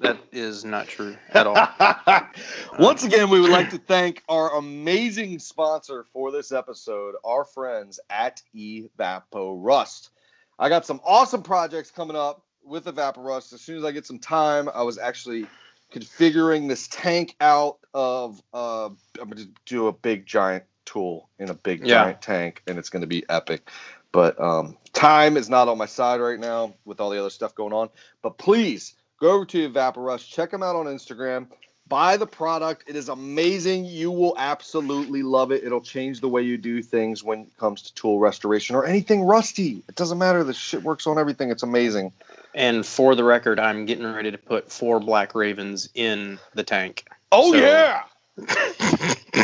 That 0.00 0.18
is 0.30 0.64
not 0.64 0.86
true 0.86 1.16
at 1.30 1.48
all. 1.48 2.24
Once 2.78 3.02
again, 3.02 3.30
we 3.30 3.40
would 3.40 3.50
like 3.50 3.70
to 3.70 3.78
thank 3.78 4.22
our 4.28 4.54
amazing 4.56 5.40
sponsor 5.40 6.04
for 6.12 6.30
this 6.30 6.52
episode, 6.52 7.16
our 7.24 7.44
friends 7.44 7.98
at 8.08 8.40
Evapo 8.54 9.56
Rust. 9.60 10.10
I 10.58 10.68
got 10.68 10.86
some 10.86 11.00
awesome 11.04 11.42
projects 11.42 11.90
coming 11.90 12.16
up 12.16 12.42
with 12.64 12.84
Evapo 12.86 13.24
Rust. 13.24 13.52
As 13.52 13.60
soon 13.60 13.76
as 13.78 13.84
I 13.84 13.92
get 13.92 14.06
some 14.06 14.18
time, 14.18 14.68
I 14.74 14.82
was 14.82 14.98
actually 14.98 15.46
configuring 15.92 16.68
this 16.68 16.88
tank 16.88 17.34
out 17.40 17.78
of 17.94 18.42
uh, 18.52 18.86
I'm 18.86 19.30
going 19.30 19.36
to 19.38 19.48
do 19.66 19.86
a 19.86 19.92
big 19.92 20.26
giant 20.26 20.64
tool 20.84 21.28
in 21.38 21.50
a 21.50 21.54
big 21.54 21.86
Yeah. 21.86 22.04
giant 22.04 22.22
tank, 22.22 22.62
and 22.66 22.78
it's 22.78 22.90
going 22.90 23.02
to 23.02 23.06
be 23.06 23.24
epic. 23.28 23.70
But 24.12 24.40
um, 24.40 24.76
time 24.92 25.36
is 25.36 25.48
not 25.48 25.68
on 25.68 25.78
my 25.78 25.86
side 25.86 26.20
right 26.20 26.38
now 26.38 26.74
with 26.84 27.00
all 27.00 27.10
the 27.10 27.20
other 27.20 27.30
stuff 27.30 27.54
going 27.54 27.72
on. 27.72 27.90
But 28.22 28.38
please 28.38 28.94
go 29.20 29.32
over 29.32 29.44
to 29.46 29.68
Evaporust, 29.70 30.28
check 30.28 30.50
them 30.50 30.62
out 30.62 30.76
on 30.76 30.86
Instagram, 30.86 31.48
buy 31.88 32.16
the 32.16 32.26
product. 32.26 32.84
It 32.86 32.96
is 32.96 33.08
amazing. 33.08 33.84
You 33.86 34.10
will 34.10 34.34
absolutely 34.38 35.22
love 35.22 35.52
it. 35.52 35.64
It'll 35.64 35.80
change 35.80 36.20
the 36.20 36.28
way 36.28 36.42
you 36.42 36.56
do 36.58 36.82
things 36.82 37.22
when 37.24 37.40
it 37.42 37.56
comes 37.56 37.82
to 37.82 37.94
tool 37.94 38.18
restoration 38.18 38.76
or 38.76 38.84
anything 38.84 39.22
rusty. 39.22 39.82
It 39.88 39.94
doesn't 39.94 40.18
matter. 40.18 40.44
The 40.44 40.54
shit 40.54 40.82
works 40.82 41.06
on 41.06 41.18
everything. 41.18 41.50
It's 41.50 41.62
amazing. 41.62 42.12
and 42.54 42.84
for 42.84 43.14
the 43.14 43.24
record, 43.24 43.58
I'm 43.60 43.84
getting 43.86 44.04
ready 44.06 44.30
to 44.30 44.38
put 44.38 44.70
four 44.72 45.00
Black 45.00 45.34
Ravens 45.34 45.88
in 45.94 46.38
the 46.54 46.62
tank. 46.64 47.06
Oh 47.32 47.52
So- 47.52 47.58
yeah. 47.58 48.02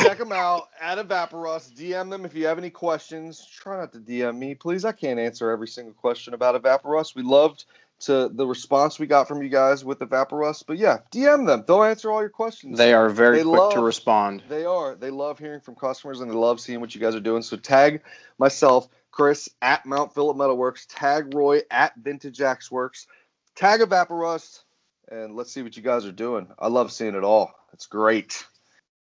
Check 0.03 0.19
them 0.19 0.33
out 0.33 0.69
at 0.81 0.99
Evaporust. 0.99 1.75
DM 1.75 2.11
them 2.11 2.25
if 2.25 2.35
you 2.35 2.47
have 2.47 2.59
any 2.59 2.71
questions. 2.71 3.45
Try 3.47 3.79
not 3.79 3.93
to 3.93 3.99
DM 3.99 4.37
me, 4.39 4.55
please. 4.55 4.85
I 4.85 4.93
can't 4.93 5.19
answer 5.19 5.51
every 5.51 5.67
single 5.69 5.95
question 5.95 6.35
about 6.35 6.61
Evaporust. 6.61 7.15
We 7.17 7.23
loved 7.23 7.65
to 8.05 8.29
the 8.33 8.47
response 8.47 8.99
we 8.99 9.07
got 9.07 9.29
from 9.29 9.43
you 9.43 9.49
guys 9.49 9.85
with 9.85 9.99
Evaporust, 10.01 10.65
but 10.67 10.79
yeah, 10.79 10.99
DM 11.13 11.47
them. 11.47 11.65
They'll 11.67 11.83
answer 11.83 12.11
all 12.11 12.21
your 12.21 12.31
questions. 12.31 12.79
They 12.79 12.95
are 12.95 13.09
very 13.09 13.39
They 13.39 13.45
quick 13.45 13.73
to 13.73 13.81
respond. 13.81 14.43
They 14.49 14.65
are. 14.65 14.95
They 14.95 15.11
love 15.11 15.39
hearing 15.39 15.61
from 15.61 15.75
customers 15.75 16.21
and 16.21 16.31
they 16.31 16.35
love 16.35 16.61
seeing 16.61 16.81
what 16.81 16.95
you 16.95 17.01
guys 17.01 17.15
are 17.15 17.21
doing. 17.21 17.43
So 17.43 17.57
tag 17.57 18.03
myself, 18.39 18.89
Chris 19.11 19.49
at 19.63 19.87
Mount 19.87 20.15
Phillip 20.15 20.37
Metalworks, 20.37 20.87
tag 20.89 21.35
Roy 21.35 21.63
at 21.71 21.95
Vintage 21.97 22.41
Axe 22.41 22.71
Works, 22.71 23.07
tag 23.55 23.81
Evaporust, 23.81 24.63
and 25.11 25.37
let's 25.37 25.53
see 25.53 25.63
what 25.63 25.77
you 25.77 25.83
guys 25.83 26.07
are 26.07 26.13
doing. 26.13 26.49
I 26.59 26.69
love 26.69 26.93
seeing 26.93 27.15
it 27.15 27.25
all. 27.25 27.55
It's 27.73 27.87
great. 27.87 28.45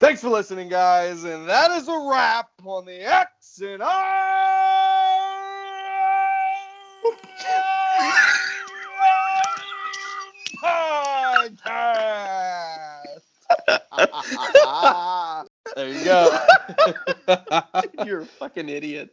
Thanks 0.00 0.20
for 0.20 0.28
listening, 0.28 0.68
guys, 0.68 1.24
and 1.24 1.48
that 1.48 1.72
is 1.72 1.88
a 1.88 2.08
wrap 2.08 2.50
on 2.64 2.84
the 2.86 3.02
Axe 3.02 3.60
and 3.60 3.82
I 3.82 4.88
podcast. 10.62 11.58
there 15.76 15.88
you 15.88 16.04
go. 16.04 16.38
You're 18.04 18.20
a 18.22 18.26
fucking 18.26 18.68
idiot. 18.68 19.10